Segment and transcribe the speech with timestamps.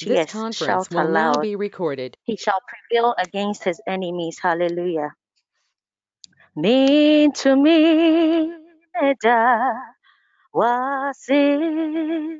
[0.00, 2.16] This Yes, conference will now be recorded.
[2.24, 4.38] He shall prevail against his enemies.
[4.42, 5.14] Hallelujah.
[6.56, 8.52] Mean to me,
[8.94, 9.82] meda
[10.54, 12.38] wasi.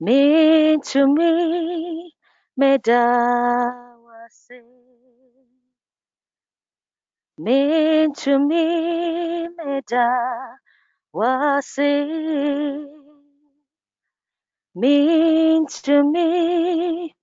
[0.00, 2.12] Me to me,
[2.56, 3.02] meda
[4.06, 4.62] wasi.
[7.38, 10.58] Me to me, meda
[11.14, 12.99] wasi.
[14.74, 17.14] Me to me,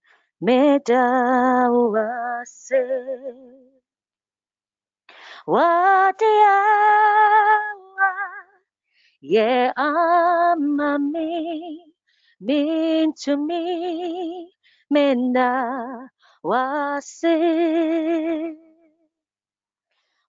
[0.41, 2.83] meda wasi.
[5.47, 6.11] Wadiawa,
[9.21, 11.77] yeah, amami,
[12.41, 14.51] mean to me,
[14.91, 16.09] mena
[16.43, 17.37] wasi.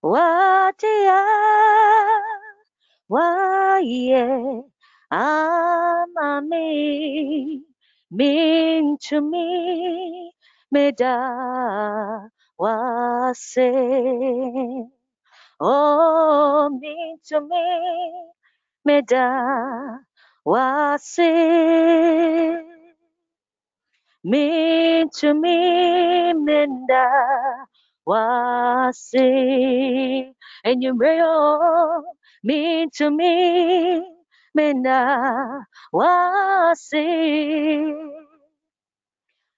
[0.03, 1.21] Wadia,
[3.09, 3.81] wa
[8.11, 10.33] mean to me,
[10.71, 12.29] meda
[12.61, 13.71] wasi.
[15.61, 18.31] Oh, me to me,
[18.85, 19.99] meda
[20.47, 21.33] wasi.
[24.25, 27.67] Me to me, menda
[28.07, 30.33] wasi.
[30.65, 32.03] And you real
[32.45, 34.05] me to me,
[34.57, 37.07] menda wasi.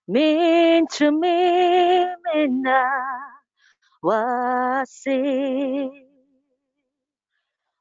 [0.09, 2.83] Me to me, menda
[4.03, 5.19] wasi.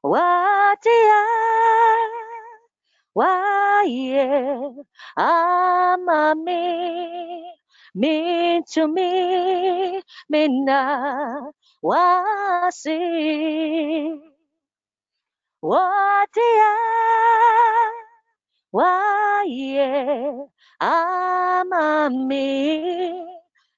[0.02, 1.22] Watia,
[3.14, 4.26] waye,
[5.18, 6.62] amami,
[7.94, 11.52] me to me, minna,
[11.84, 12.98] wasi.
[15.62, 16.72] Watia,
[18.72, 20.48] waye,
[20.80, 22.46] amami,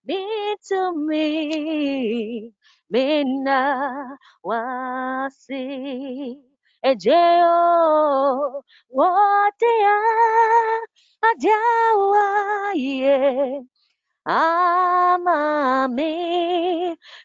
[0.06, 2.52] me to me,
[2.90, 6.38] minna, wasi.
[6.84, 8.62] Ejeo,
[8.94, 9.98] watia,
[11.22, 13.60] ajawa, yeah.
[14.26, 15.36] Amami,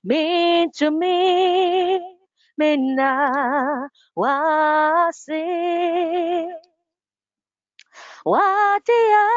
[0.03, 2.16] me to me,
[2.57, 5.43] minna, wasi.
[8.25, 9.27] Wadia,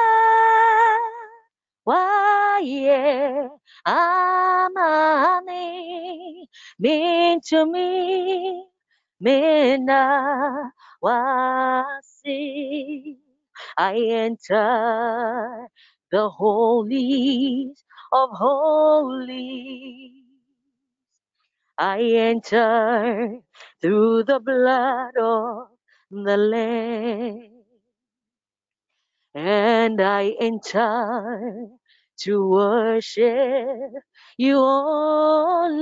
[1.87, 3.49] waye,
[3.87, 4.87] amani,
[6.79, 8.67] mean to me,
[9.21, 12.39] mina, wasi.
[13.79, 15.69] I enter
[16.13, 20.20] the holies of holies.
[21.81, 23.41] I enter
[23.81, 25.69] through the blood of
[26.11, 27.65] the Lamb
[29.35, 31.69] and I enter
[32.19, 33.93] to worship
[34.37, 35.81] you only.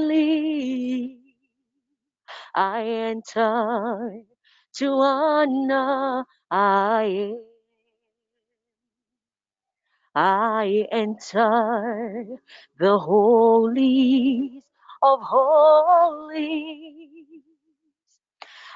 [2.55, 4.23] I enter
[4.75, 7.35] to honor I
[10.15, 12.25] I enter
[12.79, 14.63] the holies
[15.03, 16.99] of holies.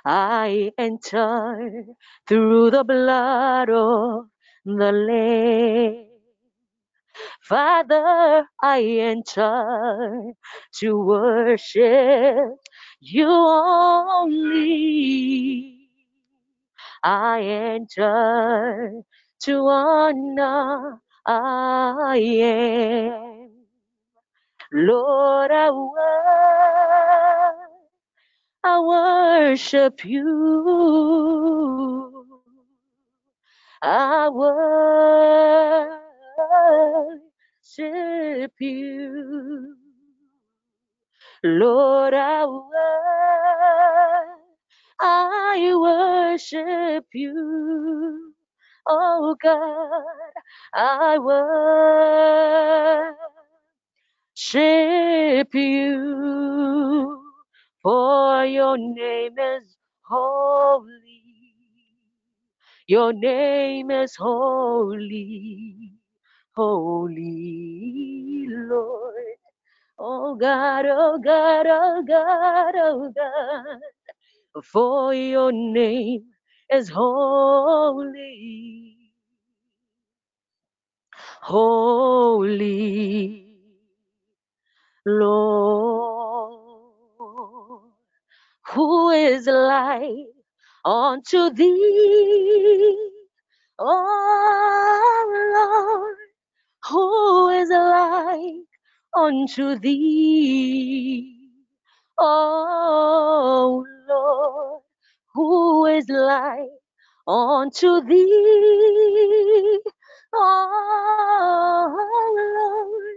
[0.05, 1.84] I enter
[2.27, 4.27] through the blood of
[4.65, 6.06] the Lamb.
[7.43, 10.32] Father, I enter
[10.78, 12.59] to worship
[13.00, 14.59] you only.
[17.03, 19.03] I enter
[19.43, 23.31] to honor I am.
[24.72, 25.71] Lord, I,
[28.65, 30.65] I worship you.
[33.82, 36.00] I worship
[38.61, 39.77] you.
[41.44, 42.47] Lord, I,
[45.00, 48.34] I worship you.
[48.87, 50.05] Oh God,
[50.75, 53.17] I worship
[55.55, 57.23] you.
[57.83, 61.23] For your name is holy.
[62.87, 65.93] Your name is holy,
[66.55, 69.15] holy Lord.
[69.99, 73.81] Oh God, oh God, oh God, oh God.
[74.65, 76.25] For your name
[76.73, 78.17] is holy,
[81.43, 82.56] holy
[85.06, 86.60] Lord.
[88.75, 90.28] Who is like
[90.84, 93.10] unto thee?
[93.78, 95.26] Oh
[95.56, 96.16] Lord,
[96.90, 98.66] Who is like
[99.16, 101.50] unto thee?
[102.19, 104.82] Oh Lord,
[105.34, 106.70] who is like
[107.28, 109.81] unto thee?
[110.34, 111.96] Oh
[112.56, 113.12] Lord,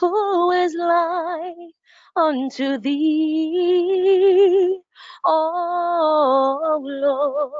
[0.00, 1.74] who is like
[2.16, 4.80] unto thee?
[5.26, 7.52] Oh Lord,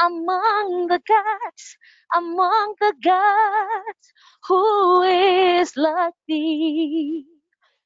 [0.00, 1.78] among the gods,
[2.16, 4.14] among the gods,
[4.48, 7.26] who is like thee?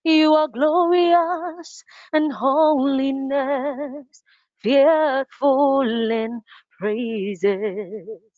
[0.05, 4.23] You are glorious and holiness,
[4.63, 6.41] fearful in
[6.81, 8.30] praises,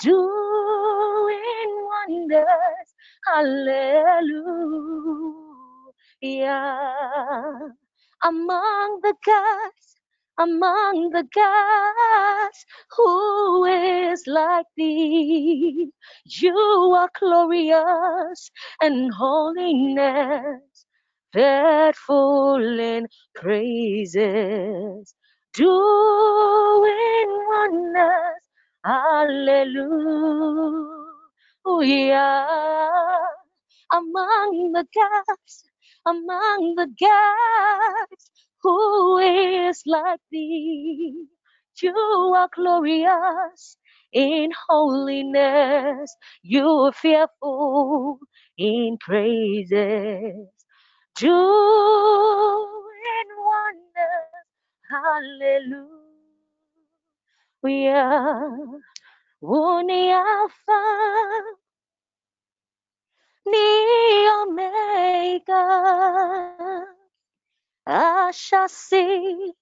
[0.00, 2.88] doing wonders.
[3.26, 4.46] Hallelujah.
[8.24, 9.96] Among the gods,
[10.38, 12.66] among the gods,
[12.96, 15.90] who is like thee?
[16.26, 16.56] You
[16.96, 18.50] are glorious
[18.82, 20.86] and holiness
[21.32, 25.14] faithful in praises,
[25.54, 28.49] doing wonders.
[28.84, 30.16] Hallelujah.
[33.92, 35.64] Among the gods,
[36.06, 38.32] among the gods,
[38.62, 41.26] who is like thee?
[41.82, 41.94] You
[42.36, 43.78] are glorious
[44.12, 48.20] in holiness, you are fearful
[48.58, 50.48] in praises
[51.16, 51.32] doing
[53.46, 54.44] wonders.
[54.90, 55.99] Hallelujah.
[60.10, 60.82] Alpha,
[63.46, 65.64] ni Omega.
[67.86, 69.52] I shall see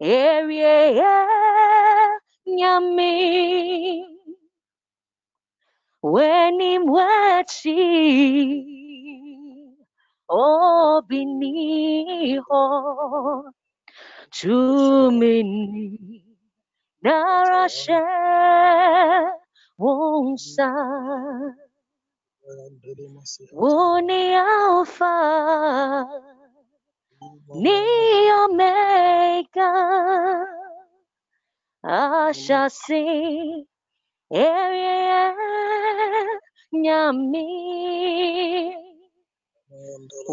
[0.00, 1.26] area
[2.46, 4.04] nyami
[6.00, 6.86] when him
[10.30, 11.44] obiniho
[14.30, 16.07] tumini
[17.04, 18.00] narashe
[19.78, 20.68] wonsa
[23.60, 25.14] woni alpha
[27.62, 27.78] ni
[28.42, 29.70] omega
[31.82, 33.04] ashasi
[34.30, 35.34] area
[36.72, 37.46] nyami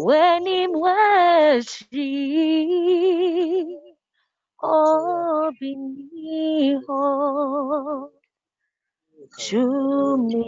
[0.06, 2.10] weni mweshi
[5.46, 7.02] obiniho
[9.42, 10.44] chumini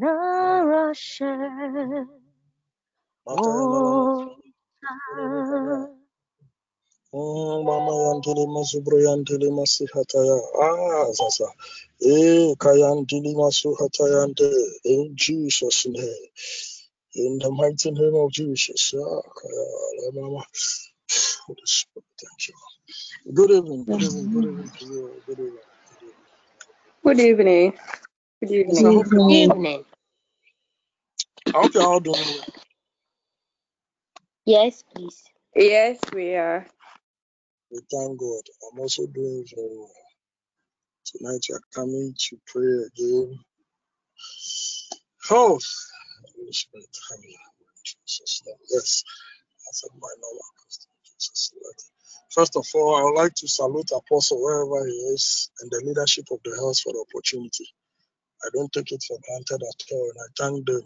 [0.00, 1.32] narashe
[7.66, 10.36] Mama yantili masubro yantili masihataya.
[10.62, 11.46] Ah, sasa.
[12.00, 14.48] Eh, kayantili masuhatayante.
[14.84, 16.28] In Jesus' name.
[17.14, 18.94] In the mighty name of Jesus.
[18.96, 19.22] Ah,
[20.14, 20.44] Mama.
[21.46, 22.54] Holy Spirit, thank you.
[23.34, 23.84] Good evening.
[23.86, 24.30] Good evening.
[24.32, 25.22] Good evening to you.
[25.26, 25.58] Good evening.
[25.90, 26.14] Good evening.
[27.04, 27.74] Good evening.
[28.66, 29.84] Yes, I hope Good evening.
[31.54, 32.46] I hope you're all doing well.
[34.46, 35.24] Yes, please.
[35.56, 36.66] Yes, we are.
[37.72, 38.42] We thank God.
[38.72, 39.90] I'm also doing very well.
[41.06, 43.38] Tonight we are coming to pray again.
[45.30, 45.58] Oh,
[46.36, 47.38] Holy Spirit, come here.
[47.60, 48.56] In Jesus' name.
[48.70, 49.04] Yes,
[49.66, 50.91] that's my normal question.
[52.34, 56.26] First of all, I would like to salute Apostle wherever he is and the leadership
[56.32, 57.66] of the house for the opportunity.
[58.44, 60.82] I don't take it for granted at all, and I thank them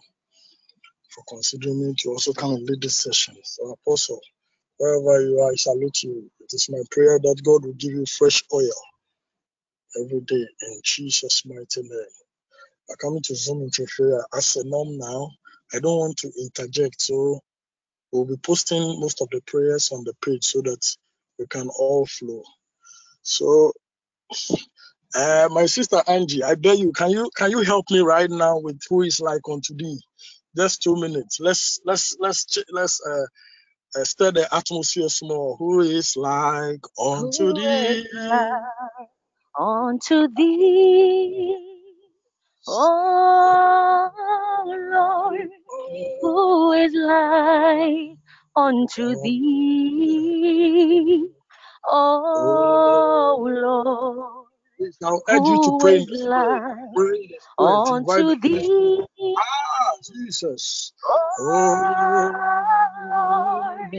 [1.15, 3.37] for considering me to also come and lead this session.
[3.45, 4.21] So, Apostle,
[4.79, 6.31] wherever you are, I salute you.
[6.41, 8.81] It is my prayer that God will give you fresh oil
[10.05, 12.15] every day in Jesus' mighty name.
[12.91, 15.31] I come to Zoom into prayer as a norm now.
[15.75, 17.41] I don't want to interject, so
[18.13, 20.83] we'll be posting most of the prayers on the page so that
[21.39, 22.43] we can all flow.
[23.23, 23.73] So,
[25.15, 28.59] uh, my sister Angie, I beg you, can you can you help me right now
[28.59, 30.01] with who is like unto thee?
[30.57, 31.39] Just two minutes.
[31.41, 33.27] Let's let's let's let's uh,
[34.01, 35.57] uh, stir the atmosphere small.
[35.59, 38.07] Who is like unto Who thee?
[38.15, 39.11] like
[39.59, 41.57] unto thee?
[42.69, 44.11] Oh
[44.67, 45.51] Lord,
[46.21, 48.19] who is like
[48.57, 51.29] unto thee?
[51.87, 54.47] Oh Lord,
[54.79, 56.27] Please, I'll urge you to pray in is the spirit.
[56.27, 57.91] like Pray in the spirit.
[57.91, 59.09] Invite unto the Holy Spirit.
[59.17, 59.37] thee?
[59.37, 60.93] Ah, Jesus.
[61.39, 62.33] Oh
[63.11, 63.93] Lord,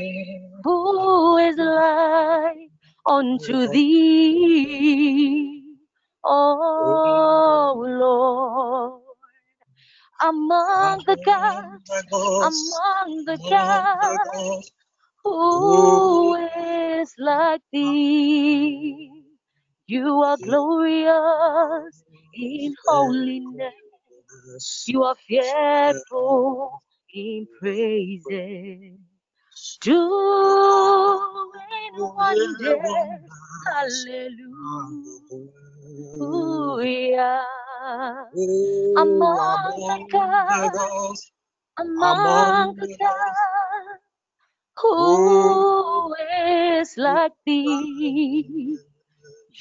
[0.64, 2.70] who is like
[3.08, 5.64] unto thee?
[6.24, 8.97] Oh Lord,
[10.22, 12.06] among the gods,
[12.42, 14.72] among the gods,
[15.24, 19.24] who is like thee?
[19.88, 23.74] You are glorious in holiness.
[24.88, 26.82] You are fearful
[27.14, 28.98] in praises.
[29.82, 30.00] Doing
[32.18, 33.32] wonders.
[33.66, 34.56] Hallelujah.
[38.98, 41.32] Among the gods,
[41.78, 44.02] among the gods,
[44.82, 46.14] who
[46.44, 48.80] is like thee?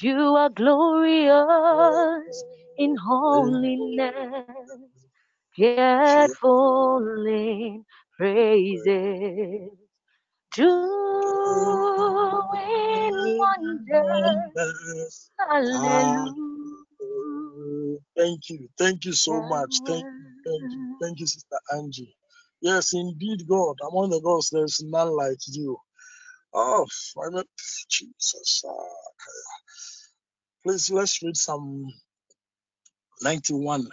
[0.01, 2.45] You are glorious
[2.77, 4.15] in holiness,
[5.55, 7.85] fearful in
[8.17, 9.71] praises,
[10.55, 11.96] doing
[13.39, 15.31] wonders.
[15.39, 16.35] Hallelujah.
[18.17, 18.69] Thank you.
[18.77, 19.81] Thank you so much.
[19.85, 20.27] Thank you.
[20.45, 20.97] Thank you.
[21.01, 22.15] Thank you, Sister Angie.
[22.61, 23.77] Yes, indeed, God.
[23.91, 25.77] Among the gods, there's none like you.
[26.53, 26.85] Oh,
[27.23, 27.43] I mean,
[27.89, 28.63] Jesus.
[28.67, 28.73] Ah.
[30.63, 31.87] Please, let's read Psalm
[33.23, 33.87] 91,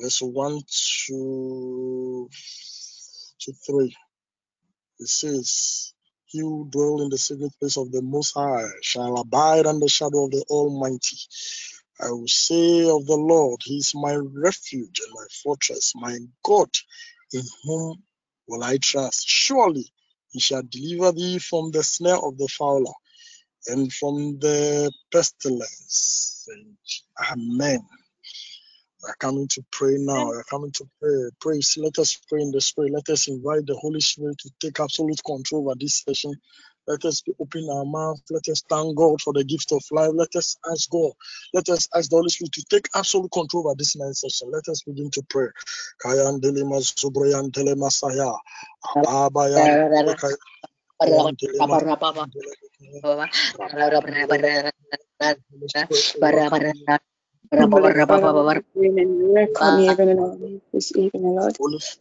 [0.00, 0.60] verse 1
[1.06, 2.28] to,
[3.40, 3.96] to 3.
[5.00, 5.94] It says,
[6.32, 10.26] Who dwell in the secret place of the Most High shall abide under the shadow
[10.26, 11.18] of the Almighty.
[12.00, 16.70] I will say of the Lord, He is my refuge and my fortress, my God,
[17.32, 18.02] in whom
[18.48, 19.28] will I trust.
[19.28, 19.92] Surely
[20.32, 22.94] He shall deliver thee from the snare of the fowler
[23.68, 26.48] and from the pestilence.
[27.32, 27.80] Amen.
[29.02, 30.26] We're coming to pray now.
[30.28, 31.30] We're coming to pray.
[31.40, 31.76] Praise.
[31.78, 32.92] Let us pray in the Spirit.
[32.92, 36.34] Let us invite the Holy Spirit to take absolute control over this session.
[36.88, 38.20] Let us open our mouth.
[38.30, 40.10] Let us thank God for the gift of life.
[40.14, 41.12] Let us ask God.
[41.54, 44.50] Let us ask the Holy Spirit to take absolute control over this night session.
[44.52, 45.48] Let us begin to pray.
[46.02, 48.32] Kayan subrayan telema saya.
[49.06, 49.70] Abayan
[51.02, 51.88] Heavenly Father,
[55.90, 57.09] we
[59.34, 60.38] welcome even in our
[60.72, 61.58] this evening, Lord.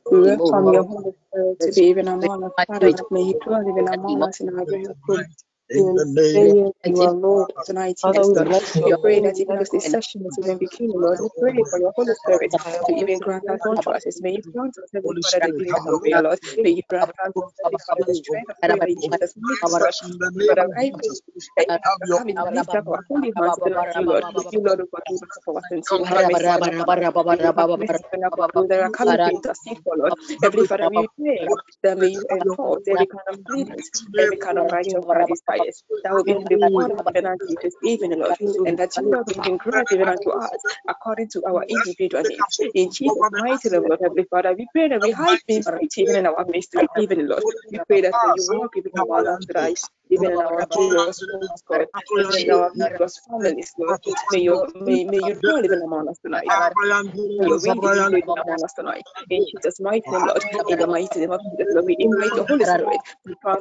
[0.10, 2.54] We welcome your Holy Spirit to be even among us.
[2.68, 4.88] Father, may you dwell even among us in our very.
[5.74, 8.50] In the name yes, you Lord tonight, Lord.
[8.86, 11.94] We pray that even as this session is even beginning, Lord, we pray for your
[11.96, 12.54] Holy Spirit
[12.86, 14.20] to even grant us utterances.
[14.22, 16.40] May you grant us, Heavenly Father, the gift of prayer, Lord.
[16.64, 17.34] May you grant us,
[17.88, 19.84] Father, the strength of prayer in Jesus' name, Lord.
[20.04, 20.92] in the name Father, of I
[21.58, 23.58] pray that you Have come and lift up our holy hands
[23.96, 24.26] you Lord.
[24.52, 26.90] You Lord, who forgive us of our sins, you have mercy upon us.
[27.30, 28.02] May you have us.
[28.54, 29.30] Those that are coming to
[29.84, 30.14] for, Lord.
[30.44, 31.50] Heavenly Father, we pray
[31.84, 35.84] that may you enforce every kind of pleadings, every kind of righteous heart desires.
[36.04, 38.36] That will be be out even unto you this evening, Lord.
[38.66, 42.62] And that you will even grant even unto us according to our individual needs.
[42.74, 46.16] In Jesus' mighty name, Lord, Heavenly Father, we pray that we hide being right even
[46.16, 47.46] in our midst this evening, Lord.
[47.72, 48.34] We pray that you
[48.78, 49.80] even among us tonight,
[50.12, 51.88] even in our various homes, God,
[52.18, 54.00] even in our various families, Lord.
[54.30, 56.54] May you may, may you dwell even among us tonight.
[57.14, 59.04] May your will be done even among us tonight.
[59.30, 60.44] In Jesus' mighty name, Lord.
[60.68, 63.60] In the mighty name of Jesus, Lord, we invite the Holy Spirit to come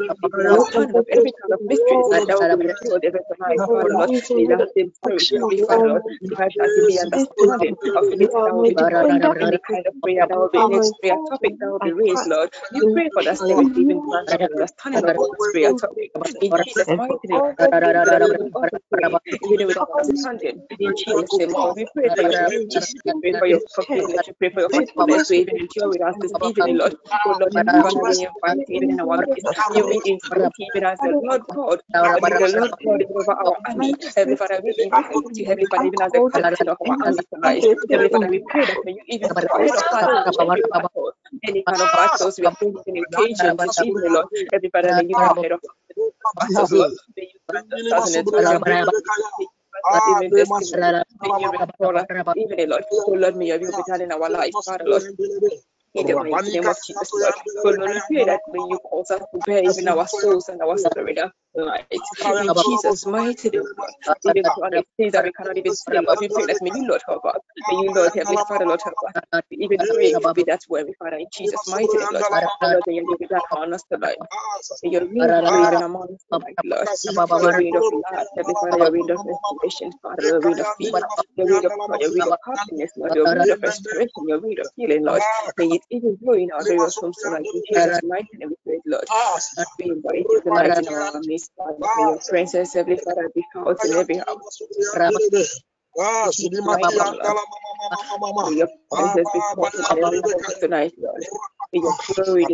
[0.94, 1.87] of every kind of mysteries
[2.28, 4.10] that will be revealed even tonight, Father, Lord.
[4.34, 7.60] May that same spirit, Heavenly Father, Lord, grant us to be understanding
[7.96, 11.18] of anything that will be declared, any kind of prayer that will be, any prayer
[11.28, 12.50] topic that will be raised, Lord.
[12.74, 16.12] We pray for that spirit to even grant us understanding of this prayer topic.
[16.40, 20.62] In Jesus' mighty name, we pray that we will also pray, even with understanding.
[20.80, 22.78] In Jesus' name, Lord, we pray for your mercy.
[23.04, 24.22] We pray for your forgiveness.
[24.26, 26.94] We pray for your faithfulness to even endure with us this evening, Lord.
[27.26, 29.46] Oh, Lord, Heavenly Father, we invite even in our midst.
[29.74, 31.77] You will invite even as the Lord God,
[32.56, 33.96] Lord God over our army.
[34.16, 37.66] Heavenly Father, we invite you, Heavenly Father, even as the captain of our army tonight.
[37.90, 41.12] Heavenly Father, we pray that may you even go ahead of us in every battle,
[41.46, 44.26] any kind of battles we are facing in occasion this evening, Lord.
[44.52, 45.70] Heavenly Father, may you go ahead of us
[46.36, 46.90] battles, Lord.
[47.16, 48.58] May you grant us an eternal
[50.06, 50.94] even testimony.
[51.22, 52.84] May you restore us even, Lord.
[53.12, 55.04] Lord, may your will be done in our life, Father, Lord.
[55.94, 57.34] In the mighty name of Jesus, Lord.
[57.56, 60.62] So, Lord, we pray that may you cause us to bear even our souls and
[60.62, 61.18] our spirit
[61.56, 61.86] of light.
[62.38, 63.64] In Jesus' mighty name.
[64.24, 66.18] Even other things that we cannot even see, Lord.
[66.20, 67.40] We pray that may you, Lord, help us.
[67.68, 69.14] May you, Lord, Heavenly Father, Lord, help us.
[69.50, 72.26] We even pray with that word, Father, in Jesus' mighty name, Lord.
[72.66, 74.18] Lord, may you be done on us tonight.
[74.82, 76.88] May your will be even among us tonight, Lord.
[77.34, 81.04] Your wind of life, Heavenly Father, your wind of restoration, Father, your wind of peace,
[81.36, 84.58] your wind of joy, your wind of happiness, Lord, your wind of restoration, your wind
[84.60, 85.24] of healing, Lord.
[85.58, 87.48] May it even blow in our various homes tonight.
[87.52, 89.08] In Jesus' mighty name, we pray, Lord.
[89.78, 91.88] We invite you tonight in our midst, Father.
[91.94, 93.80] May your presence, Heavenly Father, every house.
[96.70, 97.38] Ah, Lord.
[98.48, 98.68] Your
[100.24, 101.24] the house tonight, Lord.
[102.42, 102.52] And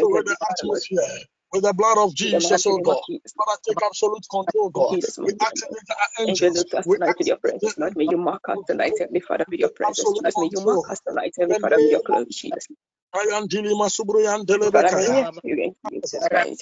[0.00, 0.26] Lord.
[0.60, 1.18] atmosphere
[1.52, 3.04] with the blood of Jesus, oh God.
[3.36, 5.00] Father, take absolute control, God.
[5.22, 6.54] We activate our Angels angels.
[6.54, 7.96] lift us We tonight with your presence, Lord.
[7.96, 11.00] May you mark us tonight, Heavenly Father, with your presence, absolute May you mark us
[11.06, 12.68] tonight, Heavenly Father, with your glory, Jesus.
[13.14, 15.20] Ayan Dili Masubruyan Father, may we Delebekaya.
[15.20, 16.60] experience you tonight.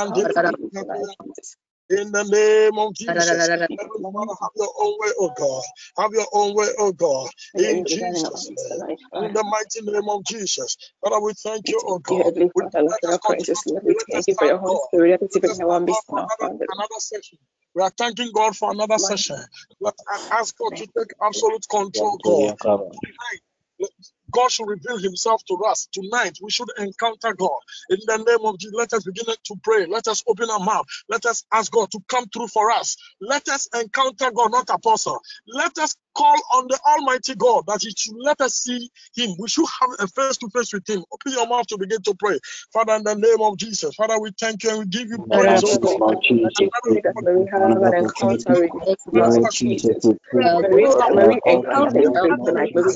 [1.90, 1.96] Arapapayan encounter with you tonight, Delebekaya.
[1.96, 2.04] Jesus.
[2.04, 3.30] In the name of Jesus.
[3.30, 3.90] Jesus' Heavenly name.
[4.14, 5.64] Father, have your own way, oh God.
[6.00, 7.30] Have your own way, oh God.
[7.56, 8.86] In be done in our Jesus' name.
[9.20, 10.78] In the mighty name of Jesus.
[11.04, 12.34] Father, we thank you, oh God.
[12.56, 13.84] We, Father, Lord, for your continue precious to Lord.
[13.84, 13.94] pray.
[13.96, 15.88] We thank you for your Holy Spirit that is Let even us in our thank
[15.88, 16.52] God midst for now, another,
[17.00, 17.40] session.
[17.76, 19.38] We are thanking God for another session.
[19.82, 22.58] Let us ask God to take absolute control, God.
[23.04, 23.42] Tonight,
[23.80, 23.92] let-
[24.32, 25.88] God should reveal Himself to us.
[25.94, 27.60] Tonight, we should encounter God.
[27.90, 29.86] In the name of Jesus, let us begin to pray.
[29.88, 30.86] Let us open our mouth.
[31.10, 32.98] Let us ask God to come through for us.
[33.22, 35.20] Let us encounter God, not apostle.
[35.48, 39.36] Let us call on the Almighty God that He should let us see Him.
[39.40, 41.04] We should have a face to face with Him.
[41.12, 42.40] Open your mouth to begin to pray.
[42.74, 45.64] Father, in the name of Jesus, Father, we thank you and we give you praise,
[45.64, 46.02] oh God.
[46.02, 50.10] Father, Lord, we pray that may we have an encounter with you tonight, Jesus.
[50.34, 50.66] May we,
[51.14, 52.72] may we encounter your grace tonight.
[52.74, 52.96] May we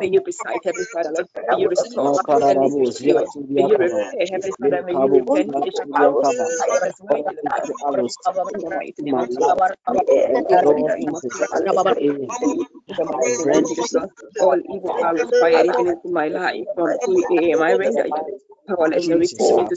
[0.00, 1.26] May you beside Heavenly Father, Lord.
[1.50, 2.20] May you restore.
[2.26, 2.56] Father,
[3.56, 4.82] May you repair, Heavenly Father.
[4.84, 5.86] May you replenish our
[6.24, 6.78] Jesus' mighty
[14.38, 17.62] All evil arrows even into my life from 2 a.m.
[17.62, 18.24] I render you
[18.68, 19.70] powerless me to send.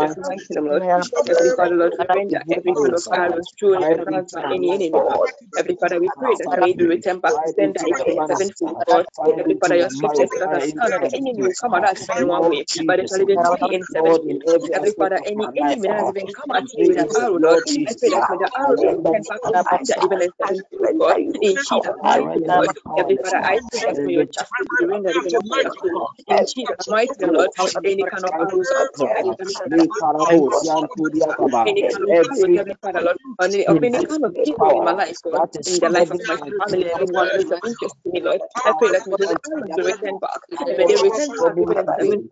[0.00, 0.82] Just mighty name, Lord.
[1.28, 5.30] Every Father, Lord, we render every kind of arrows thrown around by any enemy, Lord.
[5.56, 9.06] Every Father, we pray that may be return back to sender even in sevenfold, God.
[9.38, 12.48] Every Father, your scriptures that are stand the enemy will come at us in one
[12.48, 14.40] way, but it shall even be in sevenfold.
[14.74, 17.94] Every Father, any enemy that has even come at me with an arrow, Lord, I
[18.00, 21.18] pray that may the arrow be returned back to sender even in sevenfold, God.
[21.40, 22.70] In Jesus' mighty name, Lord.
[22.96, 25.92] Every Father, I pray that may your justice be rendered even upon your soul.
[26.28, 27.50] In Jesus' mighty name, Lord.
[27.84, 29.70] Any kind of arrows of any kind of
[32.26, 33.16] arrows, Heavenly Father, Lord,
[33.68, 36.86] of any kind of evil in my life, God, in the life of my family,
[37.00, 38.42] everyone who is of interest to me, Lord.
[38.64, 40.40] I pray that may those arrows be returned back.
[40.76, 42.26] May they return back even in seven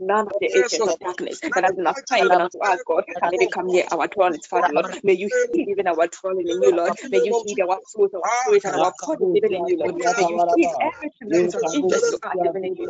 [0.00, 3.48] None of the agents of darkness that has been assigned unto us, God, may they
[3.48, 4.08] come near our
[4.50, 4.86] Father Lord.
[5.04, 6.08] May you heal even our
[6.50, 6.94] in you, Lord.
[7.10, 9.96] May you heal our souls, our spirit, and our bodies even in you, Lord.
[10.16, 12.88] May you heal everything that is of interest to us even in you.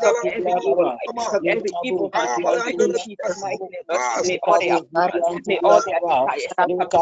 [0.00, 0.92] Stop every evil,
[1.28, 2.62] stop every evil heart, Lord.
[2.66, 3.63] In Jesus' mighty name, Lord.
[4.24, 4.80] May all their
[5.46, 7.00] may all their desires come to.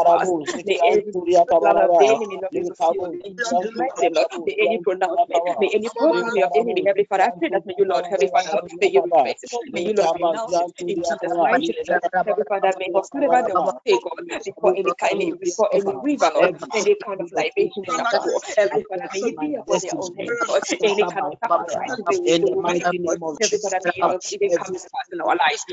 [1.71, 3.11] May of the enemy not be fulfilled.
[3.23, 4.27] In Jesus' mighty name, Lord.
[4.45, 7.85] May any pronouncement, may any program of enemy, Heavenly Father, I pray that may you,
[7.85, 9.51] Lord, Heavenly Father, may you replace it.
[9.73, 10.63] May you, Lord, renounce.
[10.87, 11.99] In Jesus' mighty name.
[12.25, 14.13] Heavenly Father, may whatsoever they will say, God,
[14.45, 18.39] before any kind, before any river, Lord, any kind of libation in the power.
[18.57, 20.63] Heavenly Father, may you be upon their own head, Lord.
[20.83, 21.95] Any kind of sacrifice,
[22.25, 25.07] In the mighty name of Heavenly Jesus, Father, may you, Lord, even come to pass
[25.13, 25.65] in our lives.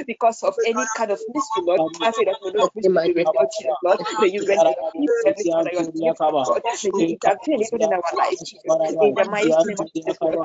[0.06, 1.82] because of any kind of mystery, Lord.
[2.02, 3.98] I pray that may those mysteries be revealed, Jesus, Lord.
[4.18, 6.62] May you render peace every Father, your gift, God.
[6.84, 8.74] May you intervene even in our lives, Jesus.
[9.00, 10.38] In the mighty name of Jesus, Lord.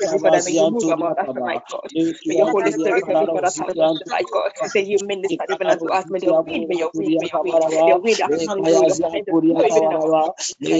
[0.00, 1.88] Heavenly Father, may you move among us tonight, God.
[2.26, 4.52] May your Holy Spirit, Heavenly Father, come upon us tonight, God.
[4.74, 6.06] May you minister even unto us.
[6.10, 7.60] May your wind, may your wind, may your wind.
[7.86, 10.54] The wind that comes, may your wind that blow even in our lives.
[10.62, 10.70] May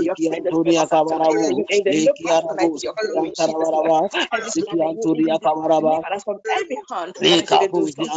[0.00, 1.36] your presence fill us up tonight.
[1.46, 3.92] May you in the look us tonight with your glory, Jesus, Lord.
[4.32, 5.38] Heavenly Father, may you even
[6.02, 7.16] Father, from every hand,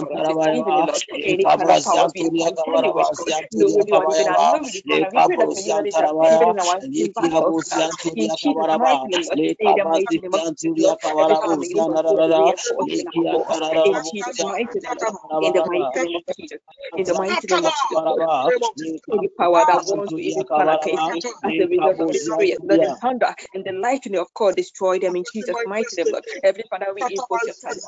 [0.08, 1.02] that is even to from Father, we Lord.
[1.26, 5.36] Any kind of power being contending with God, knowingly or even unknowingly, Father, we pray
[5.40, 7.86] that may you let that even in our in battles, God,
[8.16, 11.68] in Jesus' mighty name, Lord, in the mighty name of Jesus, Lord, every Father, may
[11.68, 13.52] you Lord, go away and forth in our cause,
[13.84, 16.60] in Jesus' mighty name, Lord, in the mighty name of Jesus,
[16.96, 18.26] in the mighty name of Jesus, Lord.
[19.12, 22.58] Any power that wants to even stand against me as a result of this prayer,
[22.64, 26.18] Lord, the thunder and the lightning of God destroy them in Jesus' mighty name.
[26.44, 27.82] Every Father, we invoke your thunder,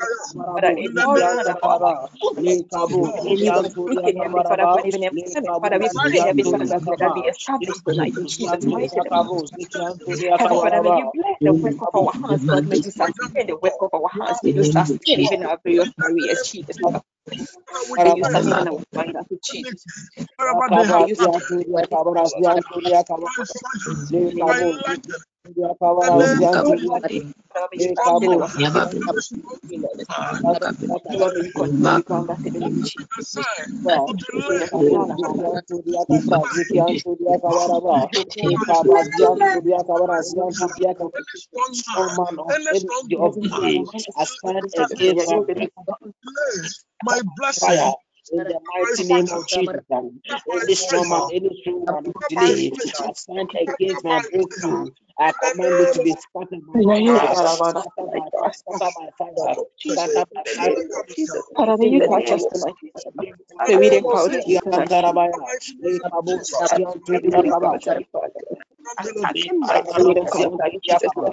[0.60, 4.42] Father, Barabo, in all kind Zikianta, of power, Baraba, Lekabo, any of Zikianto, wicked, Heavenly
[4.46, 5.48] Father, Yakabaraba, God, even employment.
[5.60, 8.26] Father, Lekabo, we pray, Heavenly Zikianto, Father, God, may that be Yakaba, established tonight in
[8.26, 9.22] Lekabo, Jesus' Zikianto, mighty name.
[9.22, 12.90] Yakabo, Zikianto, Heavenly Father, may Yakabaraba, you bless the work of our hands, May you
[12.90, 14.40] sustain the work of our hands.
[14.44, 16.42] May you sustain even our various careers,
[16.76, 17.02] Jesus.
[17.96, 19.86] May you sustain our finances, Jesus.
[20.52, 23.28] Yakaba, May you Zikianto, sustain Yakabara, Zikianto, Yakaba,
[24.12, 24.76] Lekabo,
[36.40, 39.52] my Zian Turia Kabara, Ba, Continue Le to Kaba, Zian delay.
[39.52, 41.12] Turia Kabara, Zian Turia Kabara.
[41.16, 44.44] Any strong man, man of any any strong of every woman delay, mind I used
[44.48, 45.40] to stand stagnate against my
[46.04, 46.70] to delay
[47.02, 47.20] my
[47.60, 47.94] fire blessing,
[48.32, 49.82] in the mighty name of Jesus.
[49.92, 52.72] um, Any favor, any strong man of my delay,
[53.14, 54.90] stand against my breakthrough.
[55.18, 59.56] I command it to be scattered by fire, Father, scattered by fire, scattered by fire,
[59.80, 60.12] Jesus.
[60.12, 60.76] scattered by In the fire.
[60.76, 61.44] name of Jesus.
[61.58, 62.44] In Father, may you the catch name
[68.96, 69.34] us of tonight.
[69.34, 69.96] Jesus.
[69.96, 71.16] In May the we name of encounter you Jesus.
[71.16, 71.32] tonight.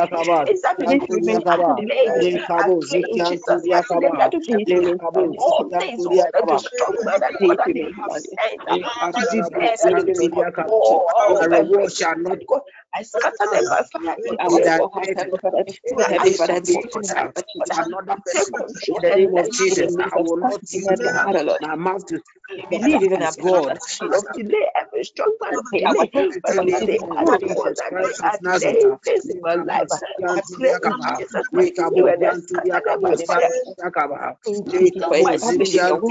[0.48, 1.42] is that we need to remain
[1.76, 2.18] delayed.
[2.58, 5.02] I pray in Jesus' mighty name that we need to remain
[5.38, 10.06] all things work to strong man that God that you have sent to delay that
[10.86, 12.18] to be My all my reward shall breakthrough.
[12.18, 12.62] not God,
[12.96, 15.34] I scatter them by fire in our the name of storehouse, Jesus.
[15.58, 17.78] Every food, I Heavenly Father, every subdue witch in the them name of to Jesus.
[17.78, 18.60] another take person.
[18.88, 20.80] In control the and name of let In the Jesus, midst I will not scarcity,
[20.80, 23.64] use Heavenly my, Father, Lord, my mouth to we speak believe even his our plan
[23.64, 23.72] God.
[23.72, 23.80] of
[24.14, 24.30] of Jesus.
[24.34, 26.12] delay every strong man of May our delay.
[35.80, 36.02] Hope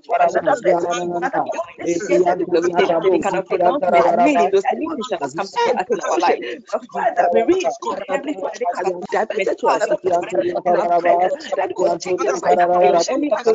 [0.06, 1.14] to another blessing.
[1.16, 3.20] Another God, this year, let it So we be pray that any now.
[3.20, 5.60] kind of pronouncement I made in pray those that you will meetings that come to
[5.62, 6.20] receive in our promotion.
[6.20, 6.46] lives.
[6.72, 8.58] The fire that We be pray, released, God, Heavenly Father,
[9.62, 9.68] to
[11.28, 12.24] us, that, God take
[13.12, 13.52] any in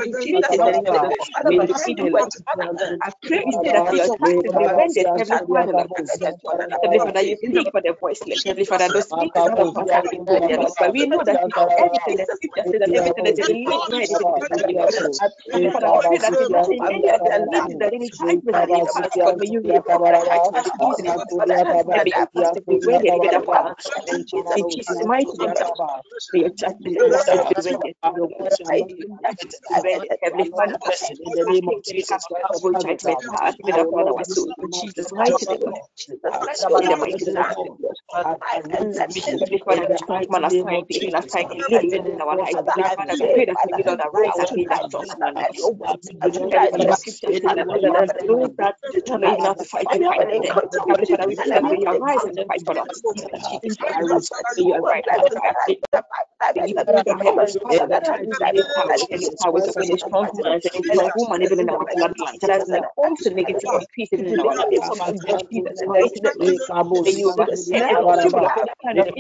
[1.58, 2.32] you hand defeat do them, well Lord.
[2.32, 2.70] to Father.
[3.02, 4.20] I pray instead that your Jesus.
[4.20, 5.90] justice be rendered, Heavenly Father, Lord.
[6.82, 8.40] Heavenly Father, you speak for the voiceless.
[8.46, 10.74] Heavenly Father, Jesus' those speakers do not contact the void, dear Lord.
[10.78, 11.40] But we know that
[11.78, 15.20] everything the scripture says that everything that is in lit right is in you, Lord.
[15.20, 16.22] I pray Heavenly that Father, I God pray is
[16.52, 19.84] that in any of the lies that any judgment against us, God, may you remove
[19.86, 21.62] them right now in the mighty name of Jesus.
[21.64, 23.76] And may your justice be rendered even upon us.
[24.12, 25.80] In Jesus' in Jesus' mighty name, Lord.
[26.32, 27.94] May your justice, may your justice be rendered.
[28.04, 30.18] May your will shall not be be justice be rendered.
[30.22, 30.78] Heavenly Father,
[31.24, 33.00] in the name of against any kind Jesus of Christ of evil Nazareth.
[33.00, 35.46] judgment cast even I will upon not our use In mouth to Jesus' judge mighty
[35.46, 35.88] name, Lord.
[35.98, 37.98] Jesus Christ, stand in the against mighty the name of law Jesus.
[38.16, 40.68] as I read And to that me Heavenly in Father, the destroy mighty man name
[40.68, 40.88] assigned of
[41.22, 41.48] to even Jesus.
[41.48, 42.56] assigned let illegally it in our lives.
[42.66, 44.90] Of Heavenly I Father, darkness, we pray, that may Lord arise I and that not
[44.90, 45.08] judge.
[45.08, 45.98] stand at your word.
[46.22, 47.94] As I as will you not said the use scriptures, my Father, Anyone Lord, tongue
[47.94, 49.46] that, as that wants an to that instrument to determine even lie.
[49.46, 50.56] how to fight, I we have fight for them.
[50.56, 52.36] anointing to Heavenly Father, we decree that I may will you say arise good and
[52.36, 52.86] things to for them.
[52.90, 53.02] us.
[53.04, 53.14] In
[53.62, 54.20] In Jesus' I mighty Jesus' name.
[54.20, 55.52] respect mighty May you name, arise let and it fight.
[55.62, 56.42] arise, let you arise,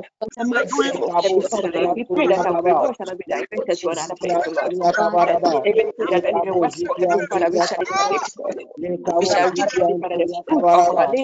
[11.13, 11.24] We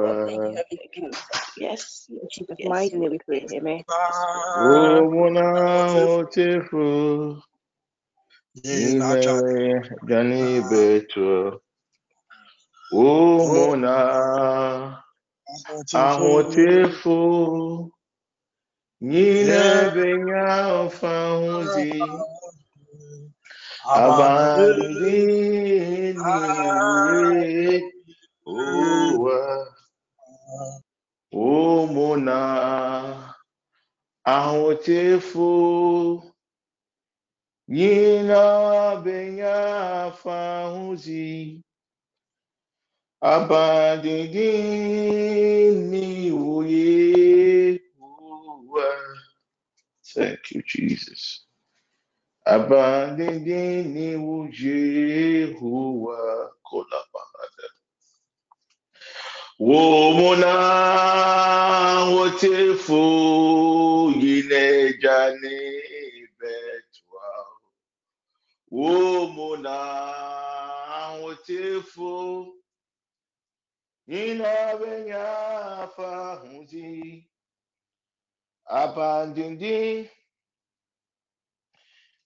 [1.02, 1.16] God.
[1.58, 2.08] Yes.
[2.10, 2.70] In Jesus' yes.
[2.70, 3.48] mighty name we pray.
[3.54, 3.84] Amen.
[4.58, 5.46] Omuna
[8.64, 11.60] Nime Gani Betu
[12.94, 14.02] Omuna
[15.94, 17.92] Ahotefu
[19.02, 19.62] nyina
[19.96, 20.44] benya
[20.82, 21.90] ọfa ahozi
[24.04, 26.38] abandị niile
[28.48, 29.38] ụwa
[31.48, 32.38] ụmụ na
[34.36, 35.50] ahụchefu
[37.76, 38.42] nyina
[39.04, 39.56] benya
[40.08, 41.26] ọfa ahozi
[43.34, 46.04] abandị niile
[46.50, 47.55] ụwa
[48.76, 49.18] uwa
[50.14, 51.46] Thank you, Jesus.
[52.46, 56.20] Abandini ujehuwa
[56.64, 57.70] kolabada.
[59.60, 60.56] Womuna
[62.06, 63.04] wotefu
[64.20, 65.82] yinejani
[66.40, 67.48] betwa.
[68.72, 69.78] Womuna
[71.22, 72.56] wotefu
[74.08, 77.30] yina benya fahuzi.
[78.70, 80.10] Abandini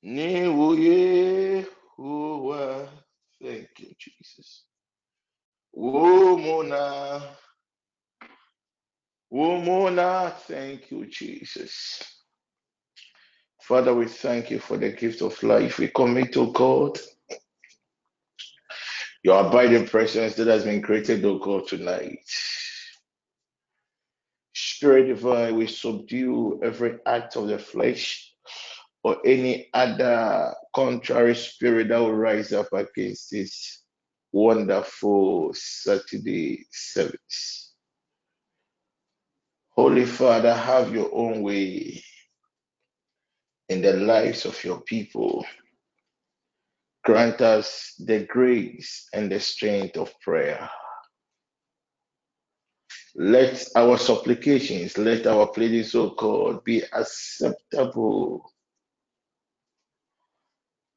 [0.04, 1.66] Ni wuye
[1.98, 2.90] huwa.
[3.44, 4.66] Thank you, Jesus.
[5.74, 7.22] Womona.
[9.32, 10.32] Womona.
[10.48, 12.04] Thank you, Jesus.
[13.62, 15.80] Father, we thank you for the gift of life.
[15.80, 17.00] We commit to God
[19.24, 22.20] your abiding presence that has been created, O God, tonight.
[24.80, 28.32] Spirit divine, uh, we subdue every act of the flesh
[29.04, 33.84] or any other contrary spirit that will rise up against this
[34.32, 37.74] wonderful Saturday service.
[39.72, 42.02] Holy Father, have your own way
[43.68, 45.46] in the lives of your people.
[47.04, 50.70] Grant us the grace and the strength of prayer.
[53.16, 58.52] Let our supplications, let our pleadings, O God, be acceptable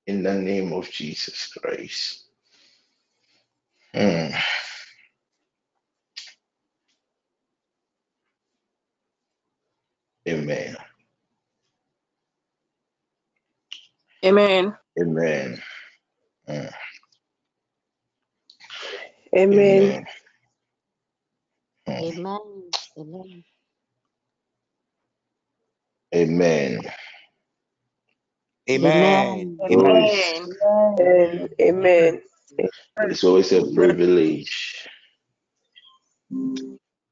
[0.07, 2.25] in the name of Jesus Christ.
[3.95, 4.29] Hmm.
[10.29, 10.77] Amen.
[14.25, 14.77] Amen.
[15.01, 15.63] Amen.
[16.49, 16.67] Hmm.
[19.37, 19.93] Amen.
[19.93, 20.07] Amen.
[22.01, 22.71] Amen.
[22.99, 23.45] Amen.
[26.15, 26.81] Amen.
[28.71, 29.61] Amen.
[29.71, 29.71] Amen.
[29.71, 30.49] Amen.
[31.01, 31.49] Amen.
[31.61, 32.23] Amen.
[33.05, 34.89] It's always a privilege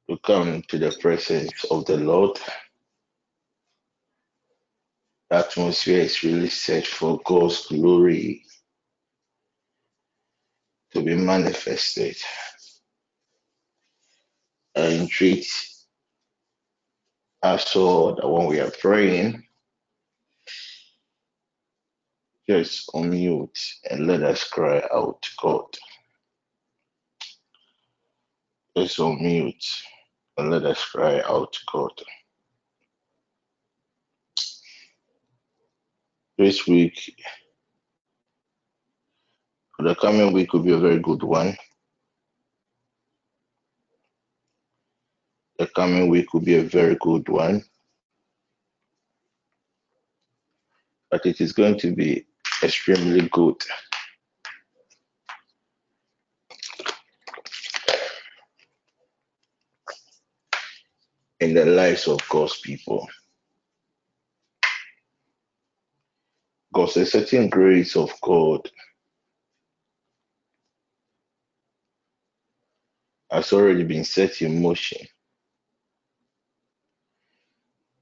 [0.09, 2.39] to come to the presence of the Lord.
[5.29, 8.45] The atmosphere is really set for God's glory
[10.93, 12.17] to be manifested.
[14.75, 15.47] I entreat
[17.43, 19.43] us all that when we are praying,
[22.49, 25.65] just unmute and let us cry out to God.
[28.77, 29.65] Just unmute
[30.37, 31.91] and let us cry out to God.
[36.37, 37.15] This week,
[39.79, 41.57] the coming week, will be a very good one.
[45.61, 47.63] The coming week will be a very good one.
[51.11, 52.25] But it is going to be
[52.63, 53.57] extremely good.
[61.41, 63.07] In the lives of God's people.
[66.73, 68.67] Because a certain grace of God
[73.29, 75.05] has already been set in motion.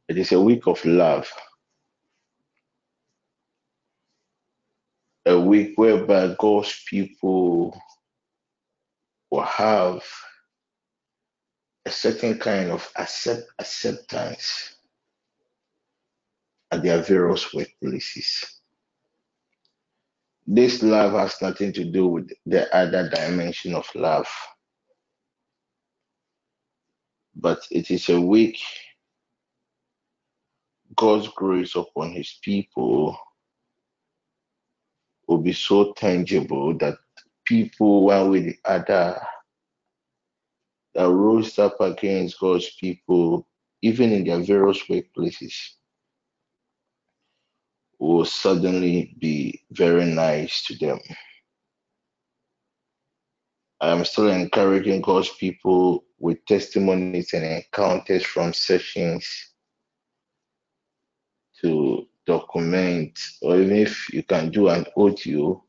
[0.10, 1.32] It is a week of love,
[5.28, 7.80] a week whereby God's people
[9.30, 10.04] will have
[11.86, 14.78] a certain kind of accept, acceptance
[16.72, 18.46] at their various workplaces.
[20.48, 24.28] This love has nothing to do with the other dimension of love,
[27.36, 28.60] but it is a week
[31.00, 33.18] God's grace upon his people
[35.30, 36.98] will be so tangible that
[37.46, 39.18] people, one or the other,
[40.94, 43.48] that rose up against God's people,
[43.82, 45.54] even in their various workplaces,
[47.98, 51.00] will suddenly be very nice to them.
[53.80, 59.50] I am still encouraging God's people with testimonies and encounters from sessions
[61.62, 65.64] to document, or even if you can do an audio,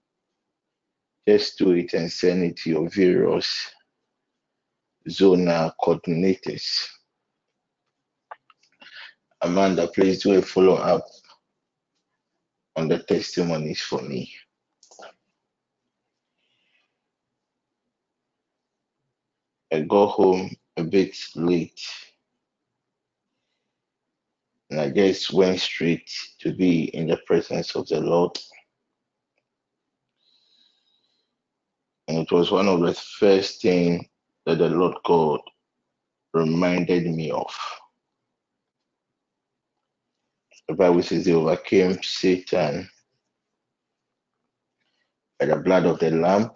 [1.27, 3.71] just do it and send it to your various
[5.09, 6.87] zonal coordinators.
[9.43, 11.07] Amanda, please do a follow up
[12.77, 14.31] on the testimonies for me.
[19.73, 21.81] I got home a bit late
[24.71, 26.11] and I just went straight
[26.41, 28.39] to be in the presence of the Lord.
[32.09, 34.05] And it was one of the first things
[34.47, 35.41] that the Lord God
[36.35, 37.53] reminded me of.
[40.69, 42.89] The Bible says they overcame Satan
[45.41, 46.51] by the blood of the Lamb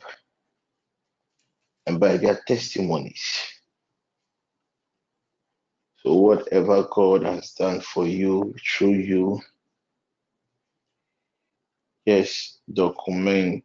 [1.87, 3.54] and by their testimonies.
[6.05, 9.41] So, whatever God has done for you, through you,
[12.05, 13.65] yes, document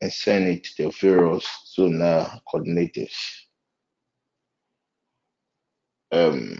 [0.00, 1.46] and send it to the various
[1.76, 3.14] zonal coordinators.
[6.12, 6.58] Um,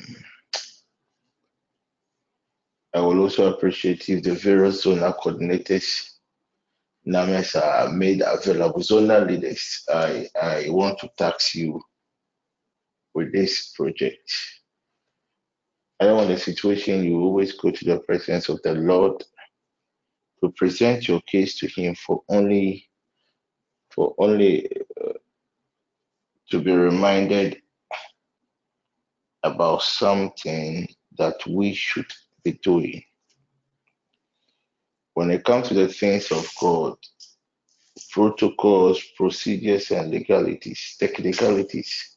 [2.95, 6.13] I will also appreciate if the various zonal coordinators
[7.05, 8.81] names are made available.
[8.81, 11.83] Zonal leaders, I, I want to tax you
[13.15, 14.33] with this project.
[16.01, 19.23] I don't want a situation you always go to the presence of the Lord
[20.43, 22.89] to present your case to Him for only
[23.91, 24.69] for only
[25.05, 25.13] uh,
[26.51, 27.61] to be reminded
[29.43, 30.89] about something
[31.19, 32.11] that we should
[32.43, 33.03] be doing.
[35.15, 36.97] When it comes to the things of God,
[38.11, 42.12] protocols, procedures, and legalities, technicalities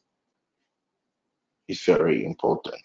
[1.68, 2.82] is very important.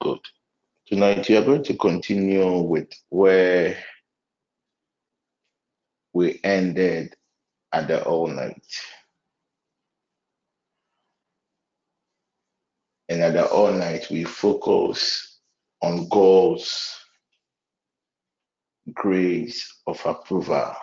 [0.00, 0.20] Good.
[0.86, 3.76] Tonight, we are going to continue with where
[6.12, 7.14] we ended
[7.72, 8.66] at the all night.
[13.08, 15.38] And at the all night, we focus
[15.82, 16.96] on God's
[18.92, 20.74] grace of approval.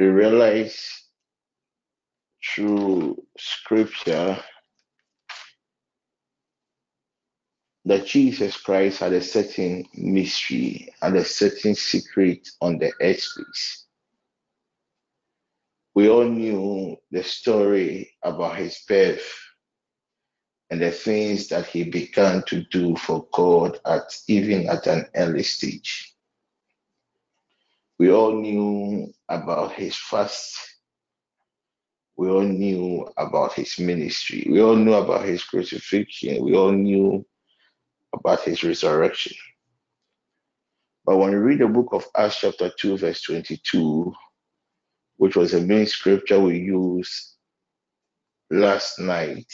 [0.00, 1.04] We realize
[2.42, 4.42] through scripture
[7.84, 13.84] that Jesus Christ had a certain mystery and a certain secret on the earth space.
[15.94, 19.38] We all knew the story about his birth
[20.70, 25.42] and the things that he began to do for God at even at an early
[25.42, 26.09] stage.
[28.00, 30.56] We all knew about his fast.
[32.16, 34.46] We all knew about his ministry.
[34.50, 36.42] We all knew about his crucifixion.
[36.42, 37.26] We all knew
[38.14, 39.36] about his resurrection.
[41.04, 44.14] But when you read the book of Acts, chapter 2, verse 22,
[45.18, 47.34] which was the main scripture we used
[48.50, 49.52] last night,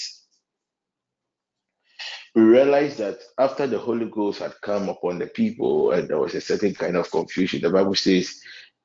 [2.37, 6.35] we realized that after the Holy Ghost had come upon the people and there was
[6.35, 8.39] a certain kind of confusion, the Bible says,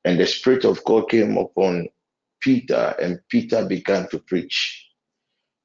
[0.06, 1.90] and the Spirit of God came upon
[2.40, 4.88] Peter, and Peter began to preach.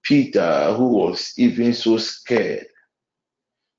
[0.03, 2.67] Peter, who was even so scared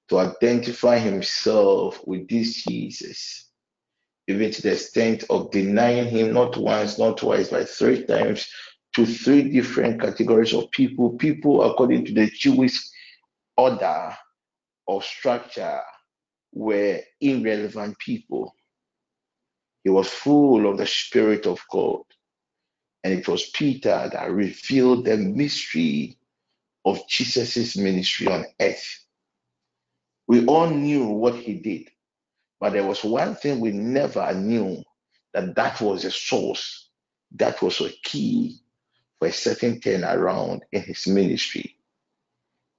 [0.10, 3.50] to identify himself with this Jesus,
[4.28, 8.50] even to the extent of denying him not once, not twice, but three times
[8.96, 11.12] to three different categories of people.
[11.18, 12.80] People, according to the Jewish
[13.58, 14.18] order
[14.88, 15.82] or structure,
[16.54, 18.56] were irrelevant people.
[19.84, 22.02] He was full of the Spirit of God.
[23.04, 26.18] And it was Peter that revealed the mystery
[26.86, 29.06] of Jesus' ministry on earth.
[30.28, 31.90] We all knew what he did,
[32.60, 34.84] but there was one thing we never knew
[35.34, 36.90] that that was a source,
[37.36, 38.60] that was a key
[39.20, 41.77] for a certain turnaround in his ministry.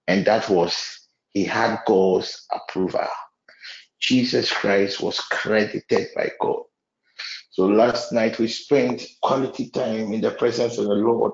[0.09, 1.01] And that was
[1.31, 3.07] he had God's approval.
[4.01, 6.63] Jesus Christ was credited by God.
[7.51, 11.33] So last night we spent quality time in the presence of the Lord,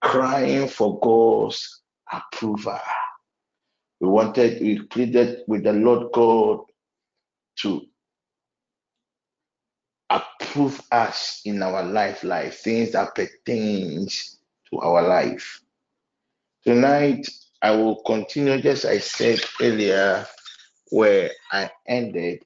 [0.00, 2.78] crying for God's approval.
[4.00, 6.60] We wanted, we pleaded with the Lord God
[7.60, 7.82] to
[10.10, 14.38] approve us in our life, life, things that pertains
[14.70, 15.60] to our life.
[16.64, 17.28] Tonight,
[17.62, 20.26] I will continue just I said earlier,
[20.90, 22.42] where I ended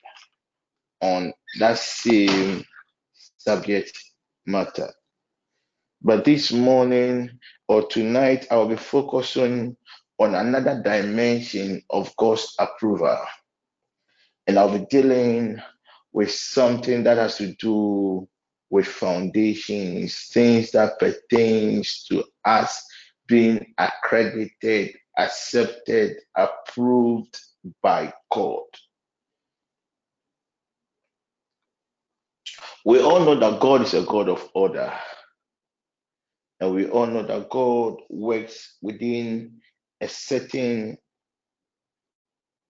[1.01, 2.65] on that same
[3.39, 3.99] subject
[4.47, 4.93] matter.
[6.03, 9.77] But this morning or tonight, I will be focusing
[10.19, 13.19] on another dimension of God's approval.
[14.47, 15.61] And I'll be dealing
[16.13, 18.29] with something that has to do
[18.71, 22.85] with foundations, things that pertains to us
[23.27, 27.39] being accredited, accepted, approved
[27.83, 28.65] by God.
[32.85, 34.93] We all know that God is a God of order.
[36.61, 39.61] And we all know that God works within
[40.01, 40.99] a certain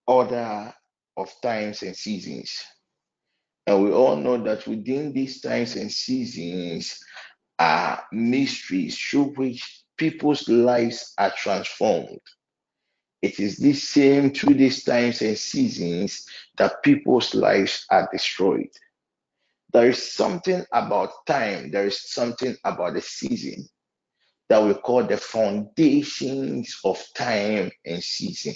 [0.07, 0.75] order
[1.17, 2.65] of times and seasons.
[3.67, 6.99] And we all know that within these times and seasons
[7.59, 12.21] are mysteries through which people's lives are transformed.
[13.23, 16.27] It is this same through these times and seasons
[16.59, 18.71] that people's lives are destroyed.
[19.73, 23.69] There is something about time, there is something about the season
[24.49, 28.55] that we call the foundations of time and season.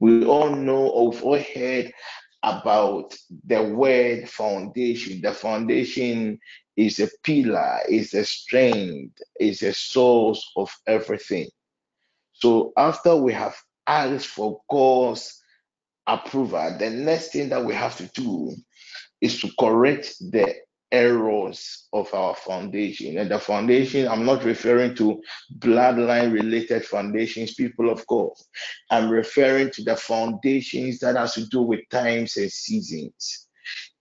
[0.00, 1.92] We all know or we've all heard
[2.42, 3.14] about
[3.46, 5.20] the word foundation.
[5.20, 6.40] The foundation
[6.76, 11.48] is a pillar, is a strength, is a source of everything.
[12.32, 13.54] So after we have
[13.86, 15.42] asked for God's
[16.06, 18.54] approval, the next thing that we have to do
[19.20, 20.54] is to correct the
[20.92, 23.18] errors of our foundation.
[23.18, 25.22] And the foundation, I'm not referring to
[25.58, 28.32] bloodline related foundations, people of God.
[28.90, 33.48] I'm referring to the foundations that has to do with times and seasons.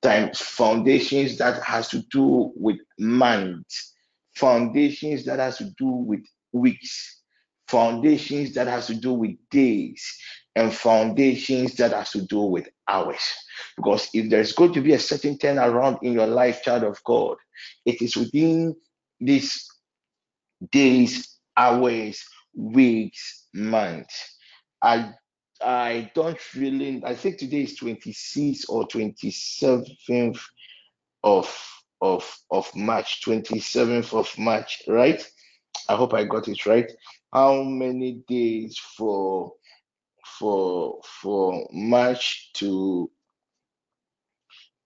[0.02, 3.94] Times foundations that has to do with months,
[4.36, 6.22] foundations that has to do with
[6.52, 7.21] weeks,
[7.72, 10.06] foundations that has to do with days,
[10.56, 13.24] and foundations that has to do with hours.
[13.78, 17.38] Because if there's going to be a certain turnaround in your life, child of God,
[17.86, 18.76] it is within
[19.22, 19.68] these
[20.72, 22.24] days, hours,
[22.56, 24.38] weeks, months.
[24.82, 25.14] I
[25.64, 30.40] I don't really I think today is 26th or 27th
[31.24, 31.68] of
[32.02, 35.26] of of March, 27th of March, right?
[35.90, 36.92] I hope I got it right.
[37.34, 39.54] How many days for
[40.40, 43.12] for for March to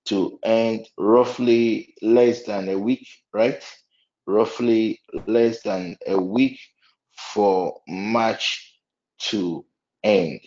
[0.06, 3.64] to end roughly less than a week, right?
[4.28, 6.60] Roughly less than a week
[7.34, 8.80] for March
[9.20, 9.66] to
[10.04, 10.42] end.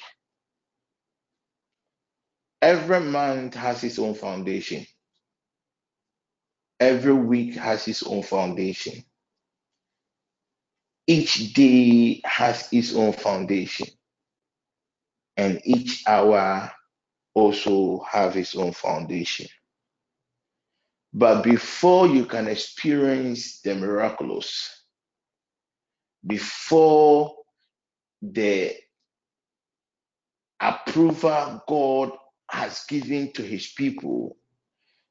[2.62, 4.86] Every month has its own foundation.
[6.80, 9.05] Every week has its own foundation.
[11.09, 13.88] Each day has its own foundation.
[15.36, 16.72] And each hour
[17.34, 19.48] also have its own foundation.
[21.12, 24.70] But before you can experience the miraculous,
[26.26, 27.36] before
[28.22, 28.74] the
[30.61, 32.12] approval God
[32.50, 34.36] has given to his people,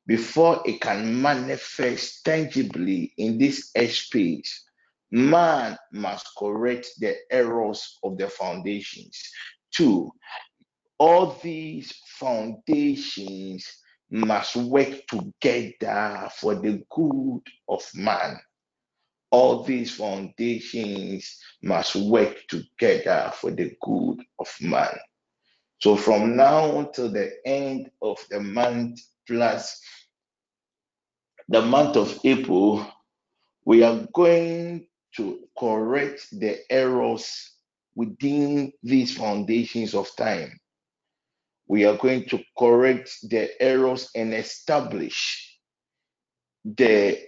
[0.08, 4.66] before it can manifest tangibly in this space,
[5.12, 9.22] man must correct the errors of the foundations.
[9.74, 10.12] Two,
[11.00, 13.66] all these foundations
[14.10, 18.38] must work together for the good of man.
[19.30, 24.98] All these foundations must work together for the good of man.
[25.80, 29.80] So from now until the end of the month plus
[31.50, 32.86] the month of April,
[33.66, 34.88] we are going
[35.18, 37.52] to correct the errors
[37.96, 40.58] within these foundations of time.
[41.68, 45.58] We are going to correct the errors and establish
[46.64, 47.20] the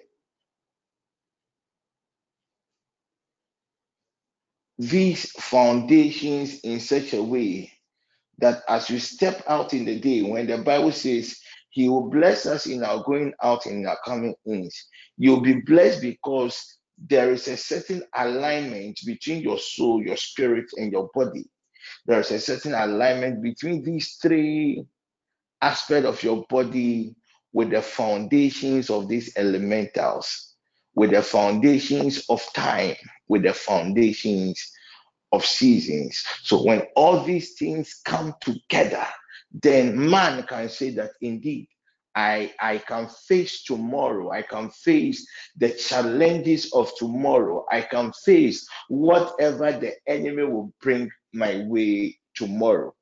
[4.78, 7.72] these foundations in such a way
[8.38, 11.38] that as you step out in the day, when the Bible says
[11.70, 14.70] he will bless us in our going out and our coming in,
[15.18, 20.92] you'll be blessed because there is a certain alignment between your soul, your spirit, and
[20.92, 21.46] your body.
[22.06, 24.84] There is a certain alignment between these three
[25.62, 27.16] aspects of your body
[27.54, 30.56] with the foundations of these elementals,
[30.96, 32.96] with the foundations of time,
[33.28, 34.72] with the foundations
[35.32, 36.24] of seasons.
[36.44, 39.06] So when all these things come together,
[39.52, 41.68] then man can say that indeed
[42.20, 44.32] I, I can face tomorrow.
[44.32, 47.66] I can face the challenges of tomorrow.
[47.72, 52.94] I can face whatever the enemy will bring my way tomorrow.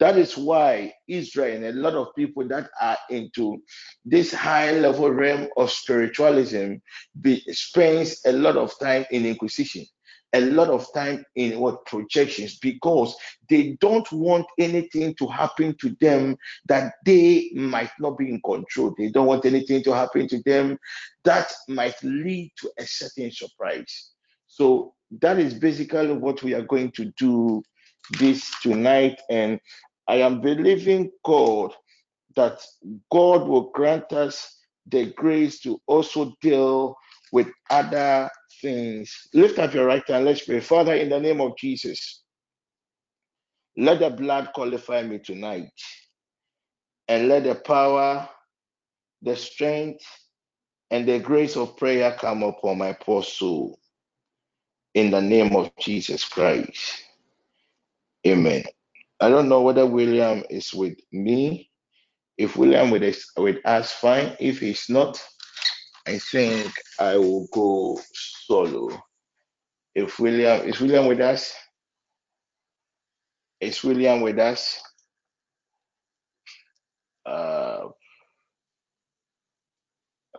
[0.00, 3.62] That is why Israel and a lot of people that are into
[4.04, 6.74] this high level realm of spiritualism
[7.20, 9.86] be, spends a lot of time in inquisition
[10.34, 13.14] a lot of time in what projections because
[13.48, 18.94] they don't want anything to happen to them that they might not be in control.
[18.98, 20.76] They don't want anything to happen to them
[21.24, 24.10] that might lead to a certain surprise.
[24.48, 27.62] So that is basically what we are going to do
[28.18, 29.20] this tonight.
[29.30, 29.60] And
[30.08, 31.72] I am believing God
[32.34, 32.60] that
[33.12, 34.58] God will grant us
[34.88, 36.96] the grace to also deal
[37.34, 38.30] with other
[38.62, 39.12] things.
[39.34, 40.24] Lift up your right hand.
[40.24, 40.60] Let's pray.
[40.60, 42.22] Father, in the name of Jesus,
[43.76, 45.68] let the blood qualify me tonight.
[47.08, 48.28] And let the power,
[49.20, 50.04] the strength,
[50.92, 53.80] and the grace of prayer come upon my poor soul.
[54.94, 57.02] In the name of Jesus Christ.
[58.24, 58.62] Amen.
[59.20, 61.68] I don't know whether William is with me.
[62.38, 64.36] If William with us, with us, fine.
[64.38, 65.20] If he's not,
[66.06, 68.90] I think I will go solo.
[69.94, 71.54] If William is William with us,
[73.60, 74.80] is William with us?
[77.24, 77.88] Uh,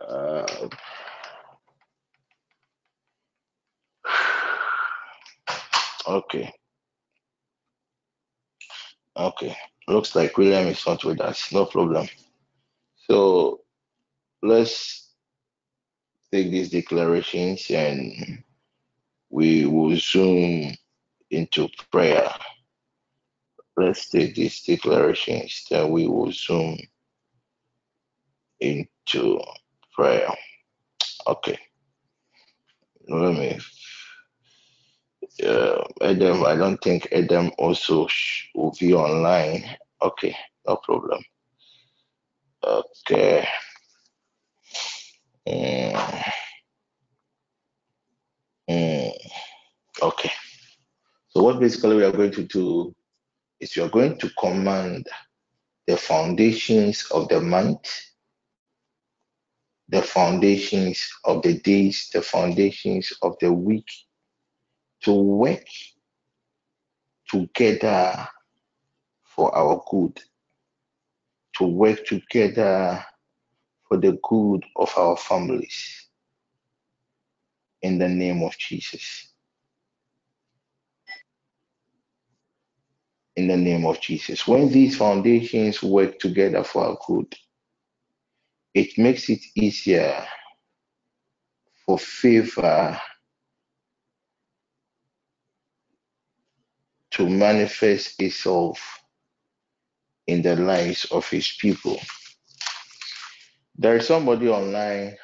[0.00, 0.68] uh,
[6.08, 6.52] okay,
[9.16, 9.56] okay.
[9.88, 11.52] Looks like William is not with us.
[11.52, 12.08] No problem.
[13.08, 13.60] So
[14.42, 15.05] let's
[16.36, 18.42] take these declarations and
[19.30, 20.74] we will zoom
[21.30, 22.30] into prayer.
[23.76, 26.78] Let's take these declarations, then we will zoom
[28.60, 29.40] into
[29.94, 30.28] prayer.
[31.26, 31.58] Okay.
[33.08, 33.58] Let me.
[35.42, 39.64] Uh, Adam, I don't think Adam also sh- will be online.
[40.02, 40.34] Okay,
[40.66, 41.22] no problem.
[42.64, 43.46] Okay.
[45.48, 46.32] Mm,
[48.68, 49.12] mm,
[50.02, 50.32] okay.
[51.28, 52.94] So what basically we are going to do
[53.60, 55.06] is we are going to command
[55.86, 57.88] the foundations of the month,
[59.88, 63.86] the foundations of the days, the foundations of the week
[65.02, 65.64] to work
[67.28, 68.26] together
[69.22, 70.20] for our good,
[71.56, 73.04] to work together
[73.88, 76.08] for the good of our families.
[77.82, 79.28] In the name of Jesus.
[83.36, 84.46] in the name of Jesus.
[84.46, 87.34] When these foundations work together for our good,
[88.74, 90.24] it makes it easier
[91.86, 93.00] for favor
[97.12, 99.00] to manifest itself
[100.26, 102.00] in the lives of his people.
[103.78, 105.16] There is somebody online.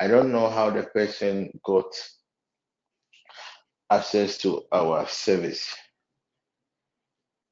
[0.00, 1.86] I don't know how the person got
[3.90, 5.74] access to our service,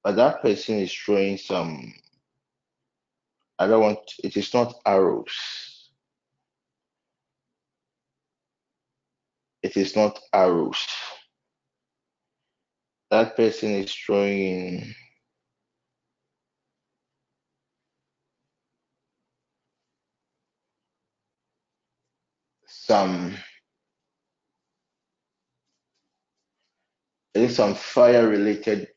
[0.05, 1.95] but that person is throwing some.
[3.59, 4.01] I don't want.
[4.25, 5.91] It is not arrows.
[9.63, 10.87] It is not arrows.
[13.11, 14.95] That person is throwing
[22.91, 23.37] some
[27.35, 28.89] it is some fire related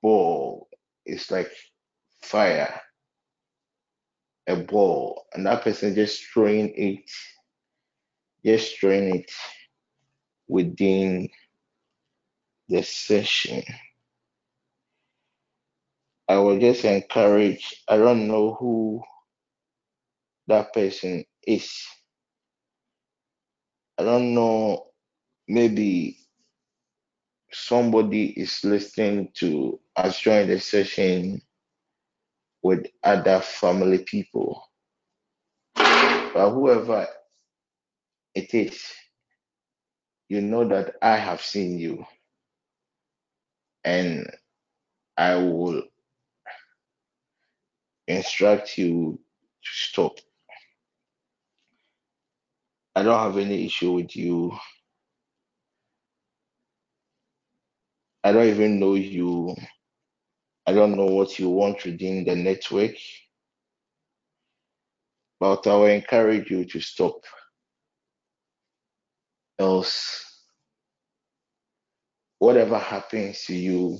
[0.00, 0.68] ball.
[1.04, 1.50] It's like
[2.22, 2.80] fire,
[4.46, 7.10] a ball, and that person just throwing it,
[8.46, 9.32] just throwing it
[10.46, 11.28] within
[12.68, 13.64] the session.
[16.28, 19.02] I will just encourage, I don't know who
[20.46, 21.84] that person is.
[24.00, 24.86] I don't know,
[25.46, 26.16] maybe
[27.52, 31.42] somebody is listening to us join the session
[32.62, 34.64] with other family people.
[35.74, 37.08] But whoever
[38.34, 38.82] it is,
[40.30, 42.06] you know that I have seen you
[43.84, 44.30] and
[45.18, 45.82] I will
[48.08, 49.20] instruct you
[49.62, 50.18] to stop.
[52.94, 54.52] I don't have any issue with you.
[58.24, 59.56] I don't even know you.
[60.66, 62.94] I don't know what you want within the network,
[65.38, 67.24] but I will encourage you to stop.
[69.58, 70.44] Else,
[72.38, 73.98] whatever happens to you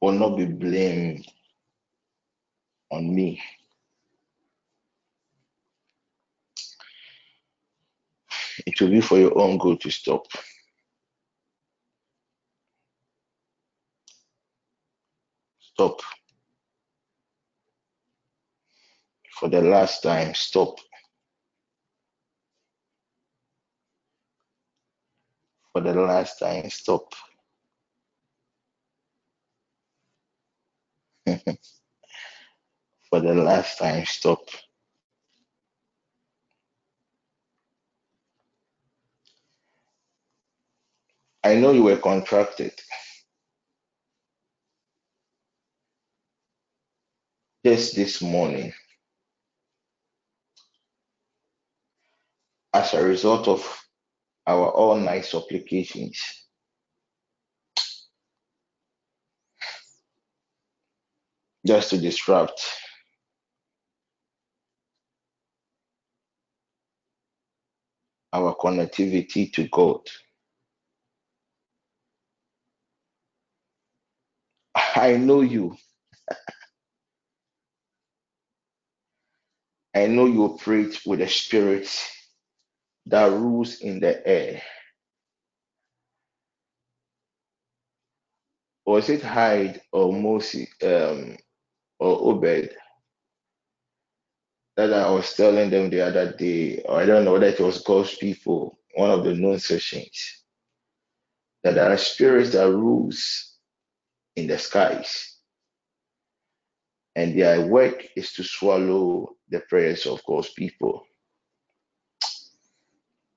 [0.00, 1.26] will not be blamed
[2.90, 3.42] on me.
[8.64, 10.26] It will be for your own good to stop.
[15.60, 16.00] Stop.
[19.38, 20.78] For the last time, stop.
[25.72, 27.12] For the last time, stop.
[33.10, 34.40] For the last time, stop.
[41.46, 42.72] I know you were contracted.
[47.64, 48.72] Just this morning,
[52.74, 53.62] as a result of
[54.46, 56.18] our all night supplications,
[61.66, 62.60] just to disrupt
[68.32, 70.00] our connectivity to God.
[74.96, 75.76] I know you.
[79.94, 81.88] I know you operate with a spirit
[83.06, 84.62] that rules in the air.
[88.86, 91.36] Was it Hyde or Moses um,
[92.00, 92.70] or Obed
[94.76, 97.82] that I was telling them the other day, or I don't know whether it was
[97.82, 100.44] God's people, one of the known sessions,
[101.64, 103.55] that there are spirits that rules
[104.36, 105.36] in the skies,
[107.16, 111.04] and their work is to swallow the prayers of God's people.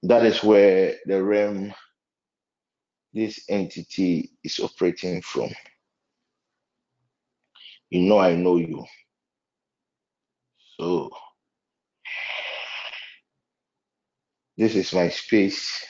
[0.04, 1.74] That is where the realm
[3.14, 5.50] this entity is operating from.
[7.90, 8.86] You know, I know you.
[10.80, 11.10] So,
[14.58, 15.86] this is my space,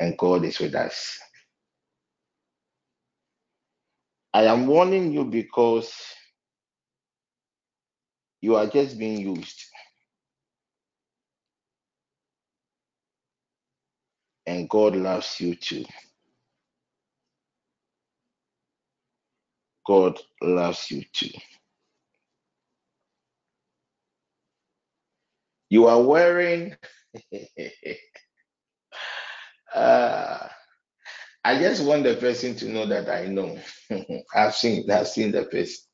[0.00, 1.18] and God is with us.
[4.34, 5.92] I am warning you because
[8.42, 9.64] you are just being used.
[14.46, 15.84] And God loves you too.
[19.86, 21.30] God loves you too.
[25.70, 26.76] You are wearing
[29.74, 30.48] uh,
[31.44, 33.58] I just want the person to know that I know.
[34.34, 35.84] I've seen, I've seen the person.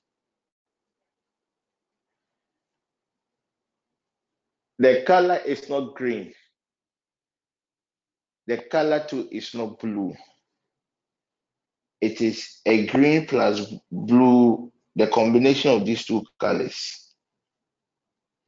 [4.79, 6.35] The color is not green.
[8.47, 10.15] The color too is not blue.
[12.01, 17.15] It is a green plus blue, the combination of these two colors.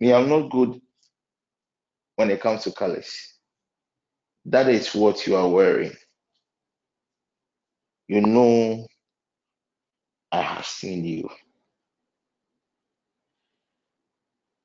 [0.01, 0.80] Me, I'm not good
[2.16, 3.34] when it comes to colors.
[4.46, 5.92] That is what you are wearing.
[8.11, 8.88] You know,
[10.32, 11.30] I have seen you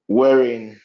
[0.08, 0.80] wearing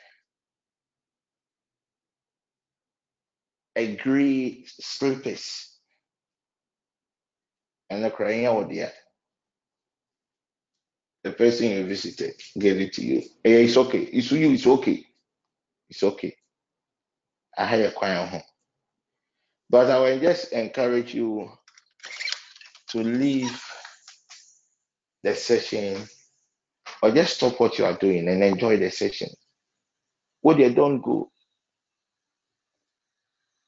[3.76, 5.78] a green slippers
[7.90, 8.92] and a crying out there.
[11.24, 13.22] The person you visited gave it to you.
[13.44, 14.02] Yeah, it's okay.
[14.02, 15.04] It's you, it's okay.
[15.90, 16.36] It's okay.
[17.58, 18.42] I had a quiet home.
[19.70, 21.50] But I will just encourage you
[22.90, 23.62] to leave
[25.22, 26.02] the session
[27.02, 29.28] or just stop what you are doing and enjoy the session.
[30.42, 31.30] What they don't go,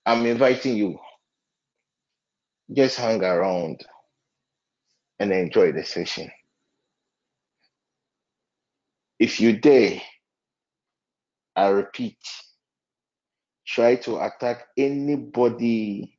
[0.06, 0.98] I'm inviting you.
[2.72, 3.80] Just hang around
[5.18, 6.30] and enjoy the session.
[9.18, 10.00] If you dare,
[11.54, 12.18] I repeat,
[13.66, 16.18] try to attack anybody,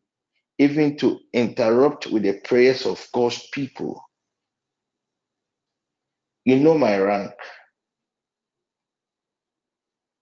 [0.59, 4.03] even to interrupt with the prayers of God's people.
[6.45, 7.31] You know my rank.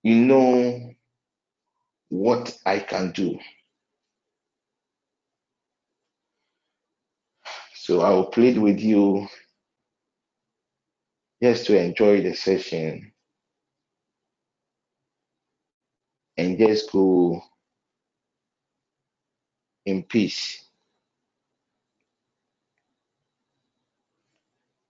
[0.04, 0.92] You know
[2.10, 3.40] what I can do.
[7.76, 9.28] So I will plead with you
[11.42, 13.12] just to enjoy the session
[16.38, 17.42] and just go
[19.86, 20.66] in peace.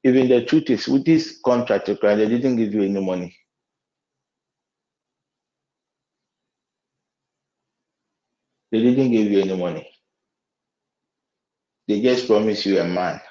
[0.03, 3.35] Even the truth is, with this contract, they didn't give you any money.
[8.71, 9.87] They didn't give you any money.
[11.87, 13.21] They just promised you a man.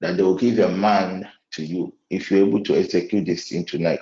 [0.00, 3.64] That they will give a man to you if you're able to execute this thing
[3.64, 4.00] tonight.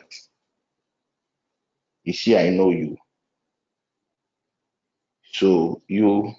[2.03, 2.97] You see, I know you.
[5.35, 6.33] So you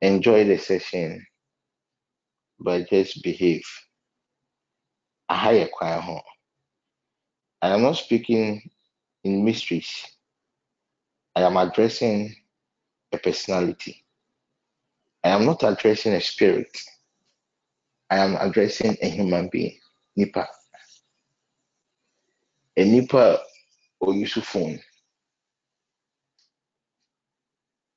[0.00, 1.26] enjoy the session,
[2.58, 3.64] but just behave.
[7.60, 8.70] I am not speaking
[9.24, 10.06] in mysteries.
[11.34, 12.34] I am addressing
[13.12, 14.02] a personality.
[15.22, 16.74] I am not addressing a spirit.
[18.08, 19.78] I am addressing a human being.
[20.16, 20.48] Nipa.
[22.78, 23.40] A nipa
[24.00, 24.80] or phone.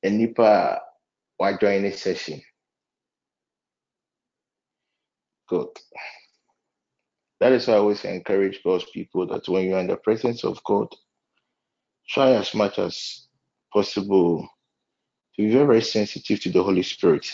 [0.04, 0.82] A nipa
[1.40, 2.42] or join a session.
[5.48, 5.70] Good.
[7.40, 10.64] That is why I always encourage God's people that when you're in the presence of
[10.64, 10.88] God,
[12.10, 13.28] try as much as
[13.74, 14.48] possible
[15.36, 17.28] to be very, sensitive to the Holy Spirit.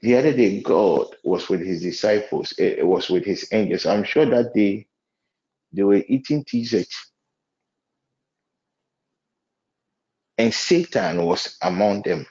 [0.00, 3.86] The other day, God was with his disciples, it eh, was with his angels.
[3.86, 4.86] I'm sure that day
[5.72, 6.64] they were eating t
[10.42, 12.26] and Satan was among them.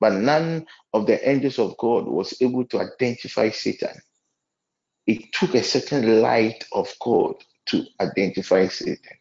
[0.00, 4.00] But none of the angels of God was able to identify Satan.
[5.06, 7.36] It took a certain light of God
[7.68, 9.18] to identify Satan.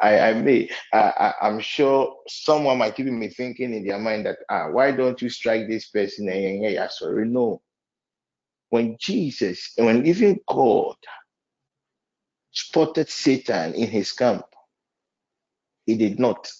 [0.00, 4.26] I, I may, I, I, am sure someone might even be thinking in their mind
[4.26, 6.28] that, ah, why don't you strike this person?
[6.28, 7.62] And Yeah, sorry, no.
[8.70, 10.96] When Jesus, when even God
[12.52, 14.44] spotted Satan in his camp,
[15.86, 16.50] he did not.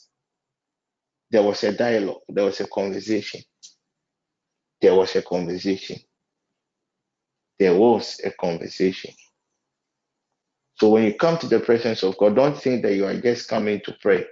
[1.31, 3.43] There was a dialogue, there was a conversation.
[4.83, 5.99] There was a conversation.
[7.59, 9.13] There was a conversation.
[10.77, 13.49] So when you come to the presence of God, don't think that you are just
[13.49, 14.27] coming to pray.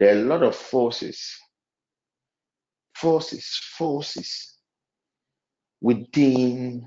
[0.00, 1.36] There are a lot of forces,
[2.94, 3.46] forces,
[3.78, 4.58] forces
[5.82, 6.86] within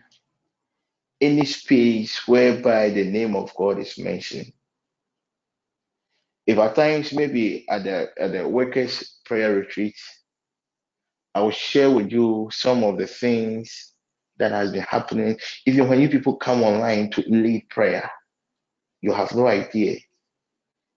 [1.21, 4.53] any space whereby the name of God is mentioned.
[6.47, 9.95] If at times maybe at the at the workers' prayer retreat,
[11.35, 13.93] I will share with you some of the things
[14.37, 15.37] that has been happening.
[15.65, 18.09] Even when you people come online to lead prayer,
[19.01, 19.99] you have no idea.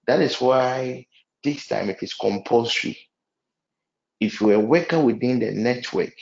[0.07, 1.07] That is why
[1.45, 2.99] this time it is compulsory.
[4.21, 6.15] If you're a worker within the network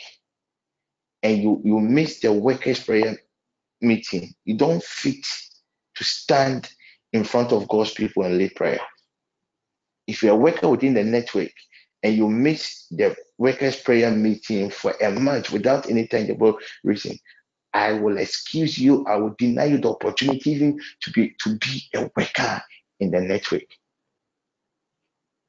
[1.22, 3.18] and you, you miss the workers' prayer
[3.80, 5.26] meeting, you don't fit
[5.96, 6.70] to stand
[7.12, 8.80] in front of God's people and lead prayer.
[10.08, 11.52] If you're a worker within the network
[12.02, 17.16] and you miss the workers' prayer meeting for a month without any tangible reason,
[17.74, 19.04] I will excuse you.
[19.06, 22.62] I will deny you the opportunity even to be to be a worker
[22.98, 23.66] in the network.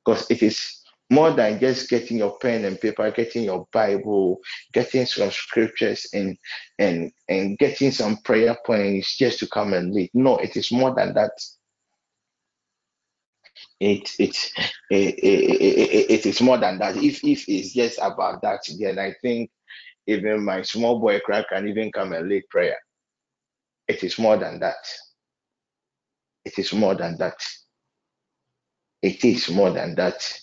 [0.06, 4.40] Because it is more than just getting your pen and paper, getting your Bible,
[4.74, 6.38] getting some scriptures and
[6.78, 10.12] and and getting some prayer points just to come and lead.
[10.14, 11.32] No, it is more than that.
[13.80, 14.36] It it
[14.90, 16.98] it, it, it, is more than that.
[16.98, 19.52] If if it's just about that, then I think
[20.06, 22.78] even my small boy crack can even come and lead prayer.
[23.88, 24.86] It is more than that.
[26.44, 27.40] It is more than that.
[29.02, 30.40] It is more than that.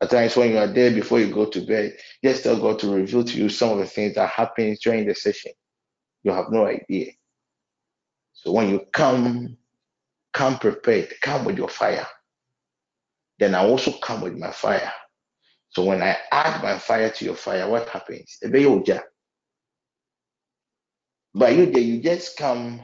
[0.00, 2.90] At times when you are there before you go to bed, just tell God to
[2.90, 5.52] reveal to you some of the things that happen during the session.
[6.22, 7.12] You have no idea.
[8.32, 9.56] So when you come,
[10.32, 12.06] come prepared, come with your fire.
[13.38, 14.92] Then I also come with my fire.
[15.70, 18.38] So when I add my fire to your fire, what happens?
[21.34, 22.80] But you you just come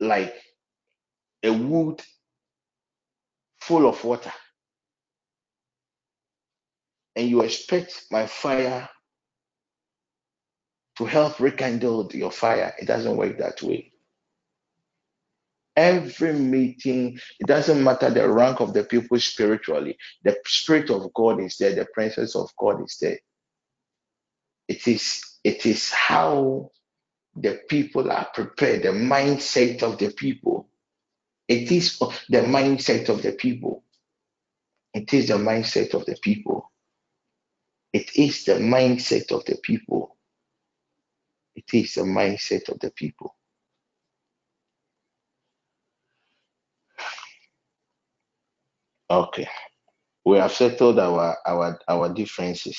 [0.00, 0.34] like
[1.42, 2.00] a wood
[3.60, 4.32] full of water.
[7.16, 8.88] And you expect my fire
[10.98, 12.74] to help rekindle your fire.
[12.78, 13.91] It doesn't work that way.
[15.76, 21.40] Every meeting, it doesn't matter the rank of the people spiritually, the Spirit of God
[21.42, 23.18] is there, the presence of God is there.
[24.68, 26.70] It is, it is how
[27.36, 30.68] the people are prepared, the mindset of the people.
[31.48, 33.84] It is the mindset of the people.
[34.94, 36.70] It is the mindset of the people.
[37.92, 40.16] It is the mindset of the people.
[41.56, 43.36] It is the mindset of the people.
[49.12, 49.46] Okay.
[50.24, 52.78] We have settled our our our differences.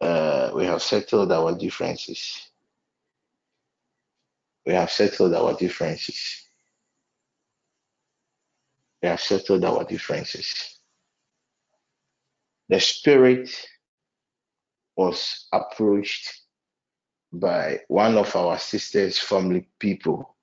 [0.00, 2.50] Uh, we have settled our differences.
[4.64, 6.46] We have settled our differences.
[9.02, 10.78] We have settled our differences.
[12.68, 13.50] The spirit
[14.96, 16.32] was approached
[17.32, 20.36] by one of our sisters' family people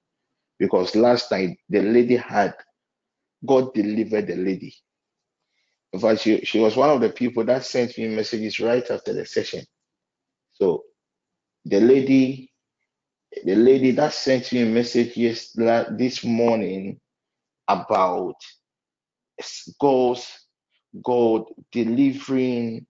[0.57, 2.55] because last night the lady had
[3.45, 4.75] God delivered the lady.
[5.93, 9.13] In fact, she, she was one of the people that sent me messages right after
[9.13, 9.65] the session.
[10.53, 10.83] So
[11.65, 12.51] the lady,
[13.45, 15.51] the lady that sent me a message yes,
[15.97, 16.99] this morning
[17.67, 18.35] about
[19.79, 20.27] God's
[21.03, 22.85] God delivering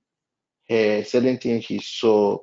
[0.69, 2.37] her certain things she saw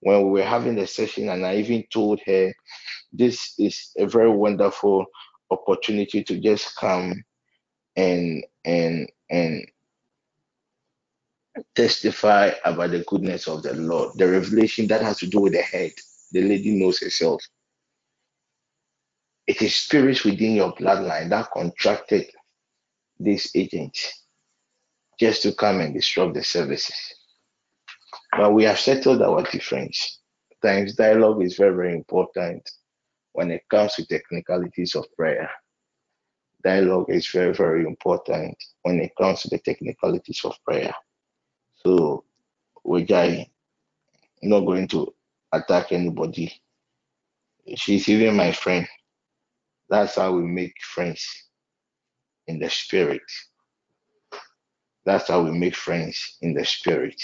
[0.00, 2.52] when we were having the session, and I even told her
[3.12, 5.06] this is a very wonderful
[5.50, 7.24] opportunity to just come
[7.96, 9.66] and and and
[11.74, 14.12] testify about the goodness of the Lord.
[14.16, 15.92] The revelation that has to do with the head.
[16.32, 17.42] The lady knows herself.
[19.46, 22.26] It is spirits within your bloodline that contracted
[23.18, 23.96] this agent
[25.18, 26.96] just to come and disrupt the services.
[28.32, 30.20] But we have settled our difference.
[30.62, 32.68] Times dialogue is very, very important
[33.32, 35.50] when it comes to technicalities of prayer.
[36.66, 40.92] Dialogue is very, very important when it comes to the technicalities of prayer.
[41.76, 42.24] So,
[42.84, 43.46] I
[44.42, 45.14] not going to
[45.52, 46.52] attack anybody.
[47.76, 48.84] She's even my friend.
[49.88, 51.24] That's how we make friends
[52.48, 53.22] in the spirit.
[55.04, 57.22] That's how we make friends in the spirit.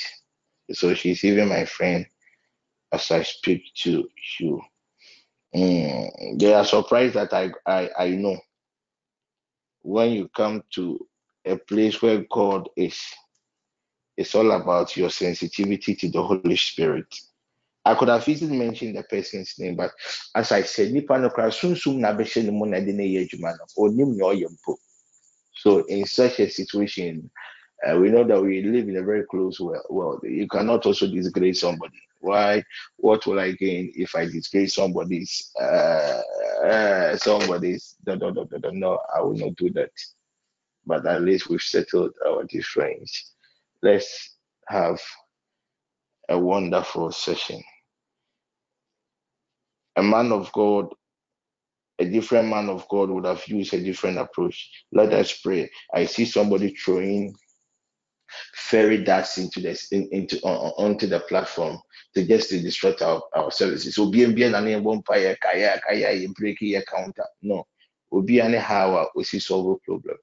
[0.70, 2.06] So she's even my friend
[2.92, 4.08] as I speak to
[4.38, 4.62] you.
[5.52, 8.38] Mm, they are surprised that I, I, I know
[9.82, 11.06] when you come to
[11.44, 13.00] a place where God is,
[14.16, 17.06] it's all about your sensitivity to the Holy Spirit.
[17.84, 19.90] I could have easily mentioned the person's name, but
[20.36, 21.30] as I said, nipa no.
[25.54, 27.30] So in such a situation,
[27.86, 30.20] uh, we know that we live in a very close world.
[30.22, 31.98] You cannot also disgrace somebody.
[32.22, 32.62] Why?
[32.98, 36.20] What will I gain if I disgrace somebody's uh,
[36.64, 37.96] uh somebody's?
[38.06, 39.90] No, no, I will not do that.
[40.86, 43.32] But at least we've settled our difference.
[43.82, 44.36] Let's
[44.68, 45.00] have
[46.28, 47.60] a wonderful session.
[49.96, 50.94] A man of God,
[51.98, 54.70] a different man of God would have used a different approach.
[54.92, 55.68] Let us pray.
[55.92, 57.34] I see somebody throwing
[58.54, 61.78] fairy darts into this in, into uh, onto the platform
[62.14, 63.94] to just to disrupt our, our services.
[63.94, 67.26] So be be an empire kaya kaya break your counter.
[67.42, 67.66] No.
[68.12, 70.16] Obi ane how we see solve problem.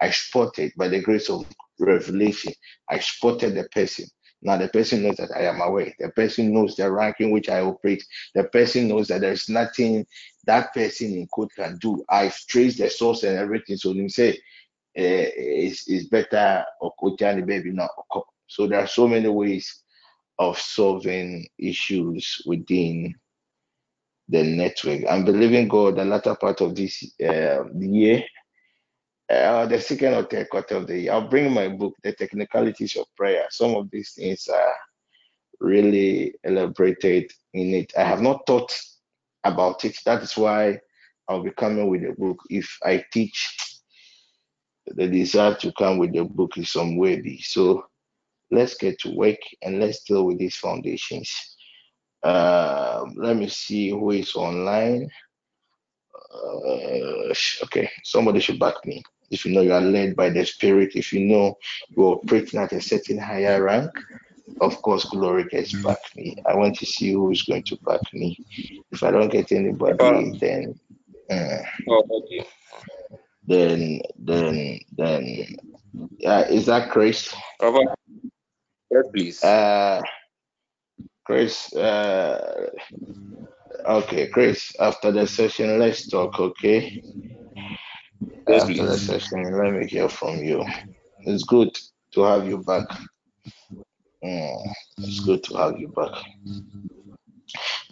[0.00, 1.46] I spotted by the grace of
[1.78, 2.52] revelation.
[2.88, 4.06] I spotted the person.
[4.42, 5.92] Now the person knows that I am aware.
[5.98, 8.04] The person knows the rank in which I operate.
[8.34, 10.06] The person knows that there's nothing
[10.46, 12.04] that person in code can do.
[12.08, 13.76] I've traced the source and everything.
[13.76, 14.38] So they say
[14.96, 17.90] it's, it's better or baby not.
[18.46, 19.82] So there are so many ways
[20.38, 23.14] of solving issues within
[24.28, 25.02] the network.
[25.08, 28.24] I'm believing God the latter part of this uh, year,
[29.30, 32.96] uh, the second or third quarter of the year, I'll bring my book, The Technicalities
[32.96, 33.46] of Prayer.
[33.50, 34.74] Some of these things are
[35.60, 37.92] really elaborated in it.
[37.96, 38.72] I have not thought
[39.44, 39.98] about it.
[40.04, 40.80] That is why
[41.28, 42.38] I'll be coming with a book.
[42.50, 43.65] If I teach,
[44.88, 47.40] the desire to come with the book is some worthy.
[47.40, 47.86] So
[48.50, 51.56] let's get to work and let's deal with these foundations.
[52.22, 55.08] Uh, let me see who is online.
[56.34, 57.32] Uh,
[57.64, 59.02] okay, somebody should back me.
[59.30, 61.56] If you know you are led by the Spirit, if you know
[61.90, 63.90] you're operating at a certain higher rank,
[64.60, 66.36] of course, glory gets back me.
[66.46, 68.38] I want to see who is going to back me.
[68.92, 70.78] If I don't get anybody, then
[71.30, 71.58] uh,
[71.88, 72.46] oh, okay.
[73.46, 75.56] Then then then
[76.26, 77.34] uh, is that Chris?
[77.60, 77.80] Over.
[78.90, 79.42] Yes, please.
[79.42, 80.00] Uh,
[81.24, 82.70] Chris, uh,
[83.84, 87.02] okay, Chris, after the session, let's talk, okay?
[88.48, 88.78] Yes, after please.
[88.78, 90.64] the session, let me hear from you.
[91.20, 91.76] It's good
[92.12, 92.86] to have you back.
[94.24, 96.12] Mm, it's good to have you back.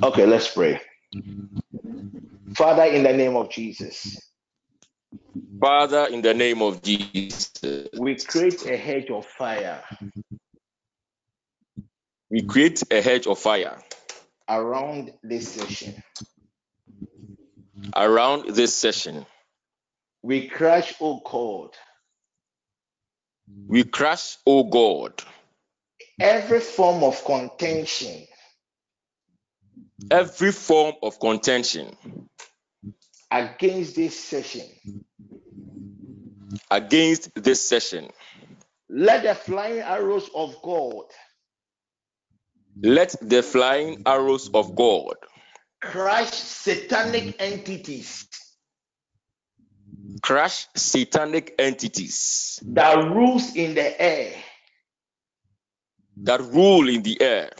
[0.02, 0.80] Okay, let's pray.
[2.56, 4.16] Father, in the name of Jesus.
[5.60, 7.52] Father, in the name of Jesus.
[7.98, 9.82] We create a hedge of fire
[12.34, 13.80] we create a hedge of fire
[14.48, 16.02] around this session.
[17.94, 19.24] Around this session.
[20.22, 21.70] We crush, oh God.
[23.68, 25.22] We crush, oh God.
[26.18, 28.26] Every form of contention.
[30.10, 31.96] Every form of contention.
[33.34, 34.66] Against this session.
[36.70, 38.08] Against this session.
[38.88, 41.06] Let the flying arrows of God
[42.82, 45.14] let the flying arrows of God
[45.80, 48.28] crush satanic entities.
[50.22, 54.32] Crush satanic entities that rules in the air.
[56.18, 57.50] That rule in the air.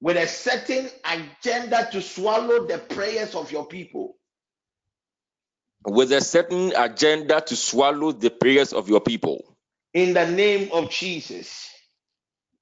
[0.00, 4.16] With a certain agenda to swallow the prayers of your people.
[5.84, 9.44] With a certain agenda to swallow the prayers of your people.
[9.94, 11.68] In the name of Jesus.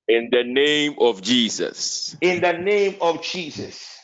[0.08, 2.16] In the name of Jesus.
[2.20, 3.96] In the name of Jesus.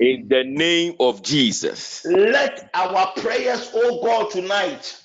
[0.00, 2.04] In the name of Jesus.
[2.04, 4.98] Let our prayers, oh God, tonight.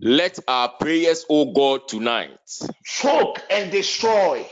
[0.00, 2.38] Let our prayers, oh God, tonight.
[2.84, 4.46] Choke and destroy.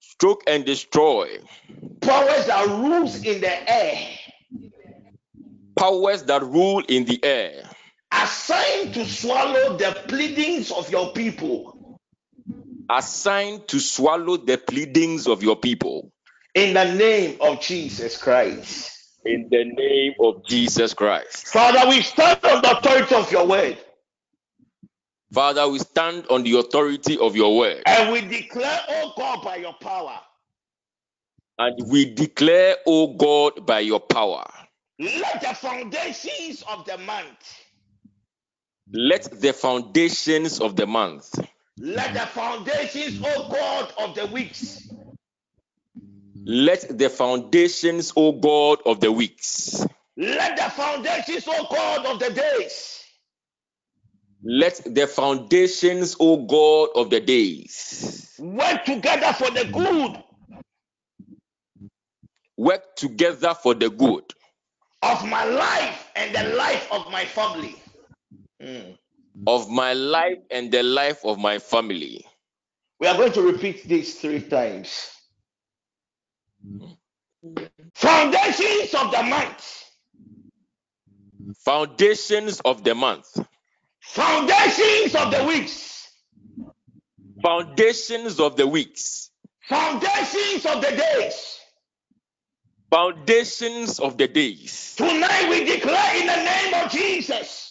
[0.00, 1.38] Stroke and destroy.
[2.00, 4.17] Powers that rules in the air.
[5.78, 7.62] Powers that rule in the air.
[8.12, 11.78] Assigned to swallow the pleadings of your people
[12.90, 16.10] assigned to swallow the pleadings of your people.
[16.54, 18.94] In the name of Jesus Christ.
[19.24, 21.48] In the name of Jesus Christ.
[21.48, 23.78] Father, we stand on the authority of your word.
[25.32, 27.82] Father, we stand on the authority of your word.
[27.86, 30.18] And we declare, oh God, by your power.
[31.58, 34.46] And we declare, oh God, by your power.
[34.98, 37.56] Let the foundations of the month.
[38.92, 41.34] Let the foundations of the month
[41.80, 44.88] let the foundations, O God, of the weeks.
[46.44, 49.86] Let the foundations, O God, of the weeks.
[50.16, 53.04] Let the foundations, O God, of the days.
[54.42, 60.22] Let the foundations, O God, of the days work together for the good.
[62.56, 64.24] Work together for the good
[65.02, 67.76] of my life and the life of my family.
[68.62, 68.96] Mm
[69.46, 72.24] of my life and the life of my family.
[73.00, 75.10] We are going to repeat this three times.
[77.94, 79.84] Foundations of the month.
[81.64, 83.26] Foundations of the month.
[84.00, 86.08] Foundations of the weeks.
[87.42, 89.30] Foundations of the weeks.
[89.68, 91.58] Foundations of the days.
[92.90, 94.94] Foundations of the days.
[94.96, 97.68] Tonight we declare in the name of Jesus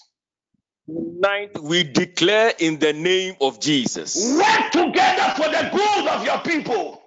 [0.87, 4.37] Tonight we declare in the name of Jesus.
[4.37, 7.01] Work together for the good of your people.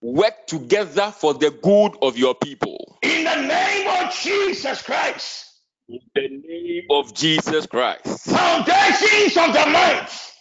[0.00, 2.98] Work together for the good of your people.
[3.02, 5.44] In the name of Jesus Christ.
[5.88, 8.04] In the name of Jesus Christ.
[8.30, 10.32] Foundations of the month.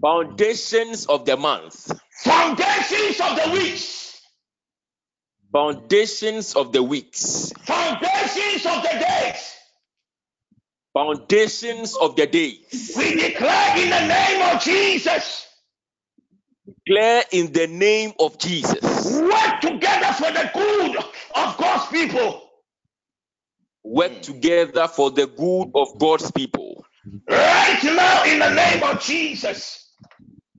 [0.00, 1.90] Foundations of the month.
[2.22, 4.05] Foundations of the weeks.
[5.56, 7.50] Foundations of the weeks.
[7.62, 9.54] Foundations of the days.
[10.92, 12.92] Foundations of the days.
[12.94, 15.46] We declare in the name of Jesus.
[16.84, 19.18] Declare in the name of Jesus.
[19.18, 22.42] Work together for the good of God's people.
[23.82, 26.84] Work together for the good of God's people.
[27.30, 29.85] Right now, in the name of Jesus.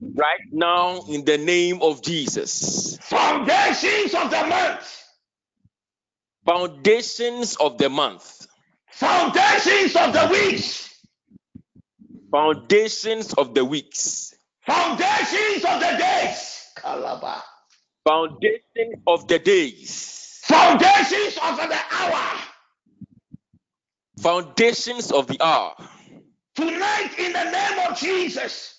[0.00, 2.98] Right now, in the name of Jesus.
[3.02, 5.04] Foundations of the month.
[6.44, 8.46] Foundations of the month.
[8.92, 10.88] Foundations of the weeks.
[12.30, 14.34] Foundations of the weeks.
[14.66, 16.66] Foundations of the days.
[16.76, 17.42] Calabar.
[18.06, 20.40] Foundations of the days.
[20.44, 22.40] Foundations of the hour.
[24.20, 25.74] Foundations of the hour.
[26.54, 28.77] Tonight, in the name of Jesus.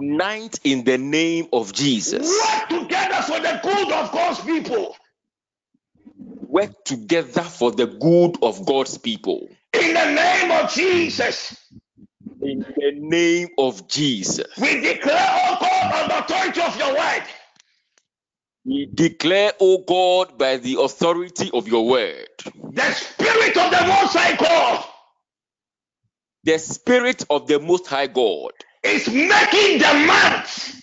[0.00, 2.26] Tonight, in the name of Jesus.
[2.26, 4.96] Work together for the good of God's people.
[6.48, 9.48] Work together for the good of God's people.
[9.74, 11.56] In the name of Jesus.
[12.40, 14.46] In the name of Jesus.
[14.58, 17.22] We declare, oh God, on the authority of your word.
[18.64, 24.14] We declare, O God, by the authority of your word, The spirit of the Most
[24.16, 24.84] High God
[26.44, 28.52] the Spirit of the Most High God
[28.84, 30.82] is making the month,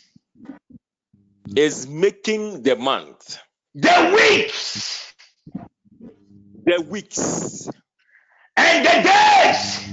[1.55, 3.37] is making the month,
[3.75, 5.13] the weeks,
[6.65, 7.69] the weeks,
[8.57, 9.89] and the days.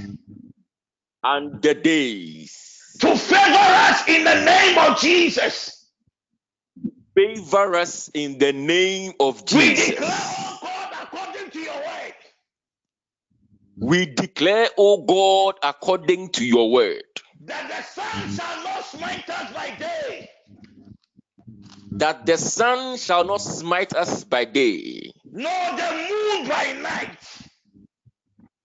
[1.23, 2.97] And the days.
[3.01, 5.87] To favor us in the name of Jesus.
[7.15, 9.89] favor us in the name of Jesus.
[9.89, 12.13] We declare, oh God, according to your word,
[13.77, 17.03] We declare, O God, according to your word,
[17.45, 18.35] that the sun mm-hmm.
[18.35, 20.29] shall not smite us by day,
[21.91, 27.17] that the sun shall not smite us by day, nor the moon by night.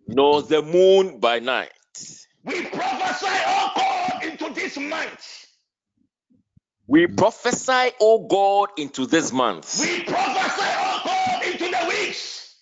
[0.09, 1.71] nor the moon by night.
[2.45, 5.47] We prophesy, oh God, into this month.
[6.89, 9.81] We prophesy, O God, into this month.
[9.81, 12.57] We prophesy, oh God, into the weeks.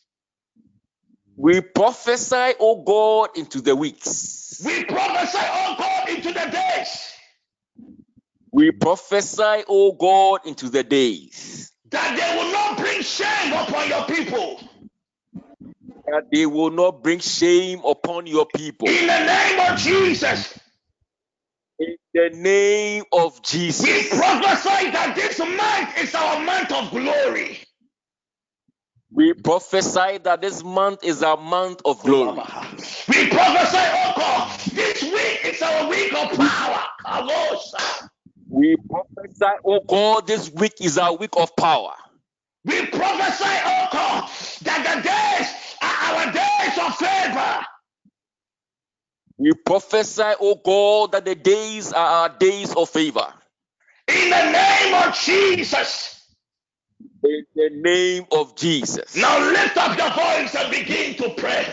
[1.37, 4.40] We prophesy, O God, into the weeks.
[4.64, 7.09] We prophesy, oh God, into the days
[8.52, 14.05] We prophesy, O God, into the days that they will not bring shame upon your
[14.06, 14.60] people.
[16.06, 18.89] that they will not bring shame upon your people.
[18.89, 20.59] In the name of Jesus,
[21.78, 23.86] In the name of Jesus.
[23.86, 27.60] we prophesy that this month is our month of glory.
[29.12, 32.39] We prophesy that this month is a month of glory.
[33.09, 36.85] We prophesy, oh God, this week is our week of power.
[38.49, 41.95] We prophesy, oh God, this week is our week of power.
[42.65, 44.31] We prophesy, oh God,
[44.62, 47.66] that the days are our days of favor.
[49.39, 53.32] We prophesy, oh God, that the days are our days of favor.
[54.09, 56.19] In the name of Jesus.
[57.24, 59.16] In the name of Jesus.
[59.16, 61.66] Now lift up your voice and begin to pray.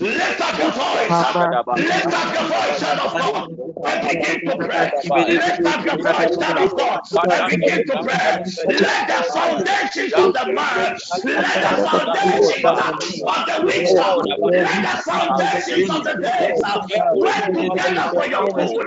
[0.00, 1.26] Lift up your voice.
[1.74, 3.48] Lift up your voice, son of God,
[3.84, 4.92] and begin to pray.
[5.26, 7.00] Lift up your voice, son of God,
[7.30, 8.38] and begin to pray.
[8.80, 12.64] Let the foundations of the man, let the foundations
[13.26, 14.22] of the wisdom,
[14.54, 16.62] let the foundations of the days
[17.12, 18.86] work together for your good.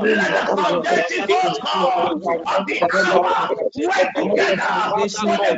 [0.00, 2.14] Let the foundations, oh God,
[2.58, 5.57] of the hour work together for the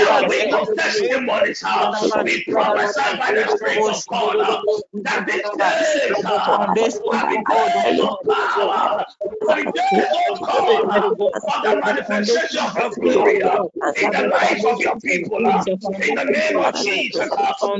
[0.00, 1.62] a week of testimonies.
[1.64, 4.62] Uh, we prophesy by the Spirit of God uh,
[5.04, 6.12] that this day
[7.04, 9.04] will be days of power,
[9.46, 13.58] days of God for the manifestation of glory uh,
[13.96, 15.38] in the life of your people.
[15.38, 17.30] In the name of Jesus,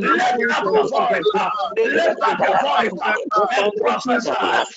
[0.00, 1.26] lift up your voice,
[1.76, 2.92] lift up your voice
[3.56, 4.32] and prophesy,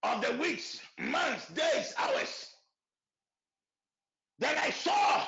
[0.03, 2.47] of the weeks, months, days, hours
[4.39, 5.23] Then I saw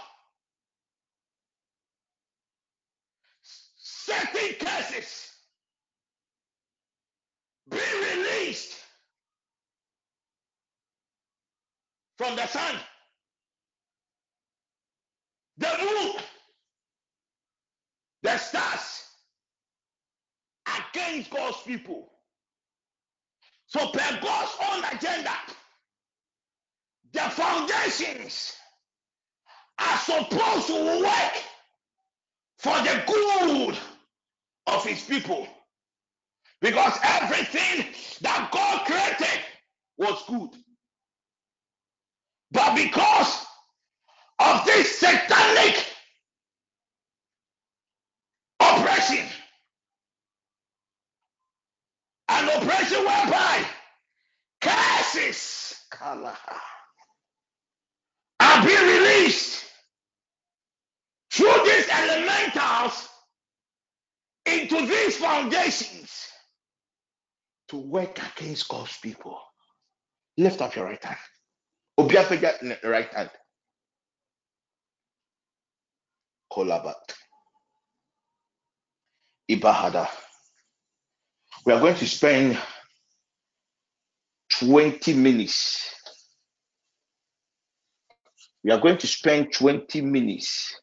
[3.42, 5.32] certain curses
[7.72, 8.76] be released
[12.18, 12.76] from the sun,
[15.58, 16.22] the moon,
[18.24, 19.09] the stars
[20.78, 22.10] against God's people.
[23.68, 25.32] So, per God's own agenda,
[27.14, 28.54] the foundations
[29.80, 31.44] are supposed to work
[32.58, 33.78] for the good
[34.68, 35.48] of his people.
[36.62, 37.86] Because everything
[38.22, 39.42] that God created
[39.98, 40.50] was good.
[42.52, 43.46] But because
[44.40, 45.86] of this satanic
[48.60, 49.26] oppression,
[52.30, 53.66] an oppression whereby
[54.62, 55.76] curses
[58.40, 59.66] are being released
[61.32, 63.10] through these elementals
[64.48, 66.28] into these foundations
[67.70, 69.40] to work against God's people.
[70.38, 71.20] Lift up your right hand.
[72.84, 73.30] The right hand.
[76.52, 77.16] Kolabat.
[79.52, 80.08] Ibahada.
[81.66, 82.58] We are going to spend
[84.60, 85.94] 20 minutes.
[88.64, 90.76] We are going to spend 20 minutes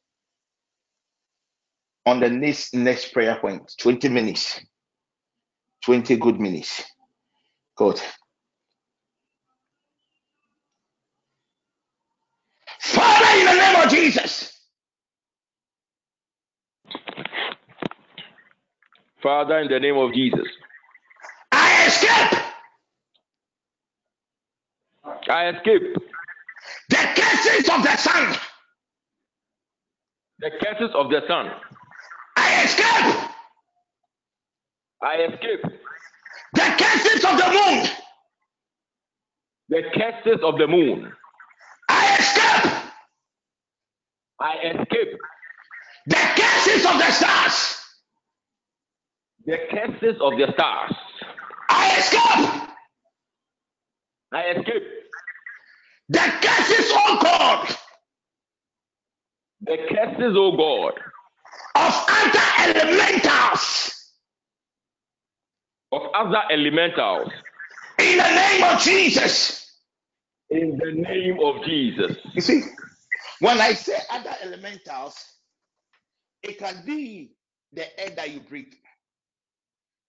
[2.07, 3.73] on the next next prayer point.
[3.81, 4.61] 20 minutes.
[5.85, 6.85] 20 good minutes.
[7.77, 8.01] Good.
[12.81, 14.61] Father, in the name of Jesus,
[19.23, 20.47] Father, in the name of Jesus,
[21.97, 22.43] escape
[25.28, 25.94] I escape
[26.89, 28.36] the curses of the sun.
[30.39, 31.51] the curses of the sun.
[32.36, 33.31] I escape
[35.02, 35.62] I escape
[36.52, 37.89] the curses of the moon.
[39.68, 41.12] the curses of the moon.
[41.89, 42.73] I escape
[44.40, 45.18] I escape
[46.06, 47.77] the curses of the stars.
[49.47, 51.06] the curses of the stars.
[51.87, 52.71] I escape
[54.33, 54.85] I escape
[56.09, 57.77] the curses, oh God,
[59.63, 60.95] the curses, O God,
[61.77, 63.97] of other elementals.
[65.93, 67.31] of other elementals.
[67.99, 69.67] In the name of Jesus.
[70.51, 72.17] In the name of Jesus.
[72.35, 72.63] You see,
[73.41, 75.17] when I say other elementals,
[76.43, 77.37] it can be
[77.73, 78.75] the air that you breathe.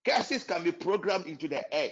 [0.08, 1.92] Curses can be programmed into the air.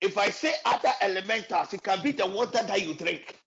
[0.00, 3.38] If I say other elementals, it can be the water that you drink.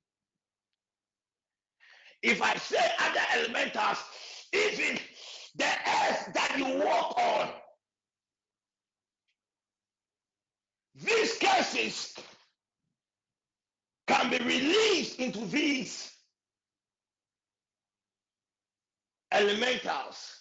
[2.24, 4.00] If I say other elementals,
[4.54, 4.98] even
[5.56, 7.50] the earth that you walk on.
[10.96, 12.16] These curses
[14.08, 16.12] can be released into these
[19.32, 20.40] elementals,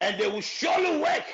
[0.00, 1.24] and they will surely work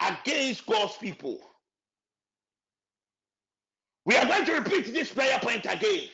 [0.00, 1.40] against God's people.
[4.06, 6.08] We are going to repeat this prayer point again.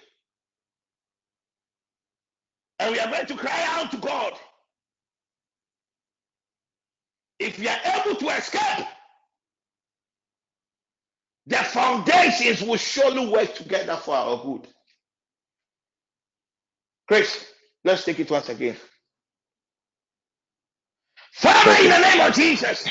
[2.78, 4.35] And we are going to cry out to God.
[7.39, 8.86] If we are able to escape,
[11.47, 14.66] the foundations will surely work together for our good.
[17.09, 17.47] Chris,
[17.87, 18.77] let's take it once again.
[21.35, 22.89] Father, in the name of Jesus,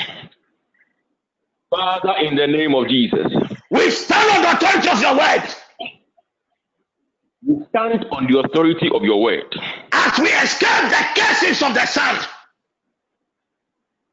[1.70, 3.26] Father, in the name of Jesus,
[3.70, 5.44] we stand on the authority of your word.
[7.46, 9.54] We stand on the authority of your word.
[9.92, 12.26] As we escape the curses of the sun.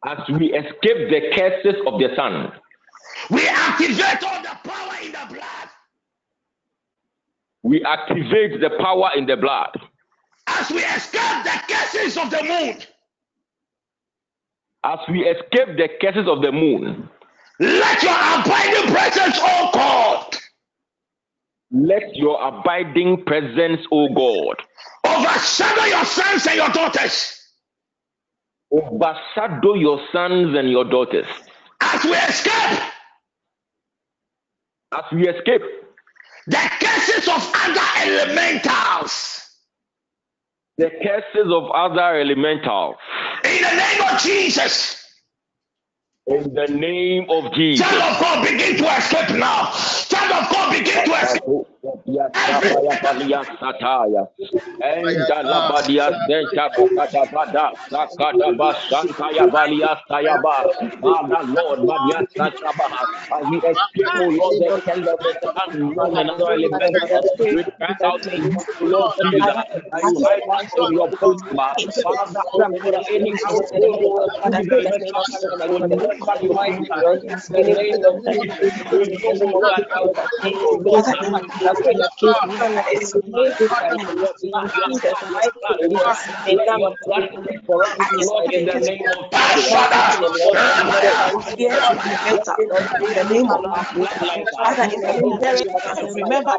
[0.06, 2.52] as we escape the curses of the sun.
[3.32, 5.70] We activate all the power in the blood.
[7.64, 9.78] We activate the power in the blood
[10.48, 12.78] as we escape the curses of the moon.
[14.86, 17.10] as we escape the curses of the moon.
[17.60, 20.38] Let your abiding presence, oh God,
[21.72, 24.58] Let your abiding presence, O God,
[25.06, 27.40] overshadow your sons and your daughters
[28.72, 31.28] overshadow your sons and your daughters
[31.82, 32.80] as we escape
[34.94, 35.62] as we escape
[36.48, 39.53] the curses of other elementals.
[40.78, 42.96] The curses of other elementals.
[43.46, 44.98] In the name of Jesus,
[46.28, 47.88] In the name of Jesus.
[47.88, 49.72] Child of God, begin to escape now.
[50.10, 51.73] Child of God, begin to escape.
[53.62, 54.28] Sataya.
[54.82, 60.66] Enda labadia senta bakada bada sakada balia sayaba.
[61.02, 62.90] Father Lord, badia sataba.
[63.32, 65.08] As we escape, O Lord, the tongue
[65.44, 67.02] of unknown and other elements,
[67.52, 68.22] we cry out
[68.82, 69.36] Lord and
[70.04, 71.60] you us in your bosom.
[71.60, 71.96] Father,
[81.10, 82.38] the name of destiny, O
[83.74, 86.18] we are your blood, your sacrifice blood, O Lord.
[86.54, 89.80] Let your blood speak for us, O Lord, in the name of Jesus.
[93.00, 96.54] in the name of Our bloodline, Father, in the name of Jesus, remember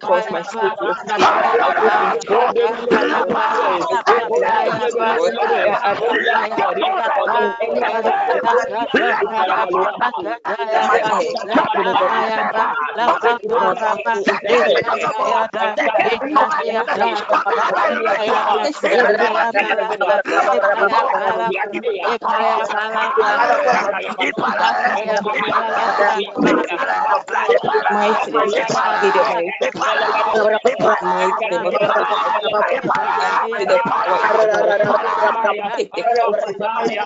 [0.01, 0.43] cause my
[36.62, 37.02] mighty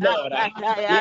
[0.00, 0.32] Lord.
[0.82, 0.98] Ya,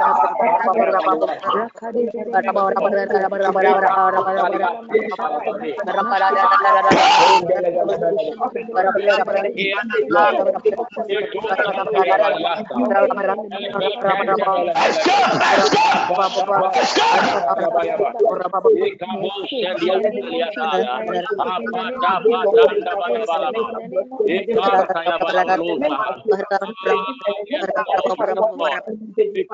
[29.16, 29.44] May you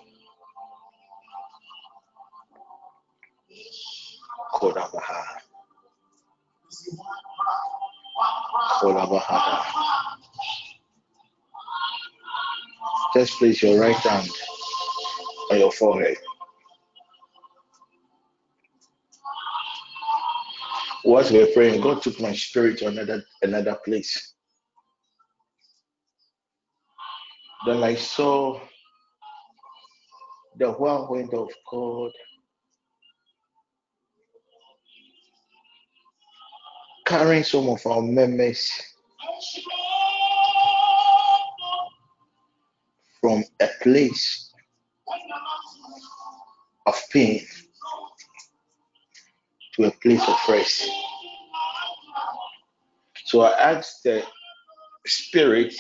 [4.56, 5.24] Kodabaha.
[8.82, 9.64] Kodabahana.
[13.14, 14.30] Just place your right hand
[15.52, 16.18] on your forehead.
[21.06, 24.34] Whilst we were praying, God took my spirit to another another place.
[27.68, 28.60] Then I saw
[30.58, 32.12] the whirlwind of God
[37.06, 38.72] carrying some of our members
[43.22, 44.52] from a place
[46.88, 47.46] of pain
[49.76, 50.90] to a place of rest.
[53.26, 54.24] So I asked the
[55.06, 55.74] spirit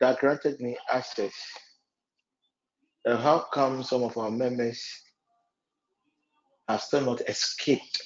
[0.00, 1.32] that granted me access.
[3.04, 4.84] And how come some of our members
[6.68, 8.02] have still not escaped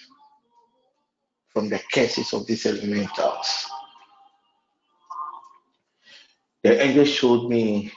[1.52, 3.70] from the curses of these elementals?
[6.62, 7.92] The angel showed me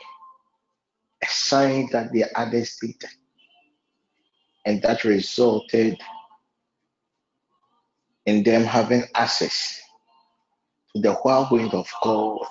[1.24, 3.02] a sign that the others did,
[4.68, 5.98] and that resulted
[8.28, 9.82] in them having access
[10.96, 12.48] to the whirlwind of God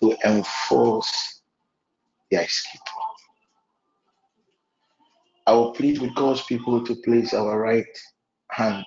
[0.00, 1.42] to enforce
[2.30, 2.80] their escape.
[5.46, 7.86] I will plead with God's people to place our right
[8.52, 8.84] hand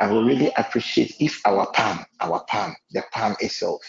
[0.00, 3.82] I will really appreciate if our palm, our palm, the palm itself,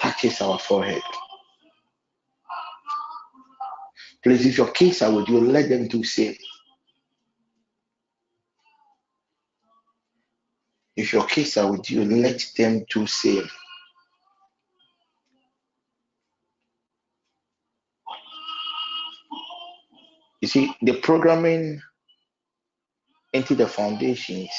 [0.00, 1.02] touches our forehead.
[4.24, 6.34] Please, if your kids are with you, let them do same.
[10.96, 13.48] If your kids are with you, let them do same.
[20.40, 21.82] You see, the programming
[23.32, 24.50] into the foundations,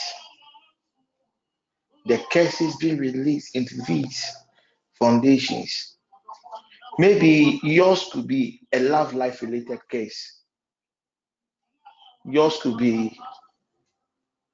[2.05, 4.31] the curses being released into these
[4.99, 5.94] foundations.
[6.97, 10.41] Maybe yours could be a love life related case.
[12.25, 13.17] Yours could be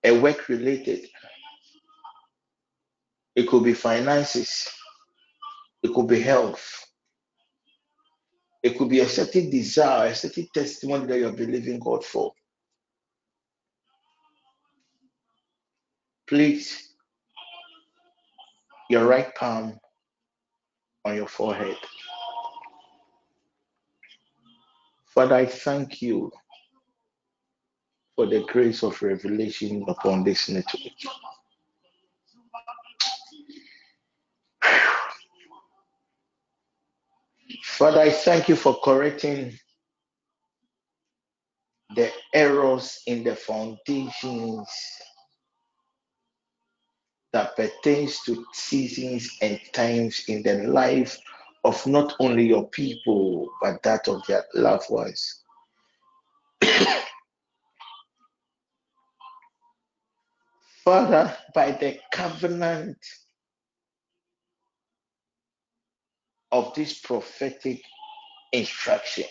[0.03, 1.07] a work related.
[3.35, 4.69] It could be finances.
[5.84, 6.85] It could be health.
[8.63, 12.34] It could be a certain desire, a certain testimony that you're believing God for.
[16.27, 16.93] Please,
[18.89, 19.80] your right palm
[21.05, 21.77] on your forehead.
[25.14, 26.32] Father, I thank you
[28.16, 30.94] for the grace of revelation upon this network.
[37.64, 39.58] Father, I thank you for correcting
[41.96, 44.70] the errors in the foundations
[47.34, 51.18] that pertains to seasons and times in the life
[51.64, 55.44] of not only your people but that of their loved ones.
[60.84, 62.98] Father, by the covenant
[66.52, 67.84] of this prophetic
[68.52, 69.26] instruction,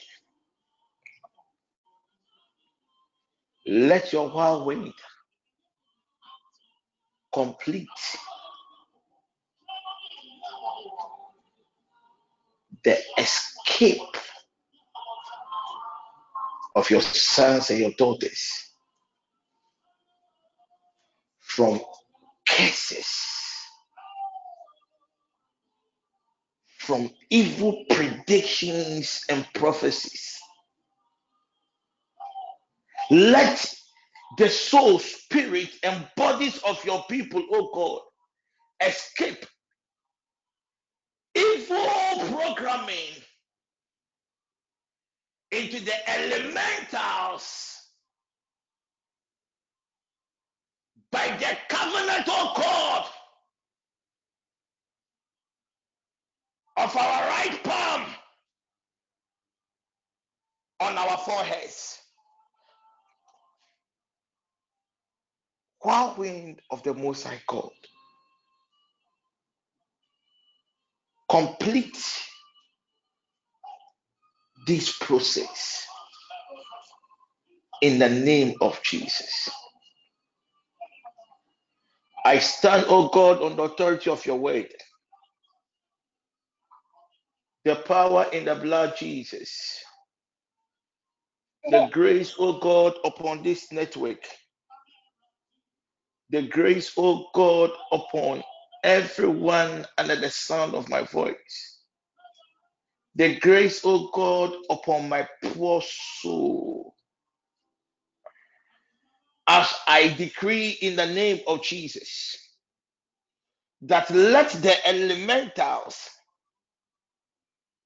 [3.66, 4.94] let your whirlwind
[7.32, 7.88] complete
[12.84, 14.00] the escape
[16.74, 18.70] of your sons and your daughters
[21.40, 21.80] from
[22.48, 23.08] curses,
[26.78, 30.38] from evil predictions and prophecies.
[33.10, 33.74] Let
[34.38, 38.00] the soul, spirit, and bodies of your people, oh God,
[38.88, 39.44] escape
[41.34, 41.86] evil
[42.36, 43.14] programming
[45.52, 47.76] into the elementals
[51.10, 53.06] by the covenant of God
[56.76, 58.06] of our right palm
[60.80, 61.98] on our foreheads.
[65.84, 67.70] Whirlwind of the Most High God,
[71.30, 71.96] complete
[74.66, 75.86] this process
[77.82, 79.48] in the name of Jesus.
[82.24, 84.72] I stand, oh God, on the authority of your word,
[87.64, 89.82] the power in the blood, Jesus,
[91.70, 94.26] the grace, oh God, upon this network,
[96.30, 98.42] the grace, oh God, upon
[98.84, 101.80] everyone under the sound of my voice,
[103.16, 105.82] the grace, oh God, upon my poor
[106.22, 106.94] soul,
[109.48, 112.36] as I decree in the name of Jesus,
[113.82, 116.08] that let the elementals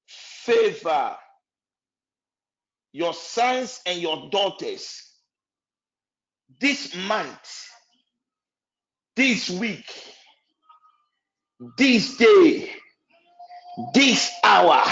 [0.07, 1.15] favor
[2.93, 5.03] your sons and your daughters
[6.59, 7.67] this month,
[9.15, 9.85] this week,
[11.77, 12.71] this day,
[13.93, 14.83] this hour,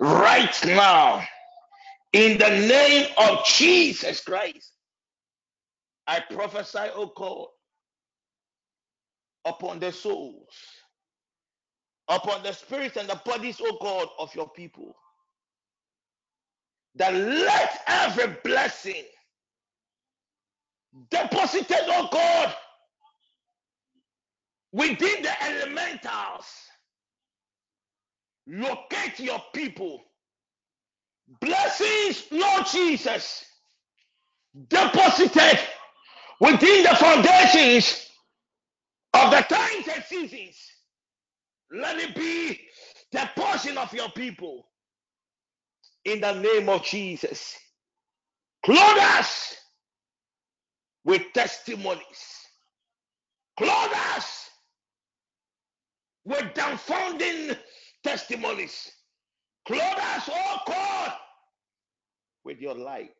[0.00, 1.24] right now,
[2.12, 4.72] in the name of Jesus Christ.
[6.06, 7.48] I prophesy, O God,
[9.44, 10.48] upon the souls,
[12.08, 14.96] upon the spirits and the bodies, O God, of your people,
[16.94, 19.04] that let every blessing
[21.10, 22.54] deposited, O God,
[24.72, 26.46] within the elementals
[28.48, 30.02] locate your people.
[31.40, 33.44] Blessings, Lord Jesus,
[34.68, 35.58] deposited
[36.40, 38.08] within the foundations
[39.14, 40.56] of the times and seasons.
[41.72, 42.60] Let it be
[43.12, 44.66] the portion of your people
[46.04, 47.56] in the name of Jesus.
[48.64, 49.56] Clothe us
[51.04, 52.46] with testimonies
[56.28, 57.56] with dumbfounding
[58.04, 58.92] testimonies.
[59.66, 61.12] Clothe us, oh God,
[62.44, 63.10] with your light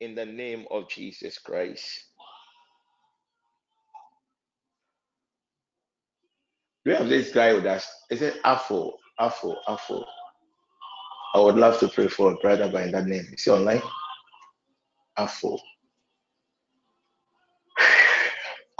[0.00, 2.04] in the name of Jesus Christ.
[6.84, 7.88] We have this guy with us.
[8.10, 8.98] Is it Afo?
[9.18, 10.04] Afo, Afo.
[11.34, 13.26] I would love to pray for a brother by that name.
[13.32, 13.82] Is he online?
[15.16, 15.58] Afo.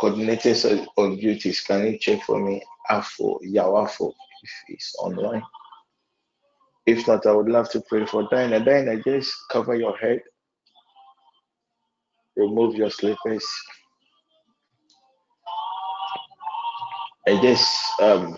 [0.03, 0.89] Coordinators of-
[1.21, 2.63] duties, can you check for me?
[2.91, 4.13] Afo, Yawafo,
[4.45, 5.45] if he's online.
[6.87, 8.65] If not, I would love to pray for Dinah.
[8.65, 10.23] Dinah, just cover your head,
[12.37, 13.47] remove your slippers,
[17.27, 18.37] and just um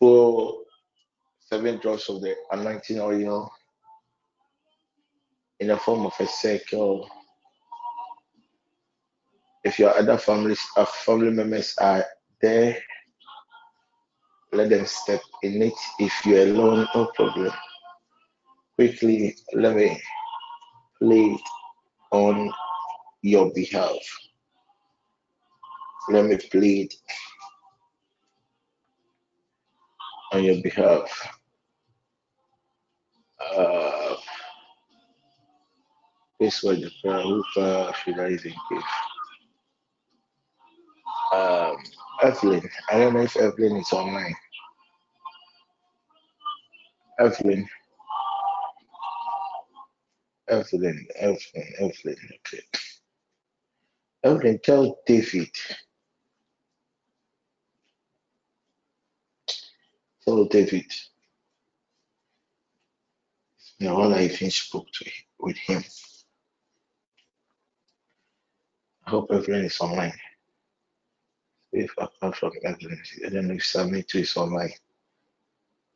[0.00, 0.62] pour
[1.40, 3.50] seven drops of the anointing oil
[5.60, 7.08] in the form of a circle.
[9.64, 12.04] If your other families, uh, family members are
[12.40, 12.78] there,
[14.52, 15.74] let them step in it.
[15.98, 17.52] If you're alone, no problem.
[18.76, 20.00] Quickly, let me
[21.00, 21.36] play
[22.12, 22.50] on
[23.22, 23.98] your behalf.
[26.08, 26.94] Let me plead
[30.32, 31.28] on your behalf.
[33.40, 34.07] Uh,
[36.40, 36.60] this
[37.02, 37.22] prayer.
[37.22, 38.38] Who prayer should I?
[41.34, 41.76] Um,
[42.22, 42.68] Evelyn.
[42.90, 44.34] I don't know if Evelyn is online.
[47.20, 47.68] Evelyn.
[50.48, 51.06] Evelyn.
[51.16, 51.38] Evelyn.
[51.80, 52.16] Evelyn.
[52.46, 52.62] Okay.
[54.24, 55.50] Evelyn, tell David.
[60.24, 60.86] Tell David.
[63.80, 65.10] Know, all I even spoke to
[65.40, 65.84] with him.
[68.97, 70.12] I hope Evelyn is online.
[71.72, 74.72] If apart from Evelyn, I don't know if Sammy too is online.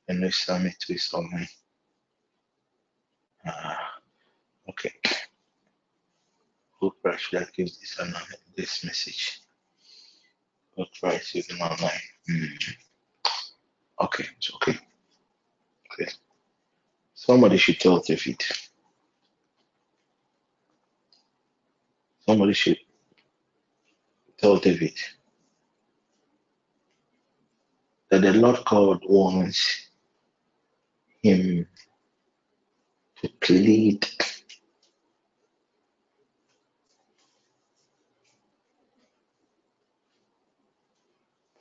[0.08, 1.48] I know if Sammy too is online.
[4.68, 4.92] Okay.
[6.80, 8.00] Who should I give this
[8.56, 9.40] this message?
[10.76, 11.90] Who Christ is online?
[12.28, 12.44] Hmm.
[14.04, 14.78] Okay, it's okay.
[15.92, 16.10] Okay.
[17.14, 18.42] Somebody should tell David.
[22.26, 22.78] Somebody should
[24.42, 24.94] tell David
[28.10, 29.88] that the Lord God wants
[31.22, 31.66] him
[33.22, 34.06] to plead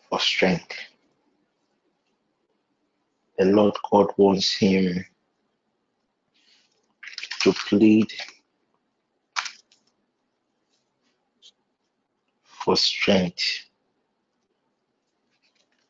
[0.10, 0.76] for strength.
[3.40, 5.06] The Lord God wants him
[7.42, 8.12] to plead
[12.64, 13.66] for strength.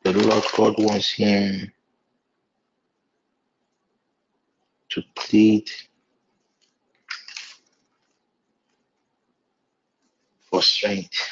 [0.04, 1.72] The Lord God wants him
[4.90, 5.70] to plead
[10.50, 11.28] for strength.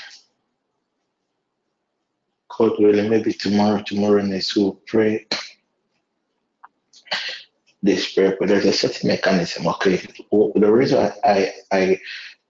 [2.49, 5.27] God willing, maybe tomorrow, tomorrow next we'll pray
[7.83, 9.67] this prayer, but there's a certain mechanism.
[9.67, 9.97] Okay,
[10.31, 11.99] the reason I I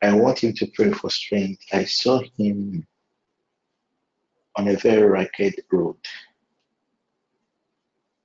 [0.02, 2.86] I want him to pray for strength, I saw him
[4.56, 5.98] on a very ragged road,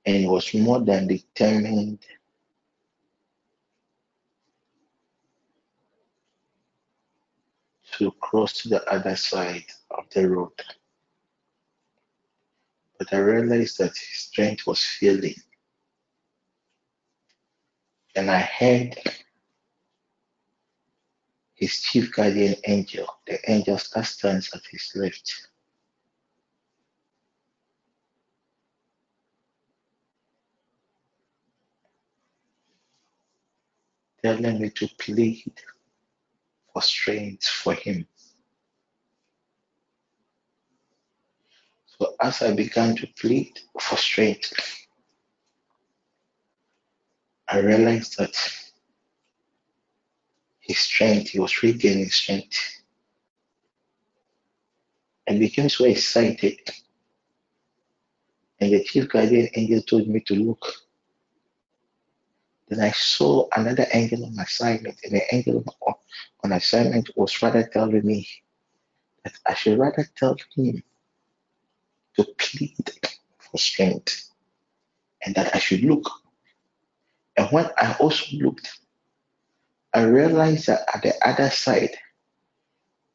[0.06, 1.98] and was more than determined
[7.98, 10.52] to cross to the other side of the road.
[12.98, 15.36] But I realized that his strength was failing,
[18.14, 18.96] and I heard
[21.56, 25.48] his chief guardian angel, the angel that stands at his left,
[34.22, 35.52] telling me to plead
[36.72, 38.06] for strength for him.
[41.86, 44.52] So as I began to plead for strength,
[47.48, 48.36] I realized that
[50.66, 52.58] his strength, he was regaining strength.
[55.28, 56.58] I became so excited.
[58.60, 60.64] And the chief guardian angel told me to look.
[62.68, 65.94] Then I saw another angel on assignment, and the angel on-
[66.42, 68.28] on assignment was rather telling me
[69.24, 70.82] that I should rather tell him
[72.16, 72.90] to plead
[73.38, 74.30] for strength
[75.22, 76.10] and that I should look.
[77.36, 78.80] And when I also looked,
[79.94, 81.90] I realized that at the other side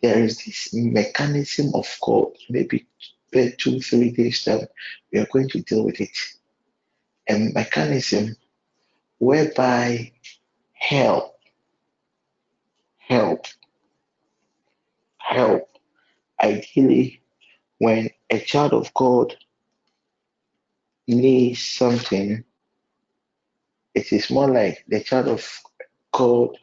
[0.02, 2.88] there is this mechanism of God, maybe
[3.57, 4.68] two, three days time,
[5.11, 6.18] we are going to deal with it.
[7.30, 8.35] A mechanism
[9.19, 10.11] whereby
[10.73, 11.35] help,
[12.98, 13.45] help,
[15.18, 15.69] help,
[16.41, 17.22] ideally,
[17.77, 19.35] when a child of God
[21.07, 22.43] needs something,
[23.93, 25.48] it is more like the child of
[26.22, 26.56] God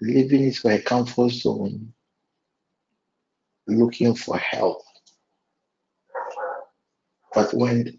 [0.00, 1.92] living in my comfort zone,
[3.66, 4.80] looking for help.
[7.34, 7.98] But when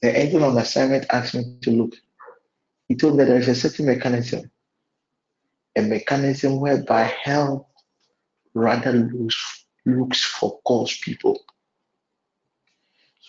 [0.00, 1.92] the angel on assignment asked me to look,
[2.88, 4.50] he told me that there is a certain mechanism,
[5.76, 7.68] a mechanism whereby help
[8.54, 11.38] rather looks, looks for God's people.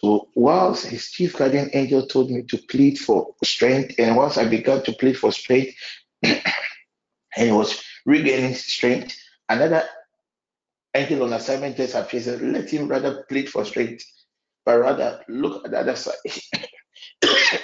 [0.03, 4.45] So whilst his chief guardian angel told me to plead for strength, and once I
[4.47, 5.75] began to plead for strength,
[6.23, 6.41] and
[7.35, 9.15] he was regaining strength,
[9.47, 9.83] another
[10.95, 14.03] angel on assignment just appears and let him rather plead for strength,
[14.65, 16.15] but rather look at the other side.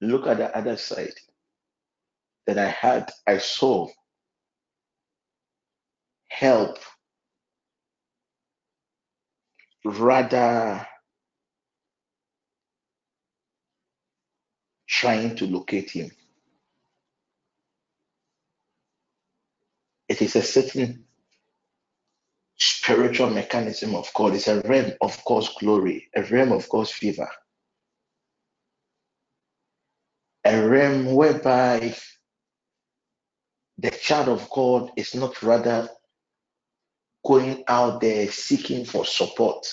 [0.00, 1.14] look at the other side
[2.48, 3.86] that I had, I saw
[6.28, 6.78] help
[9.84, 10.84] rather
[15.02, 16.12] trying to locate him.
[20.08, 21.06] It is a certain
[22.58, 24.34] spiritual mechanism of God.
[24.34, 27.28] It's a realm of God's glory, a realm of God's favor,
[30.44, 31.96] a realm whereby
[33.78, 35.88] the child of God is not rather
[37.26, 39.66] going out there seeking for support,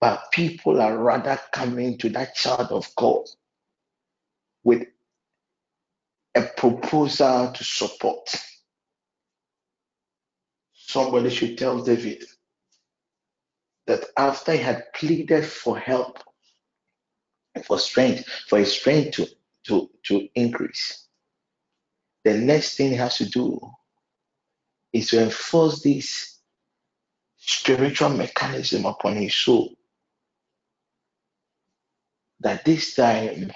[0.00, 3.26] but people are rather coming to that child of God
[4.68, 4.86] with
[6.34, 8.34] a proposal to support.
[10.74, 12.22] Somebody should tell David
[13.86, 16.18] that after he had pleaded for help,
[17.64, 19.26] for strength, for his strength to,
[19.68, 21.08] to, to increase,
[22.24, 23.58] the next thing he has to do
[24.92, 26.40] is to enforce this
[27.38, 29.70] spiritual mechanism upon his soul.
[32.40, 33.50] That this time,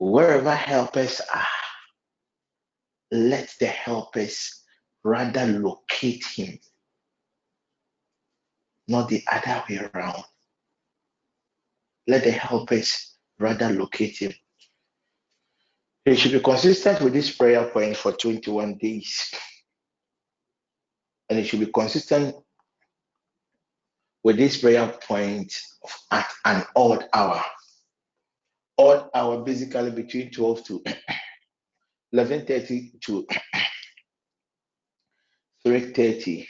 [0.00, 1.46] wherever helpers are,
[3.12, 4.62] let the helpers
[5.04, 6.58] rather locate him,
[8.88, 10.24] not the other way around.
[12.06, 14.32] Let the helpers rather locate him.
[16.06, 19.30] He should be consistent with this prayer point for 21 days.
[21.28, 22.34] And it should be consistent
[24.24, 25.54] with this prayer point
[26.10, 27.44] at an odd hour.
[28.80, 30.82] Odd hour basically between 12 to
[32.14, 33.26] 11.30 to
[35.66, 36.46] 3.30.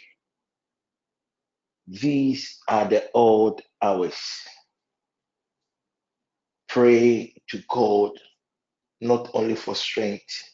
[1.88, 4.16] These are the odd hours.
[6.68, 8.12] Pray to God
[9.00, 10.44] not only for strength,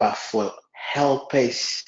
[0.00, 1.84] but for helpers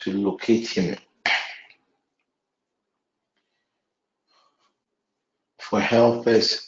[0.00, 0.96] to locate him.
[5.68, 6.64] For help helpers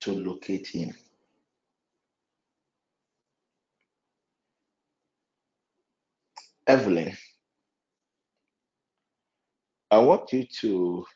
[0.00, 0.92] to locate him.
[6.66, 7.16] Evelyn,
[9.88, 11.06] I want you to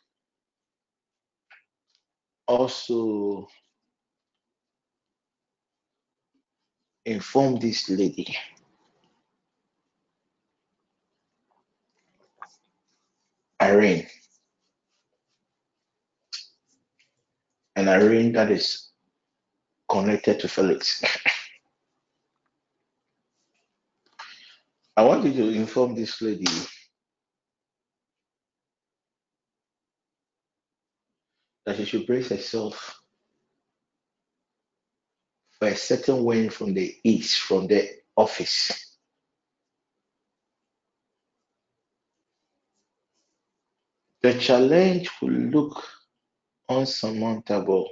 [2.46, 3.48] also
[7.04, 8.36] inform this lady
[13.60, 14.06] Irene
[17.76, 18.88] and Irene that is
[19.88, 21.04] connected to Felix.
[24.96, 26.46] I want you to inform this lady
[31.66, 32.98] that she should brace herself
[35.58, 38.96] for a certain wind from the east, from the office.
[44.22, 45.84] The challenge will look
[46.68, 47.90] unsurmountable,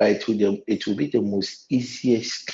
[0.00, 2.50] it will, it will be the most easiest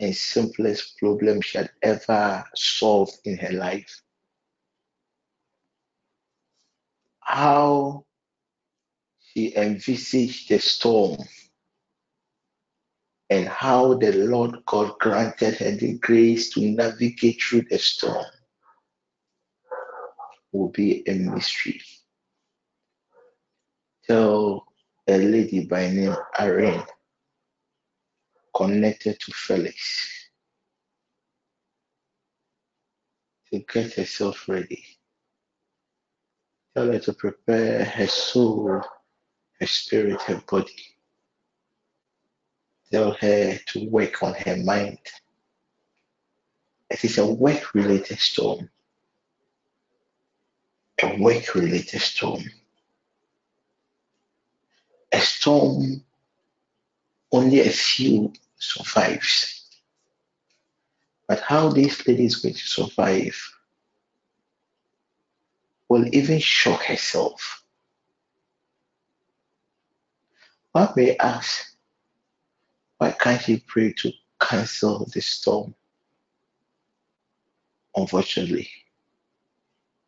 [0.00, 4.02] and simplest problem she had ever solved in her life.
[7.20, 8.04] How
[9.20, 11.18] she envisaged the storm
[13.30, 18.24] and how the Lord God granted her the grace to navigate through the storm
[20.52, 21.80] will be a mystery.
[24.06, 24.66] Tell
[25.08, 26.84] a lady by name Irene
[28.54, 30.28] connected to Felix
[33.52, 34.84] to get herself ready.
[36.74, 38.82] Tell her to prepare her soul,
[39.60, 40.96] her spirit, her body.
[42.90, 44.98] Tell her to work on her mind.
[46.90, 48.70] It is a work related storm.
[51.02, 52.44] A work related storm.
[55.12, 56.04] A storm
[57.32, 59.68] only a few survives.
[61.28, 63.36] But how this lady is going to survive
[65.88, 67.64] will even shock herself.
[70.72, 71.74] One may ask,
[72.98, 75.74] why can't he pray to cancel the storm?
[77.94, 78.68] Unfortunately,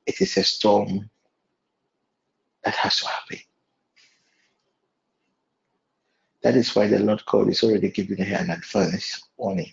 [0.06, 1.08] it is a storm
[2.64, 3.38] that has to happen.
[6.42, 9.72] That is why the Lord God is already giving her an advance warning.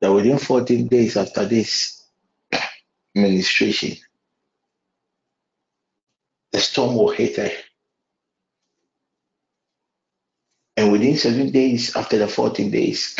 [0.00, 2.04] That within 14 days after this
[3.14, 3.96] ministration,
[6.52, 7.50] the storm will hit her.
[10.76, 13.16] And within seven days after the 14 days,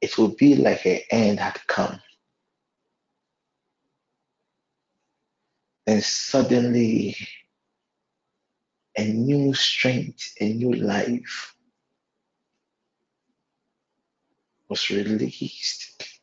[0.00, 2.00] it will be like her end had come.
[5.86, 7.16] And suddenly,
[8.96, 11.54] a new strength, a new life
[14.68, 16.20] was released.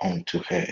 [0.00, 0.66] Onto her.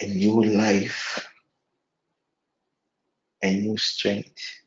[0.00, 1.28] A new life,
[3.42, 4.65] a new strength.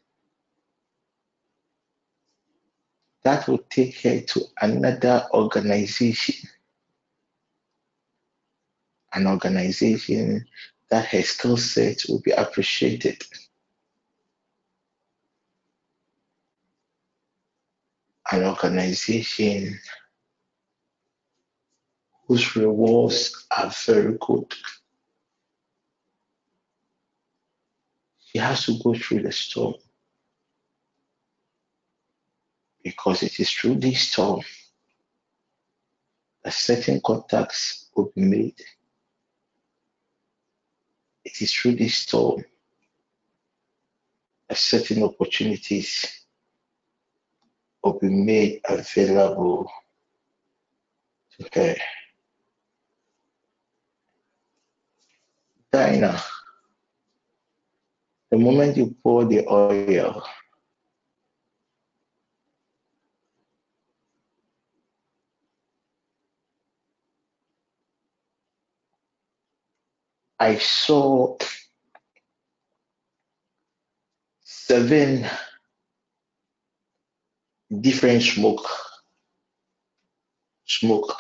[3.24, 6.50] That will take her to another organization.
[9.14, 10.46] An organization
[10.90, 13.22] that her skill set will be appreciated.
[18.32, 19.80] An organization
[22.28, 24.54] whose rewards are very good.
[28.20, 29.74] She has to go through the storm
[32.90, 34.42] because it is through this storm
[36.44, 38.60] that certain contacts will be made.
[41.24, 42.44] It is through this storm
[44.48, 46.26] that certain opportunities
[47.84, 49.72] will be made available
[51.38, 51.76] to her.
[55.72, 56.20] Dinah,
[58.32, 60.24] the moment you pour the oil,
[70.40, 71.38] I saw
[74.42, 75.26] seven
[77.82, 78.68] different smoke,
[80.66, 81.16] smoke,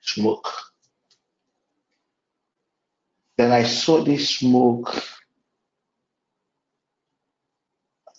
[0.00, 0.48] smoke.
[3.36, 4.94] Then I saw this smoke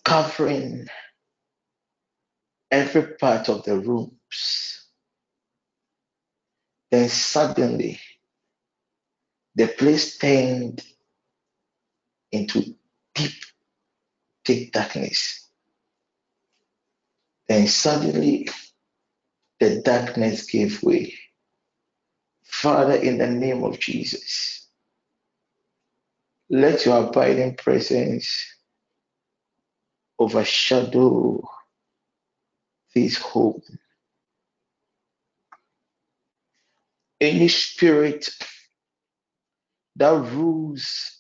[0.03, 0.88] covering
[2.72, 4.88] every part of the rooms.
[6.91, 7.99] Then suddenly,
[9.60, 10.81] the place turned
[12.31, 12.77] into
[13.14, 13.34] deep,
[14.45, 15.49] thick darkness.
[17.49, 18.48] Then suddenly,
[19.60, 21.14] the darkness gave way.
[22.45, 24.65] Father, in the name of Jesus,
[26.49, 28.45] let your abiding presence
[30.18, 31.45] overshadow
[32.95, 33.61] this home.
[37.19, 38.30] Any spirit
[39.99, 41.19] that rules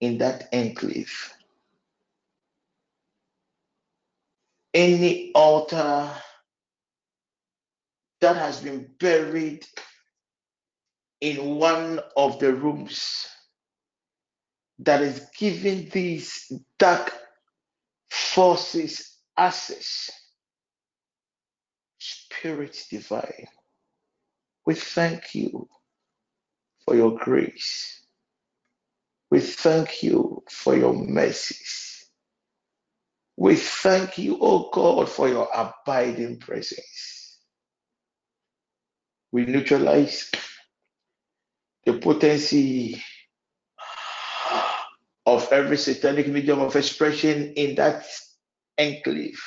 [0.00, 1.32] in that enclave,
[4.74, 6.10] any altar
[8.20, 9.66] that has been buried
[11.20, 13.26] in one of the rooms
[14.80, 17.12] that is giving these dark
[18.10, 20.10] forces access.
[21.98, 23.46] Spirit divine,
[24.66, 25.68] we thank you
[26.84, 28.00] for your grace.
[29.30, 32.06] We thank you for your mercies.
[33.36, 37.38] We thank you, O God, for your abiding presence.
[39.32, 40.30] We neutralize
[41.86, 43.02] the potency
[45.24, 48.04] of every satanic medium of expression in that
[48.76, 49.40] enclave.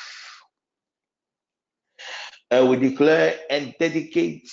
[2.49, 4.49] And we declare and dedicate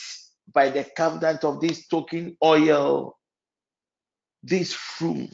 [0.53, 3.19] by the covenant of this token oil,
[4.43, 5.31] this fruit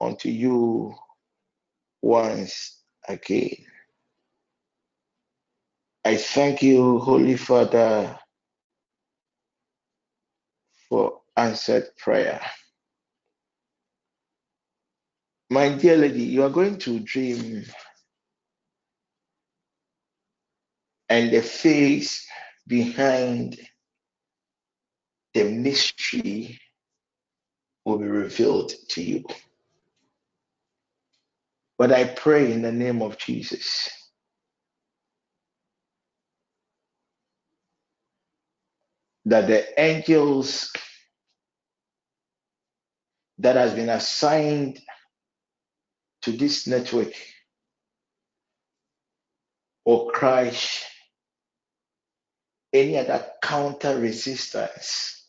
[0.00, 0.94] unto you
[2.02, 3.56] once again.
[6.04, 8.18] I thank you, Holy Father,
[10.88, 12.40] for answered prayer.
[15.50, 17.64] My dear lady, you are going to dream,
[21.08, 22.26] and the face
[22.68, 23.58] behind
[25.34, 26.60] the mystery
[27.84, 29.24] will be revealed to you.
[31.78, 33.90] But I pray in the name of Jesus
[39.26, 40.72] that the angels
[43.38, 44.80] that has been assigned
[46.22, 47.12] to this network
[49.84, 50.84] or crash
[52.72, 55.26] any other counter resistance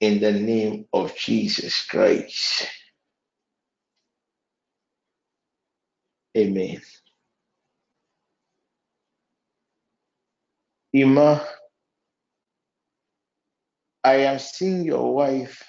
[0.00, 2.68] in the name of Jesus Christ.
[6.36, 6.80] Amen.
[10.94, 11.46] Ima,
[14.04, 15.64] I am seeing your wife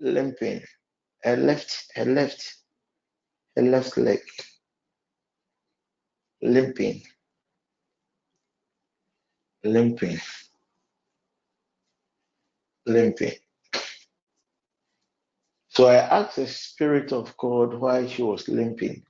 [0.00, 0.62] limping,
[1.24, 2.56] her left, her left,
[3.56, 4.20] her left leg
[6.42, 7.02] limping,
[9.64, 10.18] limping,
[12.86, 13.32] limping.
[15.68, 19.04] So I asked the Spirit of God why she was limping.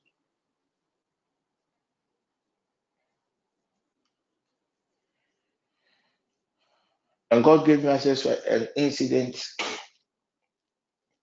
[7.30, 9.44] And God gave me access to an incident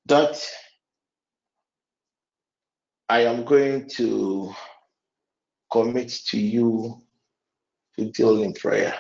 [0.08, 0.42] that
[3.10, 4.54] I am going to
[5.72, 7.04] commit to you
[7.98, 8.96] to deal in prayer.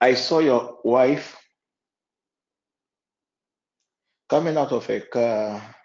[0.00, 1.36] I saw your wife
[4.28, 5.76] coming out of a car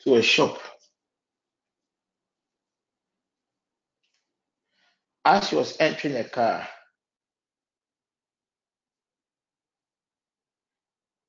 [0.00, 0.58] to a shop.
[5.24, 6.68] As she was entering a car,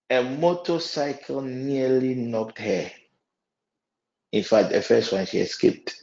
[0.09, 2.91] a motorcycle nearly knocked her.
[4.31, 5.95] In fact, the first one she escaped.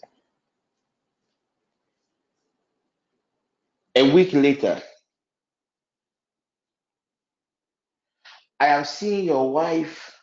[3.95, 4.83] A week later,
[8.59, 10.19] I am seeing your wife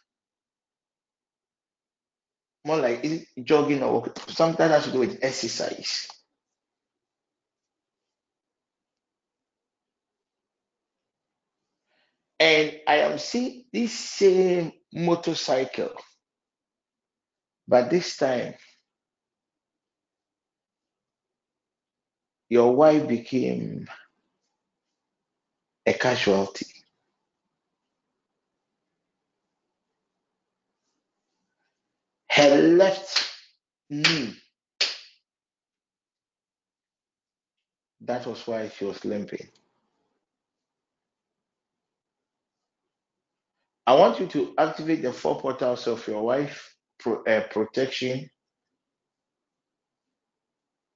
[2.65, 3.05] more like
[3.43, 6.07] jogging or something has to do with exercise.
[12.40, 15.91] And I am seeing this same motorcycle,
[17.68, 18.56] but this time
[22.49, 23.88] your wife became
[25.86, 26.68] a casualty.
[32.30, 33.30] Her left
[33.90, 34.35] knee,
[38.01, 39.50] that was why she was limping.
[43.90, 48.30] I want you to activate the four portals of your wife pro, uh, protection,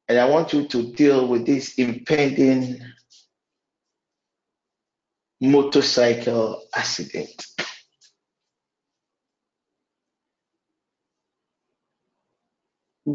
[0.08, 2.80] and I want you to deal with this impending
[5.42, 7.48] motorcycle accident.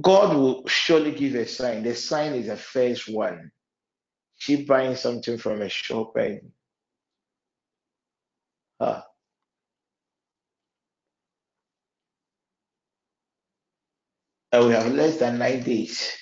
[0.02, 1.84] God will surely give a sign.
[1.84, 3.52] The sign is the first one.
[4.39, 6.50] She buying something from a shop and
[8.81, 9.02] uh,
[14.52, 16.12] and we have less than nine days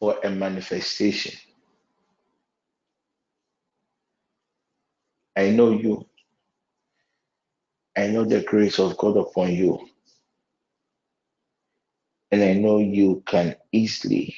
[0.00, 1.34] for a manifestation.
[5.36, 6.06] I know you.
[7.96, 9.80] I know the grace of God upon you.
[12.32, 14.36] And I know you can easily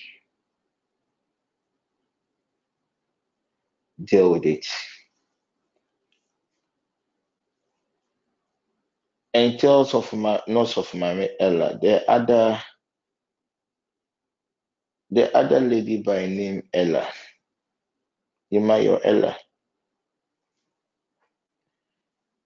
[4.05, 4.67] deal with it.
[9.35, 12.61] and tells of my not of my Ella, the other
[15.11, 17.07] the other lady by name Ella,
[18.53, 19.37] Imayo Ella.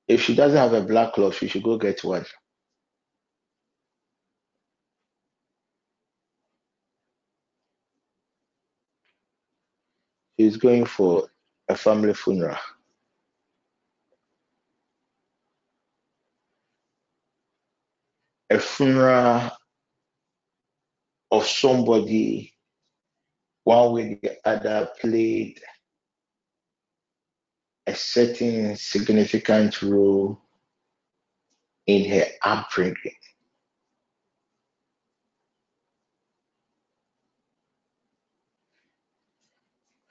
[0.09, 2.27] If she doesn't have a black cloth, she should go get one.
[10.39, 11.29] She's going for
[11.69, 12.57] a family funeral.
[18.51, 19.51] A funeral
[21.31, 22.55] of somebody,
[23.65, 25.61] one way or the other, played
[27.87, 30.41] a certain significant role
[31.87, 32.97] in her upbringing.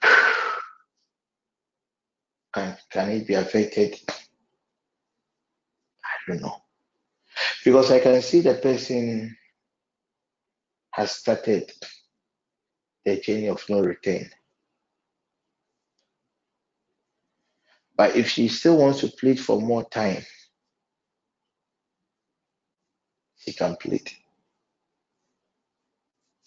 [2.54, 3.98] Can, can it be affected?
[6.04, 6.62] I don't know.
[7.64, 9.36] Because I can see the person
[10.92, 11.70] has started
[13.04, 14.28] the journey of no return.
[17.96, 20.24] But if she still wants to plead for more time,
[23.36, 24.10] she can plead.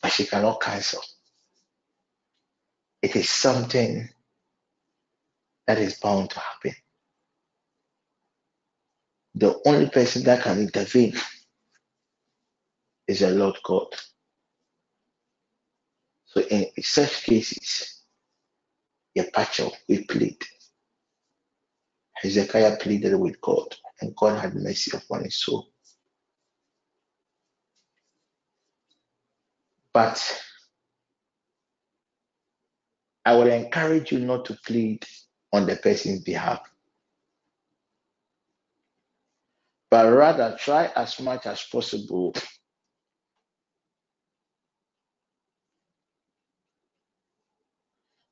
[0.01, 1.01] But she cannot cancel.
[3.01, 4.09] It is something
[5.67, 6.75] that is bound to happen.
[9.35, 11.15] The only person that can intervene
[13.07, 13.87] is the Lord God.
[16.25, 18.03] So in such cases,
[19.17, 20.37] Yepacho, we plead.
[22.15, 25.69] Hezekiah pleaded with God, and God had mercy upon his soul.
[29.93, 30.43] But
[33.25, 35.05] I would encourage you not to plead
[35.53, 36.61] on the person's behalf,
[39.91, 42.35] but rather try as much as possible.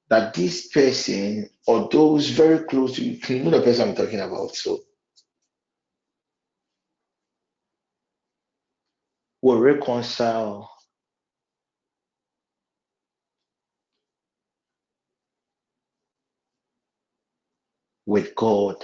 [0.10, 4.22] That this person or those very close to you, you know the person I'm talking
[4.22, 4.82] about, so.
[9.42, 10.72] Will reconcile.
[18.06, 18.78] With God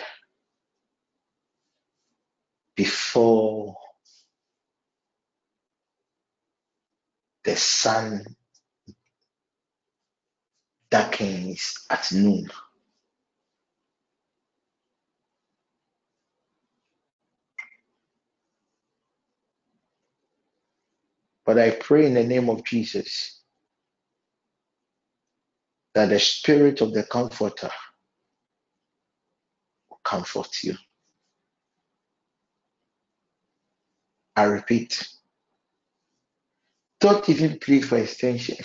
[2.75, 3.77] before
[7.45, 8.25] the sun
[10.91, 12.49] darkens at noon.
[21.45, 23.41] But I pray in the name of Jesus
[25.95, 27.71] that the spirit of the comforter
[29.89, 30.75] will comfort you.
[34.35, 35.07] I repeat,
[36.99, 38.57] don't even plead for extension,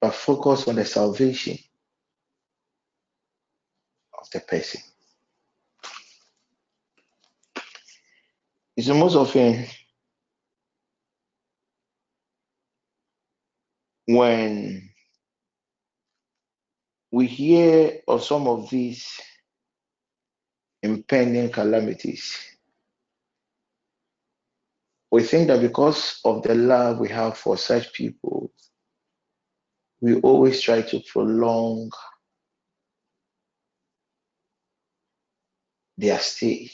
[0.00, 1.58] but focus on the salvation
[4.18, 4.80] of the person.
[8.76, 9.66] It's most often
[14.06, 14.90] when
[17.12, 19.20] we hear of some of these
[20.82, 22.51] impending calamities,
[25.12, 28.50] we think that because of the love we have for such people,
[30.00, 31.90] we always try to prolong
[35.98, 36.70] their stay.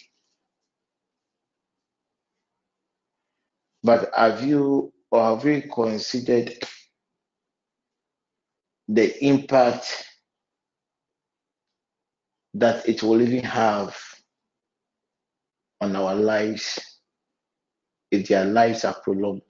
[3.82, 6.54] But have you or have we considered
[8.86, 10.04] the impact
[12.54, 13.98] that it will even have
[15.80, 16.78] on our lives
[18.10, 19.42] if their lives are prolonged?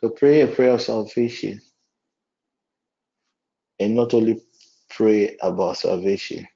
[0.00, 1.60] So pray a prayer of salvation
[3.80, 4.40] and not only
[4.90, 6.46] pray about salvation.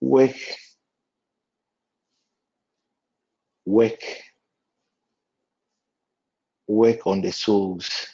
[0.00, 0.36] Work,
[3.64, 4.00] work,
[6.68, 8.08] work on the souls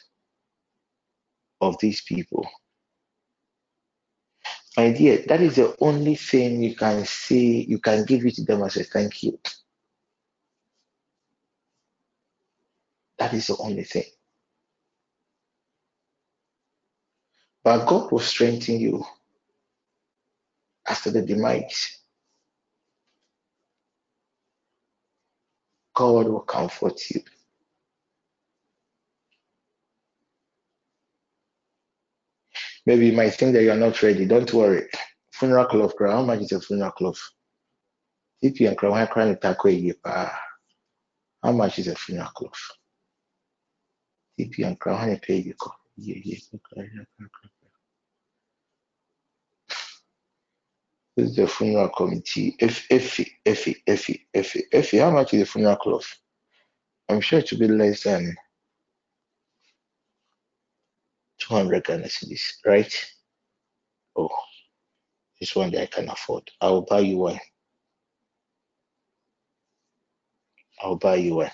[1.61, 2.47] of these people.
[4.77, 8.43] My dear, that is the only thing you can say, you can give it to
[8.45, 9.39] them as a thank you.
[13.19, 14.05] That is the only thing.
[17.63, 19.05] But God will strengthen you
[20.87, 21.99] after the demise.
[25.95, 27.21] God will comfort you.
[32.85, 34.25] Maybe you might think that you are not ready.
[34.25, 34.89] Don't worry.
[35.31, 37.21] Funeral cloth, how much is a funeral cloth?
[38.41, 39.93] If you crying,
[41.41, 42.59] how much is a funeral cloth?
[44.37, 45.19] If you are crying.
[51.15, 52.55] This is the funeral committee.
[52.59, 56.11] If Effie, Effie, Effie, Effie, Effie, how much is the funeral cloth?
[57.07, 58.35] I'm sure it should be less than
[61.47, 62.93] 200 Ghana cedis, right?
[64.15, 64.29] Oh,
[65.39, 66.49] this one that I can afford.
[66.61, 67.39] I will buy you one.
[70.81, 71.51] I'll buy you one.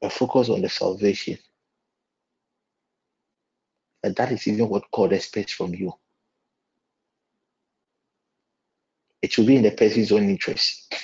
[0.00, 1.38] But focus on the salvation.
[4.04, 5.92] And that is even what God expects from you.
[9.22, 10.94] It should be in the person's own interest.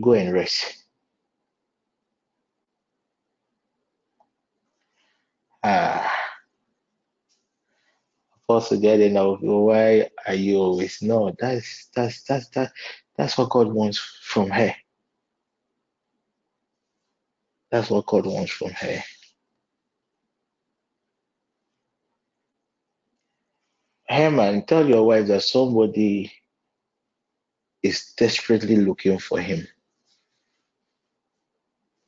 [0.00, 0.79] Go and rest.
[5.62, 6.12] Ah.
[8.48, 12.72] Also getting of why are you always no that's that's that's that
[13.16, 14.74] that's what God wants from her.
[17.70, 19.02] That's what God wants from her.
[24.08, 26.32] Herman, tell your wife that somebody
[27.82, 29.68] is desperately looking for him.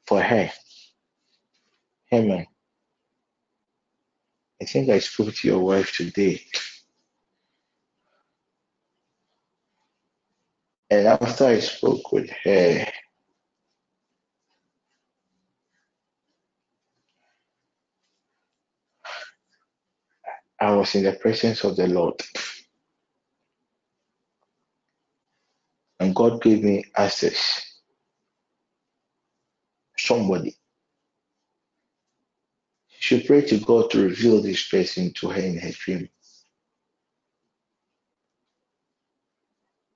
[0.07, 0.53] For her.
[2.11, 2.47] Herman,
[4.63, 6.43] I think I spoke to your wife today.
[10.91, 12.87] And after I spoke with her,
[20.61, 22.21] I was in the presence of the Lord.
[26.01, 27.65] And God gave me access.
[29.99, 30.57] Somebody.
[33.03, 36.09] She prayed to God to reveal this person to her in her dream.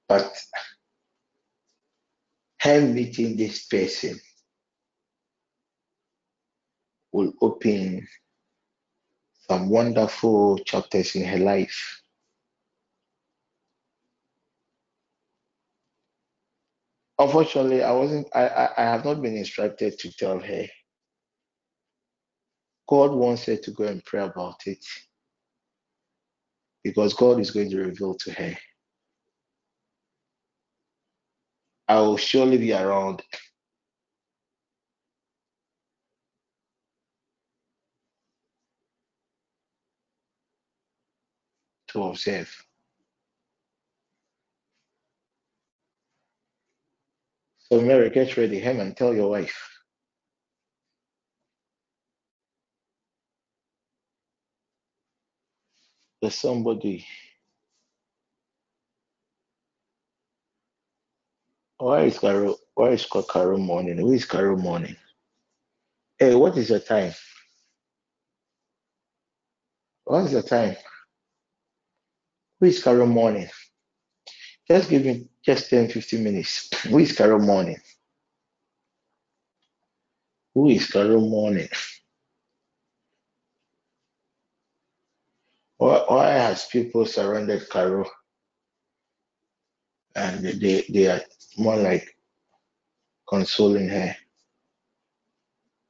[0.09, 0.33] But
[2.63, 4.21] her meeting this person
[7.13, 8.09] will open
[9.49, 12.03] some wonderful chapters in her life.
[17.19, 20.67] Unfortunately, I wasn't I, I, I have not been instructed to tell her.
[22.89, 24.85] God wants her to go and pray about it.
[26.85, 28.57] Because God is going to reveal to her.
[31.89, 33.23] I will surely be around
[41.89, 42.55] to observe.
[47.59, 48.61] So Mary, get ready.
[48.61, 49.76] Him and tell your wife.
[56.21, 57.07] There's somebody.
[61.79, 62.59] Why is Carol?
[62.75, 63.99] Why is Carol mourning?
[63.99, 64.97] Who is Carol mourning?
[66.19, 67.13] Hey, what is your time?
[70.05, 70.77] What is your time?
[72.61, 73.49] Who is Carol mourning?
[74.69, 76.83] Just give me just 10, 15 minutes.
[76.85, 77.79] Who is Carol mourning?
[80.55, 81.69] Who is Carol mourning?
[85.87, 88.11] Why, why has people surrounded Carol
[90.17, 91.21] and they, they are
[91.57, 92.17] more like
[93.29, 94.17] consoling her?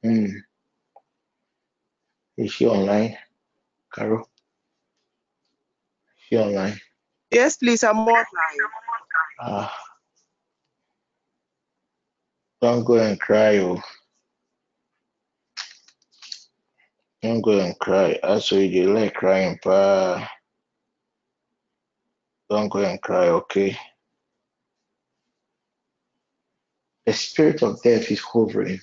[0.03, 0.27] Hmm.
[2.37, 3.17] Is she online?
[3.91, 4.29] Carol?
[6.19, 6.79] Is she online?
[7.31, 8.23] Yes, please, I'm online.
[9.41, 9.75] Ah.
[12.61, 13.81] Don't go and cry, oh.
[17.21, 18.19] Don't go and cry.
[18.23, 20.29] I saw you like crying, pa.
[22.49, 23.77] Don't go and cry, okay?
[27.05, 28.79] The spirit of death is hovering.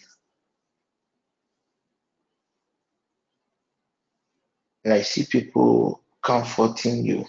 [4.84, 7.26] And I see people comforting you.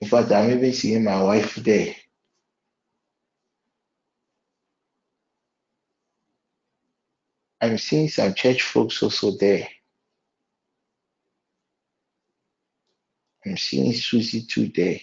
[0.00, 1.94] In fact, I'm even seeing my wife there.
[7.60, 9.68] I'm seeing some church folks also there.
[13.44, 14.98] I'm seeing Susie too there.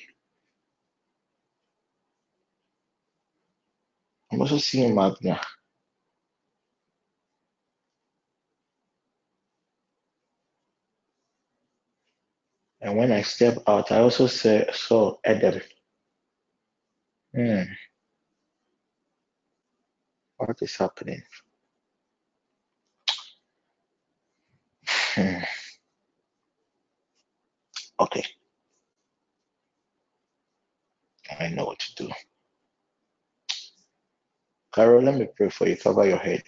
[4.32, 5.40] I'm also seeing Magna.
[12.82, 15.61] And when I step out, I also saw, saw Adam.
[17.36, 17.64] Hmm.
[20.38, 21.24] What is happening?
[25.18, 25.40] Hmm.
[28.00, 28.26] Okay.
[31.40, 32.12] I know what to do.
[34.74, 35.78] Carol, let me pray for you.
[35.78, 36.44] Cover your head.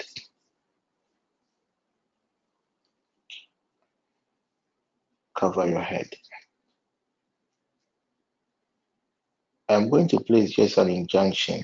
[5.38, 6.10] cover your head.
[9.70, 11.64] I'm going to place just an injunction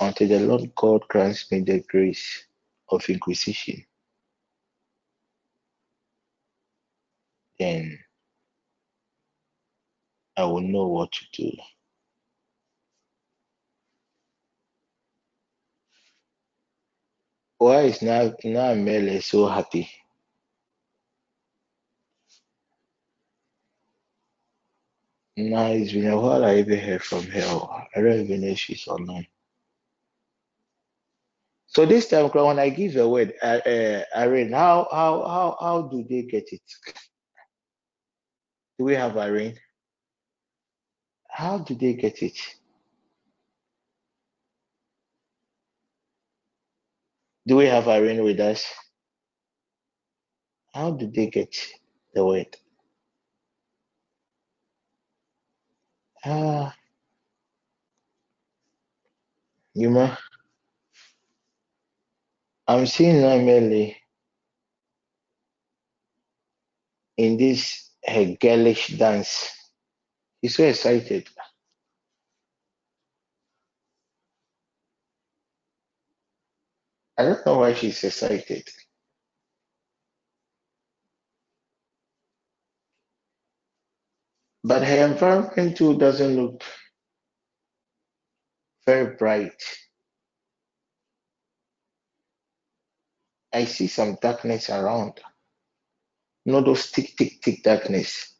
[0.00, 2.44] until the Lord God grants me the grace
[2.92, 3.84] of inquisition.
[7.58, 7.98] Then
[10.36, 11.52] I will know what to do.
[17.58, 19.88] Why is now now Mele so happy?
[25.36, 27.40] Now it's been a while I even heard from her.
[27.96, 29.26] I don't even know if she's online.
[31.74, 35.82] So this time when I give a word, uh, uh, Irene, how how how how
[35.84, 36.62] do they get it?
[38.78, 39.58] Do we have Irene?
[41.30, 42.38] How do they get it?
[47.46, 48.64] Do we have Irene with us?
[50.74, 51.56] How do they get
[52.14, 52.56] the word?
[56.24, 56.74] Ah,
[59.74, 60.18] Yuma,
[62.72, 63.96] I'm seeing Nameli
[67.18, 67.90] in this
[68.40, 69.50] girlish dance.
[70.42, 71.28] She's so excited.
[77.18, 78.66] I don't know why she's excited.
[84.64, 86.62] But her environment too doesn't look
[88.86, 89.62] very bright.
[93.52, 95.20] I see some darkness around.
[96.46, 98.34] Not those tick, tick, tick darkness.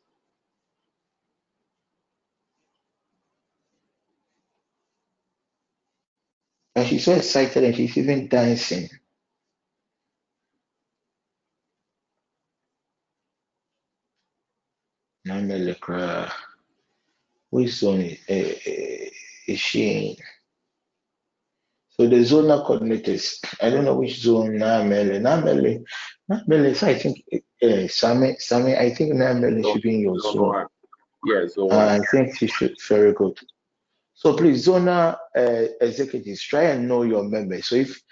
[6.74, 8.88] And she's so excited and she's even dancing.
[15.24, 16.30] Namely, cry.
[17.50, 19.10] Which zone is, uh,
[19.46, 20.16] is she in?
[22.02, 25.20] So the zonal coordinators, I don't know which zone Namele.
[25.20, 25.84] Namele,
[26.28, 27.22] Namele, so I think
[27.62, 30.66] uh, Sami, Sami, I think Namele should be in your zone.
[31.24, 32.74] Yeah, so Uh, I think she should.
[32.88, 33.38] Very good.
[34.14, 37.66] So please, zonal uh, executives, try and know your members.
[37.66, 38.02] So if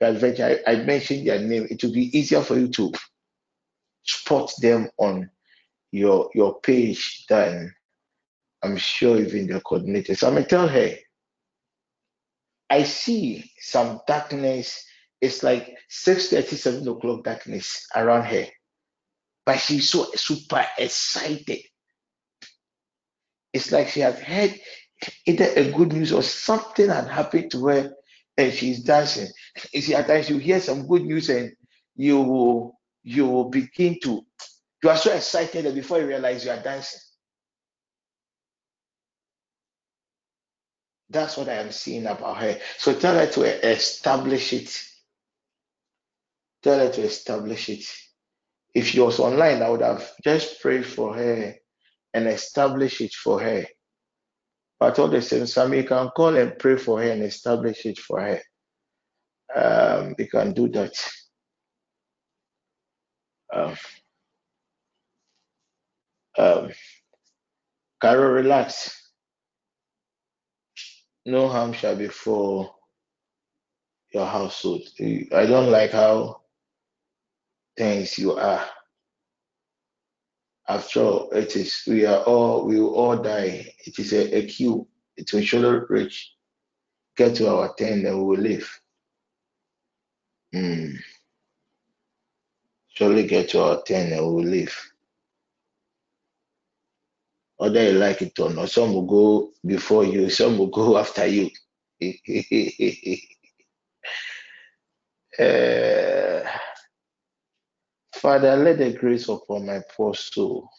[0.00, 2.90] adventure, I, I mentioned their name, it will be easier for you to
[4.02, 5.28] spot them on
[5.92, 7.70] your your page than
[8.62, 10.16] I'm sure even the coordinators.
[10.20, 10.94] So I'm gonna tell her,
[12.70, 14.84] I see some darkness.
[15.20, 18.46] It's like 6:30, 7 o'clock darkness around her.
[19.44, 21.60] But she's so super excited.
[23.52, 24.54] It's like she has heard
[25.26, 27.92] either a good news or something had happened to her
[28.36, 29.28] and she's dancing.
[29.72, 31.52] You see, at times you hear some good news and
[31.96, 34.24] you will you will begin to
[34.82, 37.00] you are so excited that before you realize you are dancing.
[41.10, 42.58] That's what I am seeing about her.
[42.78, 44.82] So tell her to establish it.
[46.62, 47.84] Tell her to establish it.
[48.74, 51.54] If she was online, I would have just prayed for her
[52.14, 53.66] and establish it for her.
[54.78, 57.98] But all the same, Sam, you can call and pray for her and establish it
[57.98, 58.40] for her.
[59.54, 60.94] Um, you can do that.
[63.52, 63.76] Um,
[66.38, 66.70] um,
[68.00, 68.99] Carol, relax.
[71.30, 72.80] No harm shall befall
[74.12, 74.82] your household.
[75.00, 76.40] I don't like how
[77.78, 78.64] tense you are.
[80.68, 83.72] After all, it is we are all we will all die.
[83.86, 84.88] It is a, a queue.
[85.16, 86.34] It will surely reach.
[87.16, 88.80] Get to our turn and we will live.
[90.52, 90.98] Mm.
[92.88, 94.76] Surely get to our turn and we will live.
[97.60, 101.26] Whether you like it or not, some will go before you, some will go after
[101.26, 101.50] you.
[105.38, 106.42] Uh,
[108.14, 110.70] Father, let the grace upon my poor soul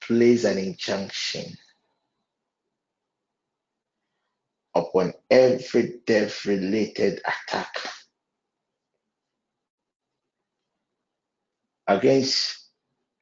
[0.00, 1.56] place an injunction
[4.76, 7.74] upon every death related attack
[11.88, 12.65] against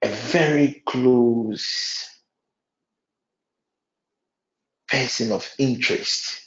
[0.05, 2.07] a very close
[4.89, 6.42] person of interest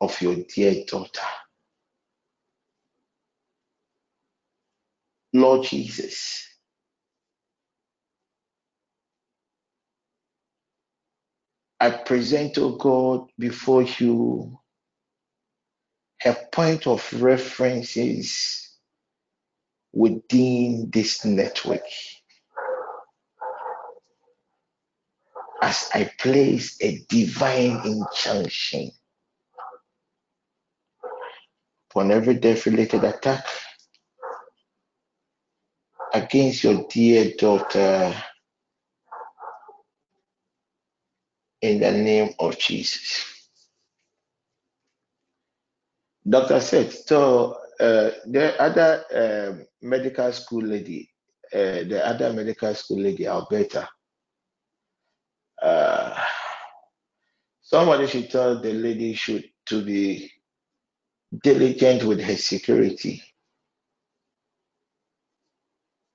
[0.00, 1.20] of your dear daughter.
[5.34, 6.48] Lord Jesus,
[11.80, 14.58] I present, O God, before you
[16.20, 18.63] her point of references
[19.94, 21.82] within this network.
[25.62, 28.90] As I place a divine injunction
[31.90, 33.46] upon every death related attack
[36.12, 38.14] against your dear daughter
[41.62, 43.24] in the name of Jesus.
[46.28, 51.10] Doctor said, so uh, the other uh, medical school lady,
[51.52, 53.88] uh, the other medical school lady, Alberta,
[55.62, 56.22] uh,
[57.62, 60.30] somebody should tell the lady should to be
[61.42, 63.22] diligent with her security.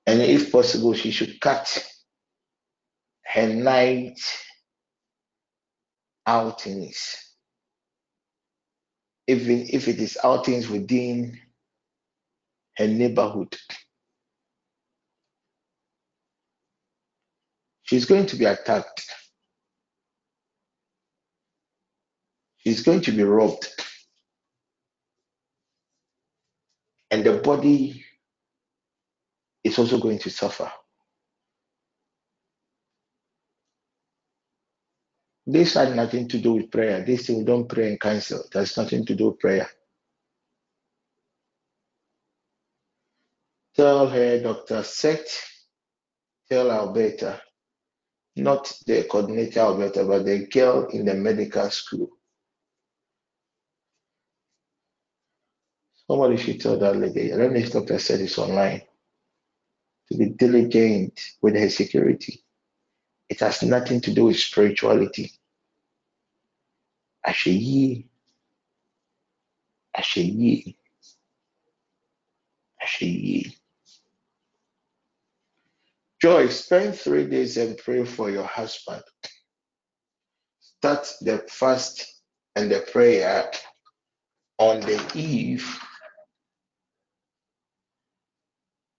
[0.06, 1.86] And if possible, she should cut
[3.26, 4.20] her night
[6.26, 7.16] outings,
[9.28, 11.40] even if it is outings within
[12.80, 13.56] her neighborhood.
[17.84, 19.06] She's going to be attacked.
[22.58, 23.68] She's going to be robbed.
[27.12, 28.06] And the body
[29.64, 30.72] is also going to suffer.
[35.48, 37.04] This had nothing to do with prayer.
[37.04, 38.44] This thing we don't pray and cancel.
[38.54, 39.68] That's nothing to do with prayer.
[43.80, 44.84] Tell her, Dr.
[44.84, 45.26] Set,
[46.52, 47.42] tell Alberta,
[48.36, 52.10] not the coordinator Alberta, but the girl in the medical school.
[55.96, 57.32] Somebody should tell that lady.
[57.32, 58.00] I don't know if Dr.
[58.00, 58.82] Set is online.
[60.12, 62.44] To be diligent with her security.
[63.30, 65.32] It has nothing to do with spirituality.
[67.26, 68.04] Àṣeyí,
[69.98, 70.76] àṣeyí,
[72.84, 73.59] àṣeyí.
[76.22, 79.04] Joy, spend three days and pray for your husband.
[80.60, 82.06] Start the fast
[82.56, 83.52] and the prayer
[84.58, 85.80] on the eve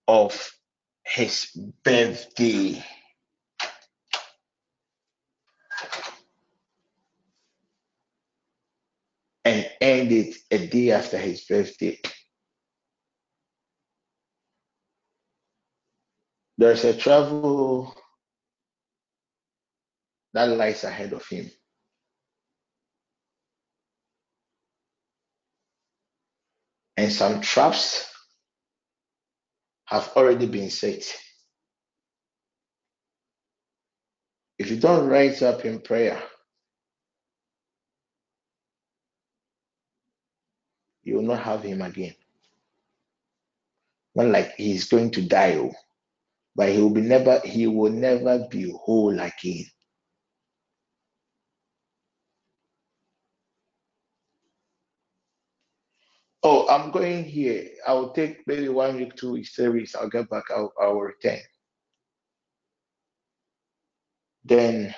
[0.09, 0.53] of
[1.05, 1.51] his
[1.85, 2.85] birthday.
[9.45, 11.99] and end it a day after his birthday.
[16.61, 17.97] There's a travel
[20.35, 21.51] that lies ahead of him.
[26.99, 28.13] And some traps
[29.87, 31.03] have already been set.
[34.59, 36.23] If you don't rise up in prayer,
[41.05, 42.15] you will not have him again.
[44.15, 45.73] Not like he's going to die, oh,
[46.57, 49.65] but he will be never he will never be whole again.
[56.43, 57.69] Oh, I'm going here.
[57.87, 59.95] I'll take maybe one week, two weeks, three weeks.
[59.95, 60.45] I'll get back.
[60.51, 61.41] I'll, I'll return.
[64.45, 64.95] Then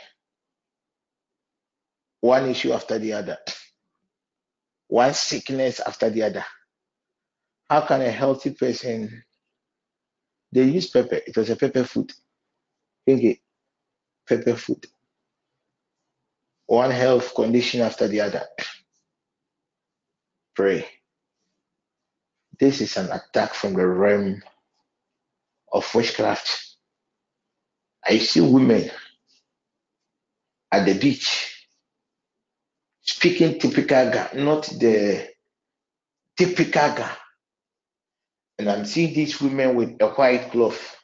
[2.21, 3.39] one issue after the other,
[4.89, 6.45] one sickness after the other.
[7.71, 9.25] How can a healthy person?
[10.53, 11.21] They use pepper.
[11.27, 12.13] It was a pepper food.
[13.09, 13.41] Okay,
[14.29, 14.87] pepper food.
[16.67, 18.45] One health condition after the other.
[20.55, 20.87] Pray.
[22.59, 24.43] This is an attack from the realm
[25.73, 26.77] of witchcraft.
[28.07, 28.91] I see women
[30.71, 31.67] at the beach
[33.01, 35.29] speaking typical not the
[36.37, 37.07] typical.
[38.59, 40.97] And I'm seeing these women with a white cloth.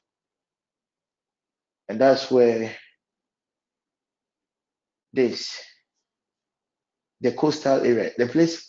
[1.88, 2.74] And that's where
[5.12, 5.58] this,
[7.20, 8.66] the coastal area, the place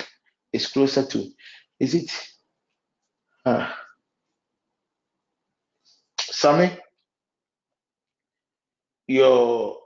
[0.54, 1.26] is closer to.
[1.80, 2.12] Is it?
[3.46, 3.72] Uh,
[6.20, 6.72] Sammy,
[9.08, 9.78] your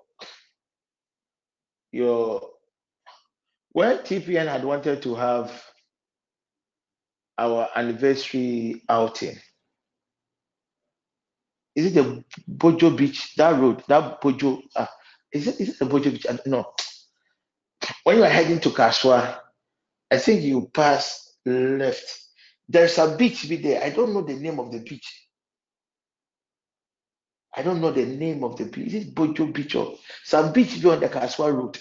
[1.92, 2.50] your
[3.72, 5.64] when TPN had wanted to have
[7.44, 9.38] our anniversary outing,
[11.76, 13.36] is it the Bojo Beach?
[13.36, 14.86] That road, that Bojo, uh,
[15.32, 16.26] is it is it the Bojo Beach?
[16.46, 16.74] No.
[18.04, 19.40] When you are heading to Kasoa,
[20.12, 22.20] I think you pass left.
[22.70, 23.84] There's a beach be there.
[23.84, 25.28] I don't know the name of the beach.
[27.56, 28.94] I don't know the name of the beach.
[28.94, 31.78] Is it Bojo Beach or some beach be on the Kasoa road?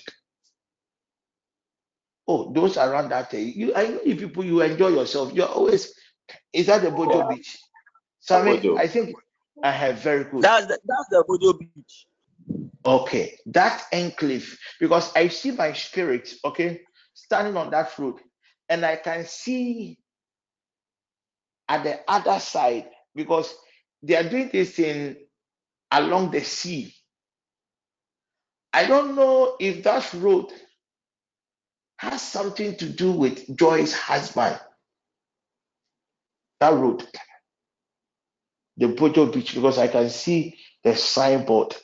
[2.28, 3.46] Oh, those around that area.
[3.46, 5.32] You I know you people you enjoy yourself.
[5.32, 5.94] You're always
[6.52, 7.28] is that the Bojo Yeah.
[7.28, 7.58] Beach?
[8.62, 8.76] Bojo.
[8.78, 9.16] I think
[9.62, 10.42] I have very good.
[10.42, 12.06] That's the, that's the Bojo Beach.
[12.84, 16.80] Okay, that enclave, because I see my spirit, okay,
[17.14, 18.16] standing on that road,
[18.68, 19.98] and I can see
[21.68, 23.54] at the other side because
[24.02, 25.16] they are doing this in
[25.92, 26.94] along the sea.
[28.72, 30.52] I don't know if that road
[32.02, 34.58] has something to do with Joy's husband.
[36.60, 37.06] That road,
[38.76, 41.76] the Bojo Beach, because I can see the signboard.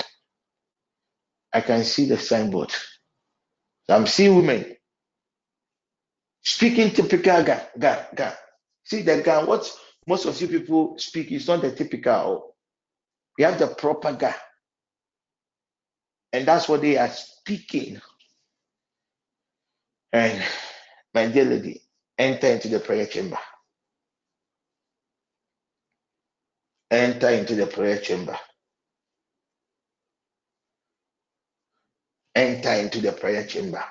[1.53, 2.73] I can see the signboard.
[3.89, 4.77] I'm seeing women
[6.43, 8.33] speaking typical guy, guy, Ga.
[8.85, 9.71] See the guy, what
[10.09, 12.13] most of you people speak is not the typical.
[12.13, 12.55] Oh.
[13.39, 14.35] We have the proper guy.
[16.33, 18.01] And that's what they are speaking.
[20.13, 20.43] And
[21.15, 21.83] my dear lady,
[22.19, 23.39] enter into the prayer chamber.
[26.91, 28.39] Enter into the prayer chamber.
[32.35, 33.85] Enter into the prayer chamber.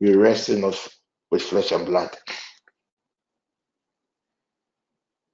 [0.00, 0.88] We wrestle not
[1.30, 2.16] with flesh and blood.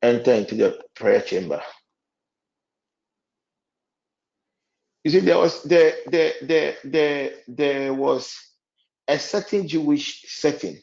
[0.02, 1.62] Enter into the prayer chamber.
[5.04, 8.36] You see, there was there there there there there was
[9.08, 10.78] a certain Jewish setting,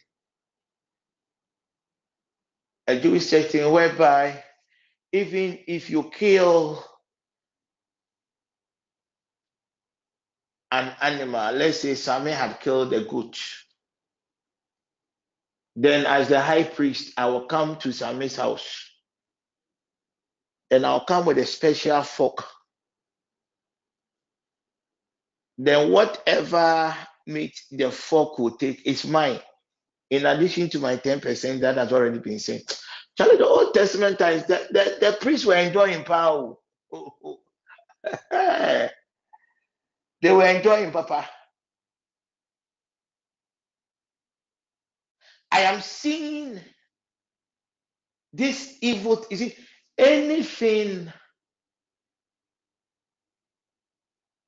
[2.87, 4.43] a Jewish setting whereby
[5.11, 6.83] even if you kill
[10.71, 13.39] an animal, let's say Sami had killed a goat,
[15.75, 18.87] then as the high priest, I will come to Sami's house
[20.69, 22.43] and I'll come with a special fork.
[25.57, 26.95] Then whatever
[27.27, 29.39] meat the fork will take is mine.
[30.09, 32.81] In addition to my 10% that has already been sent.
[33.17, 36.55] Charlie, the Old Testament times, the, the, the priests were enjoying power.
[38.31, 38.89] they
[40.23, 41.27] were enjoying Papa.
[45.51, 46.59] I am seeing
[48.33, 49.25] this evil.
[49.29, 49.57] Is it
[49.97, 51.11] anything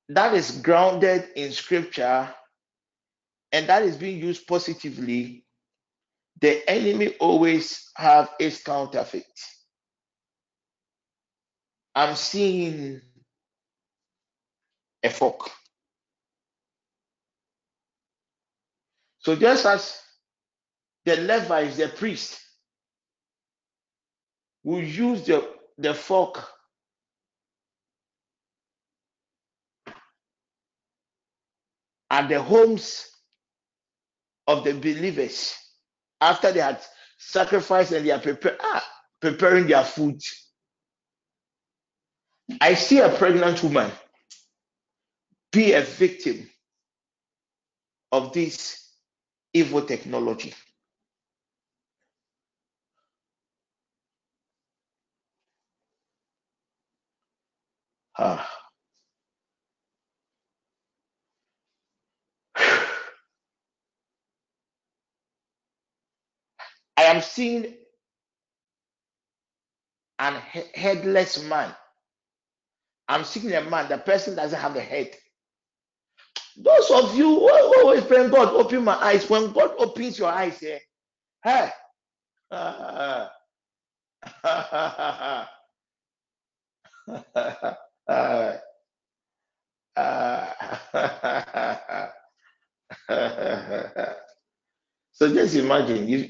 [0.09, 2.33] that is grounded in scripture
[3.51, 5.45] and that is being used positively?
[6.41, 9.25] The enemy always have its counterfeit.
[11.95, 13.01] I'm seeing
[15.03, 15.49] a fork.
[19.19, 20.01] So just as
[21.05, 22.39] the Levites, the priest,
[24.63, 26.43] will use the, the fork
[32.09, 33.09] at the homes
[34.49, 35.55] of the believers
[36.19, 36.81] after they had
[37.19, 38.21] sacrificed and they are
[38.61, 38.83] ah,
[39.21, 40.19] preparing their food.
[42.59, 43.91] I see a pregnant woman
[45.51, 46.49] be a victim
[48.11, 48.91] of this
[49.53, 50.55] evil technology.
[58.17, 58.58] Ah.
[66.99, 67.75] I am seeing
[70.19, 71.73] an he- headless man.
[73.07, 75.11] I'm seeing a man, the person doesn't have a head.
[76.57, 77.49] Those of you who
[77.81, 79.29] always praying, God, open my eyes.
[79.29, 80.79] When God opens your eyes, eh,
[81.43, 81.71] hey,
[95.13, 96.29] so just imagine you,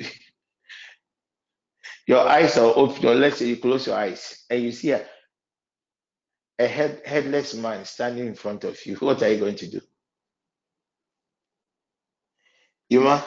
[2.09, 5.05] your eyes are open, or let's say you close your eyes and you see a,
[6.57, 8.95] a head, headless man standing in front of you.
[8.99, 9.79] What are you going to do?
[12.89, 13.23] Yuma,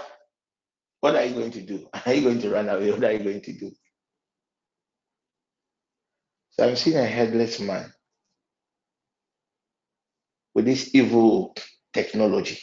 [1.00, 1.86] what are you going to do?
[2.06, 2.90] Are you going to run away?
[2.90, 3.70] What are you going to do?
[6.50, 7.92] So I'm seeing a headless man
[10.54, 11.54] with this evil
[11.92, 12.58] technology.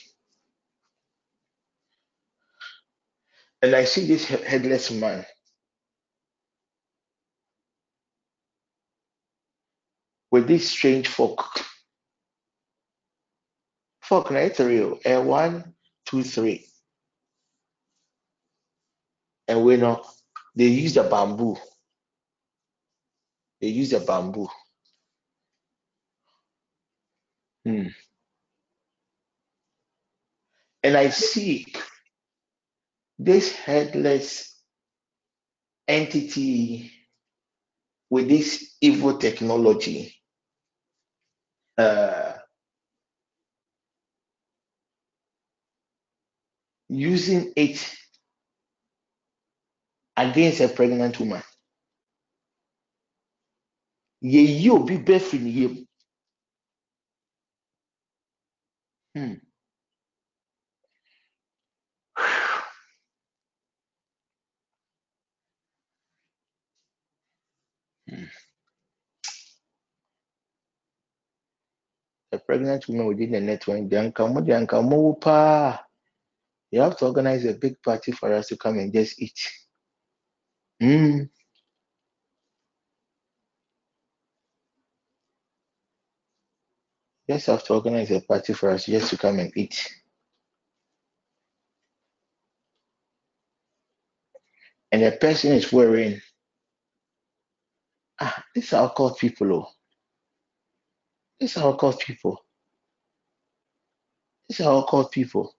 [3.61, 5.25] And I see this headless man
[10.31, 11.43] with this strange fork.
[14.01, 14.99] Fork, na it's real.
[15.05, 15.73] A one,
[16.05, 16.65] two, three.
[19.47, 20.03] And we know
[20.55, 21.57] they use the bamboo.
[23.61, 24.47] They use the bamboo.
[27.65, 27.87] Hmm.
[30.83, 31.65] And I see
[33.17, 34.55] this headless
[35.87, 36.91] entity
[38.09, 40.18] with this evil technology
[41.79, 42.33] uh,
[46.89, 47.95] using it
[50.17, 51.43] against a pregnant woman.
[55.05, 55.87] Bɛ firi ne yam.
[59.15, 59.33] Hmm.
[59.33, 59.48] Hmm.
[72.31, 75.83] A pregnant woman within the network, the anka pa.
[76.71, 79.39] You have to organize a big party for us to come and just eat.
[80.79, 81.23] Hmm.
[87.29, 89.91] Just have to organize a party for us just to come and eat.
[94.91, 96.21] And the person is wearing
[98.19, 99.78] ah, these are called people, oh.
[101.39, 102.43] These are called people.
[104.49, 105.55] These are called people.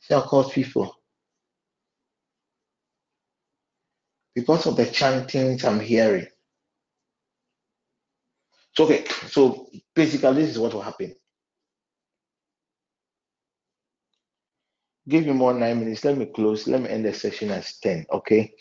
[0.00, 0.96] These are called people.
[4.34, 6.26] Because of the chantings I'm hearing.
[8.76, 11.14] So okay, so basically this is what will happen.
[15.06, 16.04] Give me more nine minutes.
[16.04, 16.66] Let me close.
[16.66, 18.06] Let me end the session at 10.
[18.10, 18.54] Okay.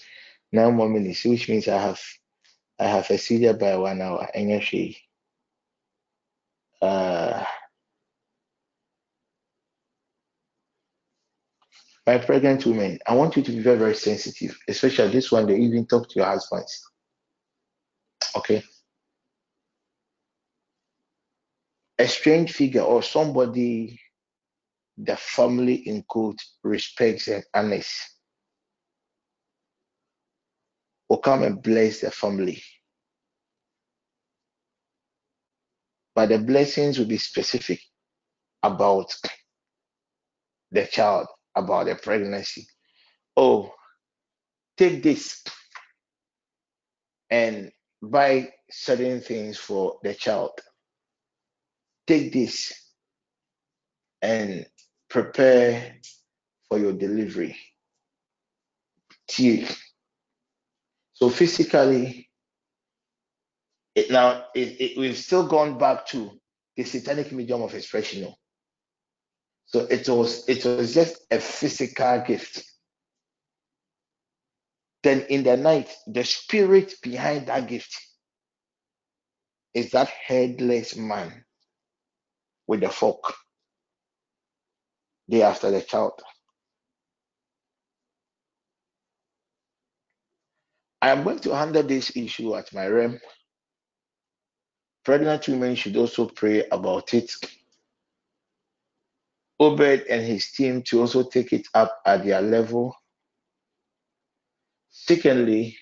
[0.52, 2.02] Nine more minutes, which means I have
[2.84, 4.28] I have a exceeded by one hour.
[4.36, 4.98] And actually,
[6.82, 7.45] uh
[12.06, 15.56] my pregnant women, I want you to be very, very sensitive, especially this one, they
[15.56, 16.86] even talk to your husbands.
[18.36, 18.62] Okay.
[21.98, 23.98] A strange figure or somebody
[24.98, 26.03] the family in
[26.64, 27.94] respects and honors
[31.09, 32.61] will come and bless their family.
[36.15, 37.82] But the blessings will be specific
[38.61, 39.15] about
[40.72, 42.67] the child, about the pregnancy.
[43.35, 43.73] Oh,
[44.77, 45.43] take this
[47.30, 50.51] and buy certain things for the child.
[52.06, 52.73] Take this
[54.22, 54.65] and
[55.09, 55.95] prepare
[56.69, 57.57] for your delivery.
[59.30, 59.67] See,
[61.24, 62.30] so physically,
[63.95, 66.30] it now it, it, we've still gone back to
[66.76, 68.24] the satanic medium of expression.
[68.24, 68.35] no?
[69.66, 72.66] So it was it was just a physical gift.
[75.02, 77.98] Then in the night, the spirit behind that gift
[79.74, 81.45] is that headless man
[82.68, 83.34] with the fork.
[85.30, 86.22] Day after the child.
[91.03, 93.19] I am going to handle this issue at my realm.
[95.03, 97.30] Pregnant women should also pray about it.
[99.59, 102.95] Obed and his team to also take it up at their level.
[104.91, 105.77] Secondly,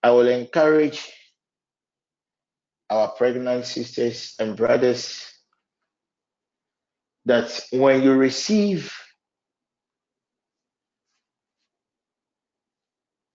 [0.00, 1.12] I will encourage
[2.88, 5.26] our pregnant sisters and brothers
[7.24, 8.94] that when you receive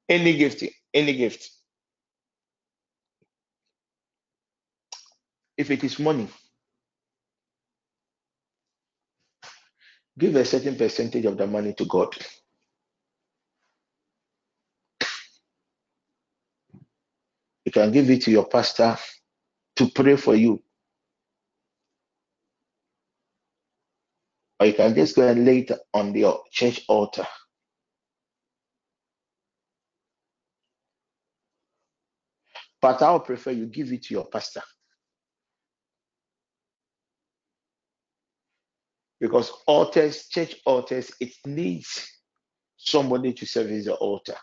[0.10, 0.64] any gift,
[0.94, 1.50] any gift,
[5.58, 6.30] if it is money,
[10.20, 12.16] give a certain percentage of the money to God.
[17.66, 18.98] You can give it to your pastor
[19.78, 20.64] to pray for you.
[24.60, 27.28] Or you can just go and lay it on your church altar.
[32.82, 34.62] But I would prefer you give it to your pastor.
[39.20, 42.08] Because altars, church altars, it needs
[42.78, 44.36] somebody to service the altar.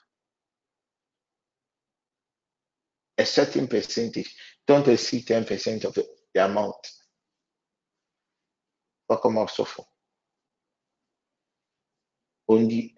[3.16, 4.34] A certain percentage.
[4.66, 6.04] Don't exceed 10% of the,
[6.44, 6.74] amount.
[9.08, 9.84] Welcome out suffer.
[12.48, 12.96] Only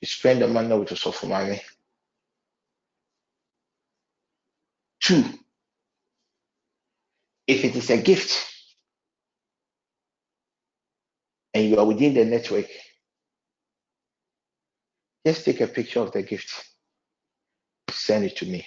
[0.00, 1.60] you spend the money with the suffer money.
[5.08, 5.24] Two,
[7.46, 8.46] if it is a gift
[11.54, 12.66] and you are within the network,
[15.26, 16.62] just take a picture of the gift,
[17.88, 18.66] send it to me.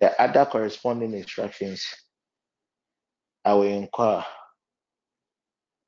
[0.00, 1.86] The other corresponding instructions,
[3.44, 4.24] I will inquire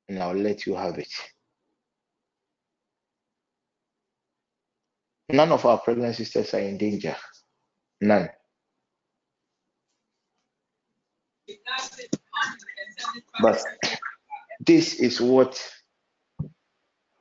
[0.07, 1.11] and I'll let you have it.
[5.29, 7.15] None of our pregnant sisters are in danger.
[8.01, 8.29] None.
[13.41, 13.63] But
[14.65, 15.61] this is what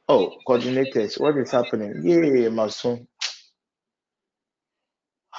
[0.08, 2.02] oh coordinators, what is happening?
[2.05, 3.08] Yeah, my son.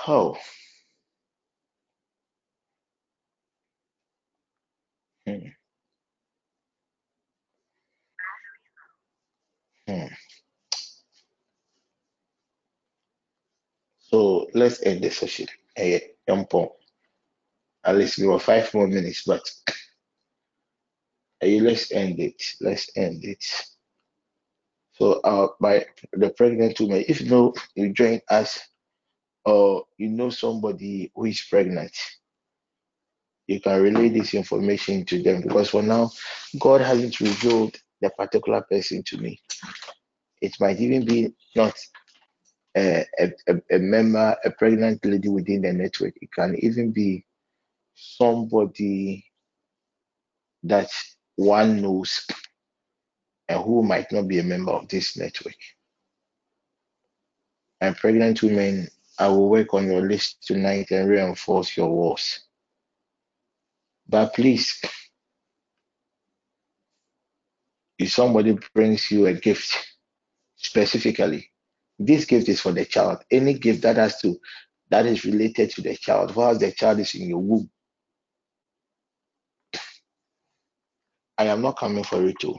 [0.08, 0.38] Oh.
[5.28, 5.48] Hmm.
[9.88, 10.08] Hmm.
[14.16, 15.48] So let's end the session.
[15.76, 16.78] Hey, Paul.
[17.84, 19.42] At least we were five more minutes, but
[21.42, 22.42] hey, let's end it.
[22.62, 23.44] Let's end it.
[24.94, 28.58] So uh by the pregnant woman, if you know you join us
[29.44, 31.92] or you know somebody who is pregnant,
[33.48, 36.10] you can relay this information to them because for now,
[36.58, 39.42] God hasn't revealed the particular person to me.
[40.42, 41.76] It might even be not
[42.76, 43.32] a, a,
[43.72, 46.14] a member, a pregnant lady within the network.
[46.22, 47.26] It can even be
[47.96, 49.26] somebody
[50.64, 50.90] that
[51.36, 52.26] one knows
[53.48, 55.56] and who might not be a member of this network.
[57.82, 58.88] And pregnant women,
[59.20, 62.42] I will work on your list tonight and reinforce your walls.
[64.08, 64.82] But please,
[67.98, 69.76] if somebody brings you a gift
[70.58, 71.52] specifically,
[71.98, 73.24] this gift is for the child.
[73.32, 74.40] Any gift that has to
[74.90, 77.70] that is related to the child, whilst the child is in your womb.
[81.38, 82.58] I am not coming for it too.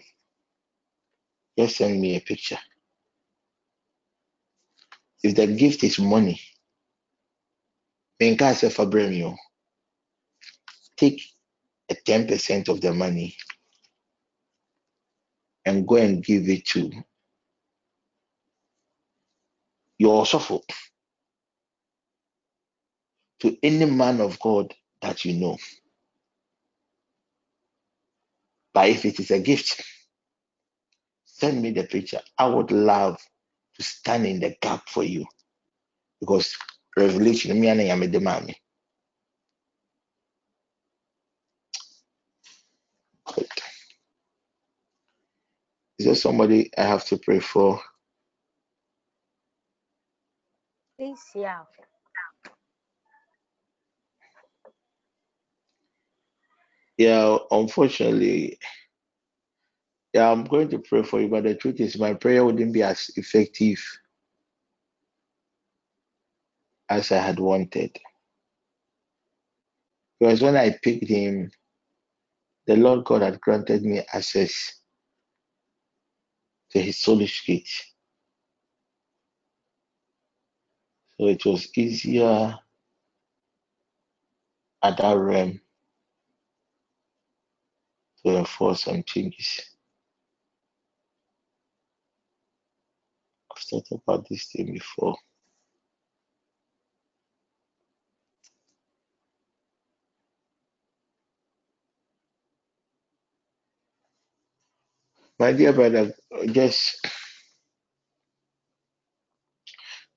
[1.59, 2.59] Just send me a picture.
[5.23, 6.41] If the gift is money,
[8.21, 8.41] take
[11.89, 13.37] a 10% of the money
[15.65, 16.91] and go and give it to
[19.99, 20.59] your suffer
[23.41, 25.59] to any man of God that you know.
[28.75, 29.83] But if it is a gift,
[31.27, 32.21] send me the picture.
[32.39, 33.19] I would love
[33.77, 35.27] to stand in the gap for you
[36.21, 36.57] because
[36.97, 38.55] revelation me and I am a demand.
[45.99, 47.81] Is there somebody I have to pray for?
[51.07, 51.23] Please,
[56.99, 57.39] yeah.
[57.51, 58.59] Unfortunately,
[60.15, 62.83] yeah, I'm going to pray for you, but the truth is, my prayer wouldn't be
[62.83, 63.79] as effective
[66.91, 67.99] as I had wanted.
[70.21, 71.51] Because when I picked him,
[72.67, 74.81] the Lord God had granted me access
[76.73, 77.71] to his soulish gate.
[81.19, 82.55] So it was easier
[84.83, 85.61] at that realm
[88.25, 89.63] to enforce some changes.
[93.51, 95.17] I've thought about this thing before.
[105.39, 106.13] My dear brother,
[106.53, 107.07] just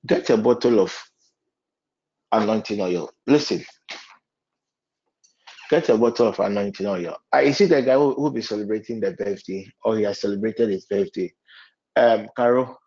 [0.06, 0.96] get a bottle of
[2.32, 3.10] anointing oil.
[3.26, 3.64] Listen,
[5.70, 7.18] get a bottle of anointing oil.
[7.32, 10.86] I see the guy who will be celebrating the birthday, or he has celebrated his
[10.86, 11.32] birthday.
[11.96, 12.78] Um, Carol,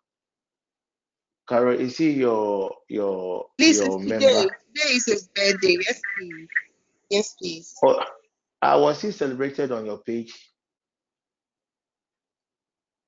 [1.48, 4.26] Carol, is he your your Please, your member?
[4.26, 4.48] today.
[4.74, 5.78] Today is his birthday.
[5.86, 6.48] Yes, please.
[7.10, 7.74] Yes, please.
[7.84, 8.02] Oh,
[8.62, 10.34] uh, was he celebrated on your page?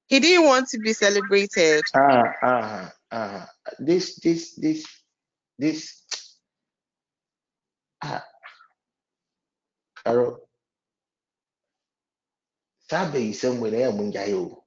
[0.08, 1.84] He didn't want to be celebrated.
[1.94, 3.48] Ah, ah, ah.
[3.78, 4.86] This, this, this,
[5.58, 6.02] this.
[8.02, 8.24] Ah,
[10.04, 10.38] Carol.
[12.90, 14.62] Sabe somewhere munjayo.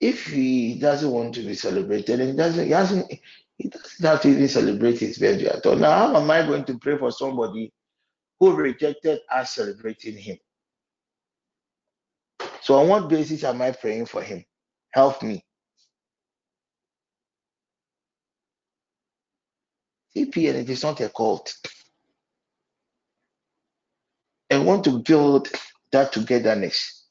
[0.00, 3.10] If he doesn't want to be celebrated, he doesn't, he hasn't,
[3.56, 5.76] he doesn't have to even celebrate his birthday at all.
[5.76, 7.72] Now, how am I going to pray for somebody
[8.38, 10.38] who rejected us celebrating him?
[12.62, 14.44] So, on what basis am I praying for him?
[14.92, 15.44] Help me.
[20.26, 21.54] TPN, it is not a cult.
[24.50, 25.48] And want to build
[25.92, 27.06] that togetherness.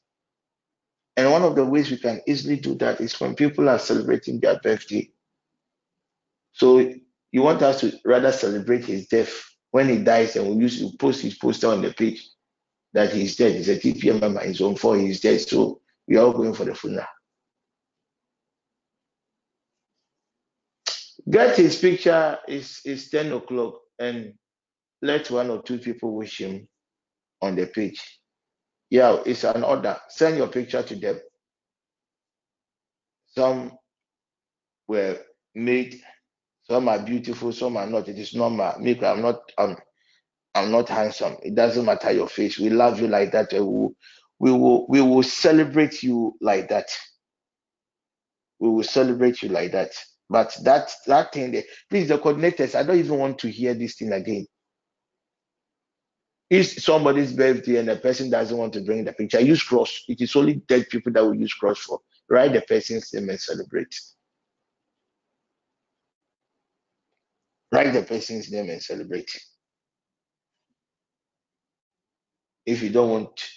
[1.16, 4.40] And one of the ways we can easily do that is when people are celebrating
[4.40, 5.10] their birthday.
[6.52, 6.92] So
[7.32, 10.96] You want us to rather celebrate his death when he dies and we use to
[10.98, 12.28] post his poster on the page
[12.94, 13.54] that he's dead.
[13.56, 15.40] He's a TPN member, he's on for he's dead.
[15.40, 17.06] So we are all going for the funeral.
[21.30, 24.34] Get his picture is is 10 o'clock and
[25.02, 26.68] let one or two people wish him
[27.42, 28.00] on the page.
[28.90, 29.98] Yeah, it's an order.
[30.08, 31.20] Send your picture to them.
[33.26, 33.72] Some
[34.88, 35.18] were
[35.54, 36.00] made,
[36.62, 38.08] some are beautiful, some are not.
[38.08, 38.78] It is normal.
[38.78, 39.76] Me, I'm not I'm
[40.54, 41.36] I'm not handsome.
[41.42, 42.58] It doesn't matter your face.
[42.58, 43.52] We love you like that.
[43.52, 43.92] We will,
[44.38, 46.88] we will we will celebrate you like that.
[48.60, 49.90] We will celebrate you like that.
[50.30, 53.94] But that that thing there, please the coordinators, I don't even want to hear this
[53.94, 54.46] thing again.
[56.50, 60.04] If somebody's birthday and the person doesn't want to bring the picture, use cross.
[60.08, 62.00] It is only dead people that will use cross for.
[62.30, 63.94] Write the person's name and celebrate.
[67.70, 69.30] Write the person's name and celebrate.
[72.64, 73.48] If you don't want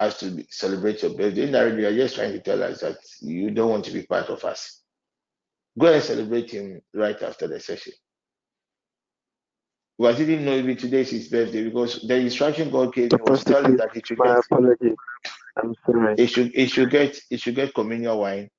[0.00, 3.70] us to celebrate your birthday, indirectly you're just trying to tell us that you don't
[3.70, 4.83] want to be part of us.
[5.78, 7.92] Go and celebrate him right after the session.
[9.98, 13.20] Because he didn't know if today is his birthday because the instruction God gave him
[13.26, 14.96] was telling that he should My get apologies.
[15.56, 16.14] I'm sorry.
[16.18, 18.50] It should he should get it should get communion wine,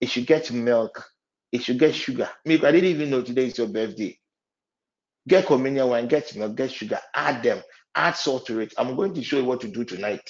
[0.00, 1.04] It should get milk,
[1.50, 2.28] It should get sugar.
[2.44, 4.16] Me, I didn't even know today is your birthday.
[5.26, 7.62] Get communion wine, get milk, get sugar, add them,
[7.96, 8.72] add salt to it.
[8.78, 10.28] I'm going to show you what to do tonight.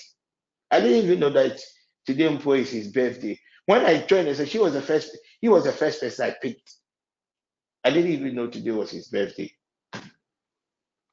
[0.71, 1.61] I didn't even know that
[2.07, 3.39] today Mpo is his birthday.
[3.67, 6.35] When I joined, I said she was the first, he was the first person I
[6.41, 6.73] picked.
[7.85, 9.53] I didn't even know today was his birthday.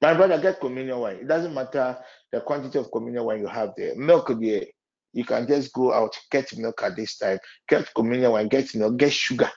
[0.02, 1.16] My brother, get communion wine.
[1.18, 1.98] It doesn't matter
[2.32, 3.96] the quantity of communion wine you have there.
[3.96, 4.66] Milk there,
[5.14, 8.98] you can just go out, get milk at this time, get communion wine, get milk,
[8.98, 9.50] get sugar,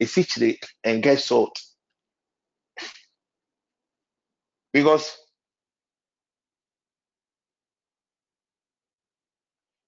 [0.00, 1.56] essentially, and get salt.
[4.72, 5.18] Because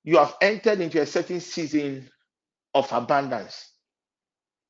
[0.05, 2.09] you have entered into a certain season
[2.74, 3.68] of abundance.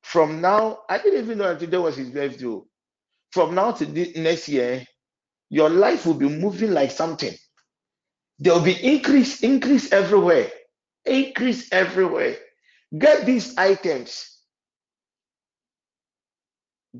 [0.03, 2.47] From now, I didn't even know that today was his birthday.
[2.47, 2.67] oh.
[3.31, 4.85] From now to the next year,
[5.49, 7.33] your life will be moving like something.
[8.39, 10.49] There will be increase, increase everywhere,
[11.05, 12.37] increase everywhere.
[12.97, 14.37] Get these items.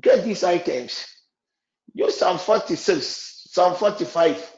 [0.00, 1.06] Get these items.
[1.94, 4.52] Use Psalm 46, Psalm 45,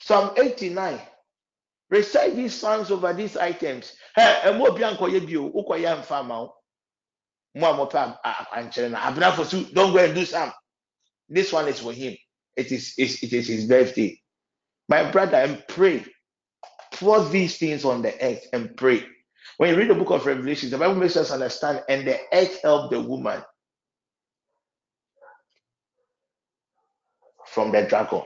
[0.00, 1.00] Psalm 89.
[1.90, 3.92] Recite these songs over these items.
[4.14, 6.50] Hey, and more bianco yebio, ukoya mfama.
[7.54, 10.52] Mo amopa akwankyere na abra for su don't go and do some.
[11.28, 12.16] This one is for him.
[12.56, 14.20] It is it is his birthday.
[14.88, 16.04] My brother, and pray.
[16.92, 19.04] Pour these things on the earth and pray.
[19.58, 22.60] When you read the book of Revelation, the Bible makes us understand, and the earth
[22.62, 23.42] helped the woman
[27.46, 28.22] from the dragon.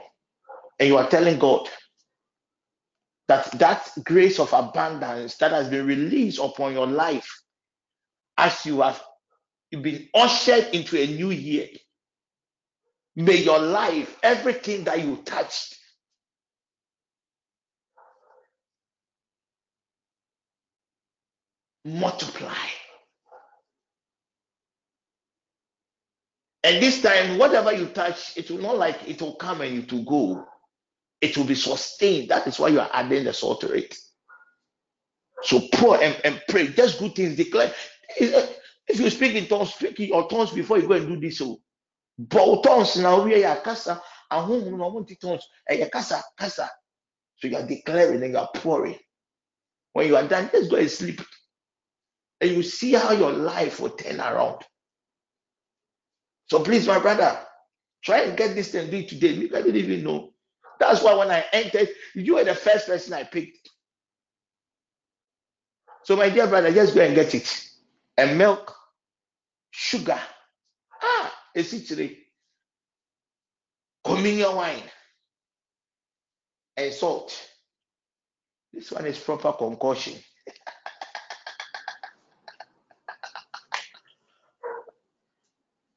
[0.79, 1.69] And you are telling God
[3.31, 7.41] that that grace of abundance that has been released upon your life
[8.37, 9.01] as you have
[9.71, 11.67] been ushered into a new year.
[13.15, 15.77] May your life, everything that you touched,
[21.85, 22.53] multiply.
[26.65, 29.93] And this time, whatever you touch, it will not like it will come and it
[29.93, 30.50] will go.
[31.21, 32.29] It will be sustained.
[32.29, 33.95] That is why you are adding the salt to it.
[35.43, 36.67] So pour and, and pray.
[36.67, 37.35] Just good things.
[37.35, 37.73] Declare.
[38.17, 41.37] If you speak in tongues, speak in your tongues before you go and do this.
[41.37, 41.61] So,
[42.17, 44.01] but tongues now we are kasa.
[44.29, 45.47] And who no want tongues?
[45.69, 46.69] Eh, kasa, kasa.
[47.37, 48.97] So you are declaring and you are pouring.
[49.93, 51.21] When you are done, just go and sleep.
[52.39, 54.61] And you see how your life will turn around.
[56.47, 57.39] So please, my brother,
[58.03, 59.37] try and get this thing done today.
[59.37, 60.30] Me, I didn't even know.
[60.81, 63.69] That's why when I entered, you were the first person I picked.
[66.03, 67.67] So, my dear brother, just go and get it.
[68.17, 68.75] And milk,
[69.69, 70.19] sugar,
[71.03, 72.17] ah, essentially,
[74.03, 74.81] communion wine,
[76.77, 77.39] and salt.
[78.73, 80.15] This one is proper concoction.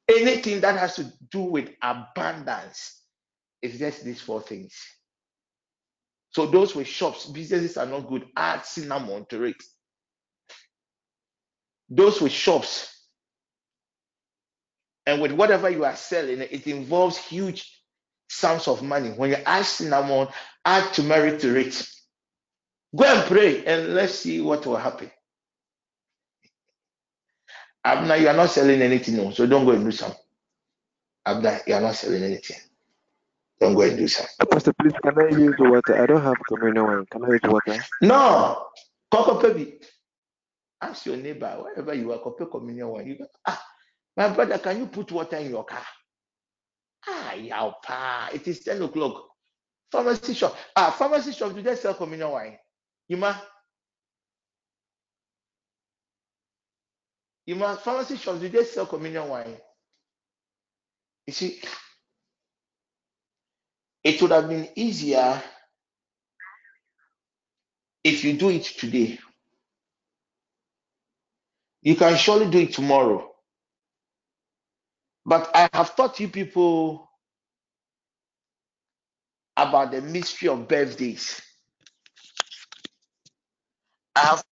[0.07, 3.01] Anything that has to do with abundance
[3.65, 4.73] is just these four things.
[6.31, 8.25] So those with shops, businesses are not good.
[8.35, 9.55] Add cinnamon to it.
[11.89, 12.91] Those with shops
[15.05, 17.81] and with whatever you are selling, it involves huge
[18.27, 19.11] sums of money.
[19.11, 20.27] When you add cinnamon,
[20.65, 21.87] add turmeric to it.
[22.95, 25.11] Go and pray and let's see what will happen.
[27.83, 30.13] Abner, you are not selling anything, no, so don't go and do some.
[31.25, 32.57] Abner, you are not selling anything.
[33.59, 34.27] Don't go and do some.
[34.51, 36.01] Pastor, please, can I use the water?
[36.01, 37.05] I don't have communion wine.
[37.11, 37.83] Can I use water?
[38.01, 38.67] No,
[39.11, 39.79] Coco baby.
[40.81, 43.07] Ask your neighbor wherever you are, Coco communion wine.
[43.07, 43.63] You go, ah,
[44.17, 45.85] my brother, can you put water in your car?
[47.07, 48.29] Ah, yeah, pa.
[48.33, 49.23] It is 10 o'clock.
[49.91, 50.55] Pharmacy shop.
[50.75, 52.57] Ah, pharmacy shop, do they sell communion wine?
[53.07, 53.41] Yuma?
[57.45, 59.55] Yuma, pharmacy shops, do they sell communion wine?
[61.27, 61.61] You see,
[64.05, 65.43] it would have been easier
[68.03, 69.19] if you do it today.
[71.83, 73.31] You can surely do it tomorrow.
[75.25, 77.09] But I have taught you people
[79.57, 81.41] about the mystery of birthdays.
[84.15, 84.43] I have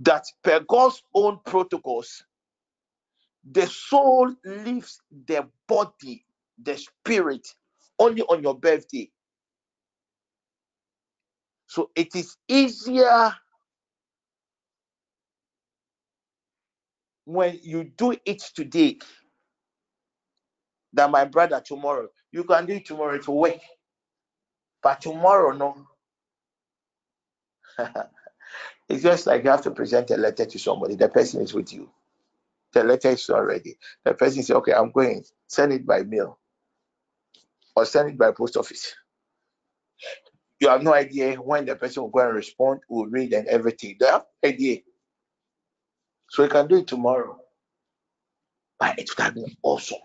[0.00, 2.24] that per God's own protocols,
[3.50, 6.24] the soul leaves the body,
[6.62, 7.48] the spirit,
[7.98, 9.10] only on your birthday.
[11.68, 13.34] So it is easier
[17.26, 18.98] when you do it today
[20.92, 22.08] than my brother tomorrow.
[22.32, 23.60] You can do it tomorrow to work,
[24.82, 25.86] but tomorrow, no.
[28.88, 31.72] it's just like you have to present a letter to somebody, the person is with
[31.72, 31.90] you.
[32.72, 33.78] The letter is already.
[34.04, 36.38] The person says, Okay, I'm going, send it by mail
[37.76, 38.94] or send it by post office.
[40.60, 43.96] You have no idea when the person will go and respond, will read and everything.
[44.00, 44.78] They have no idea.
[46.30, 47.38] So you can do it tomorrow.
[48.78, 49.98] But it would have been awesome.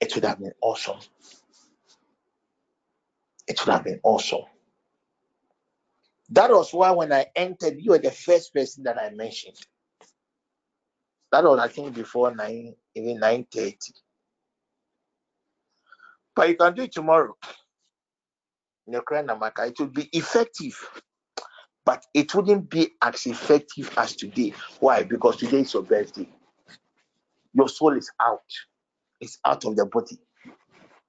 [0.00, 0.98] It would have been awesome.
[3.48, 4.44] It would have been awesome.
[6.30, 9.56] That was why when I entered, you were the first person that I mentioned.
[11.32, 13.94] That was I think before nine, even nine thirty.
[16.36, 17.36] But you can do it tomorrow.
[18.88, 20.78] It would be effective,
[21.84, 24.54] but it wouldn't be as effective as today.
[24.80, 25.04] Why?
[25.04, 26.28] Because today is your birthday.
[27.54, 28.40] Your soul is out.
[29.20, 30.18] It's out of the body.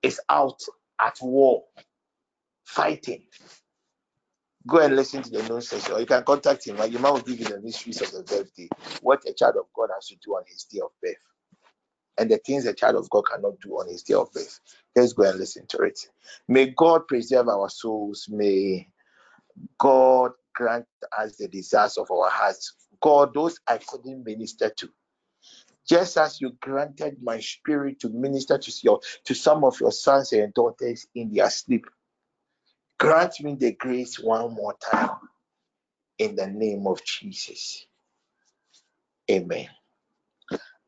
[0.03, 0.59] It's out
[1.01, 1.63] at war,
[2.65, 3.23] fighting.
[4.69, 6.77] Go and listen to the noon session, or you can contact him.
[6.77, 8.69] Like, man will give you the mysteries of the birthday,
[9.01, 11.15] what a child of God has to do on his day of birth,
[12.17, 14.59] and the things a child of God cannot do on his day of birth.
[14.95, 15.99] Let's go and listen to it.
[16.47, 18.27] May God preserve our souls.
[18.29, 18.89] May
[19.79, 20.85] God grant
[21.17, 22.73] us the desires of our hearts.
[23.01, 24.89] God, those I couldn't minister to,
[25.87, 30.33] just as you granted my spirit to minister to your to some of your sons
[30.33, 31.85] and daughters in their sleep.
[32.99, 35.11] Grant me the grace one more time
[36.17, 37.85] in the name of Jesus.
[39.31, 39.67] Amen.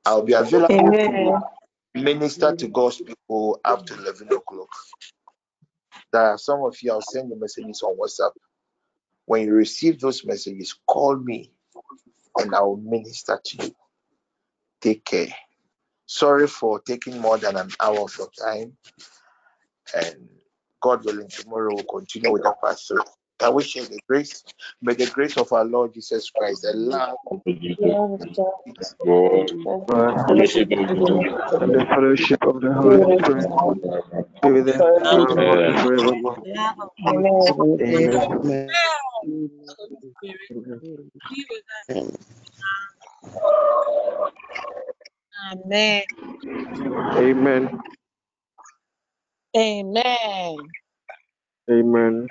[0.06, 1.42] I'll be available Amen.
[1.96, 4.70] to minister to God's people after 11 o'clock.
[6.12, 8.32] There are some of you, I'll send the messages on WhatsApp.
[9.26, 11.52] When you receive those messages, call me
[12.38, 13.76] and I will minister to you.
[14.82, 15.34] Take care.
[16.08, 18.76] Sorry for taking more than an hour of your time.
[19.96, 20.30] And
[20.82, 22.98] God willing, tomorrow we'll continue with the pastor.
[23.42, 24.44] I wish you the grace.
[24.82, 27.42] May the grace of our Lord Jesus Christ, the love God,
[31.62, 33.48] and the fellowship of the Holy Spirit
[34.42, 35.28] be with us now
[35.62, 36.44] and forevermore.
[37.82, 38.72] Amen.
[41.90, 42.18] Amen.
[47.18, 47.82] Amen.
[49.58, 50.76] Amen.
[51.72, 52.28] Amen.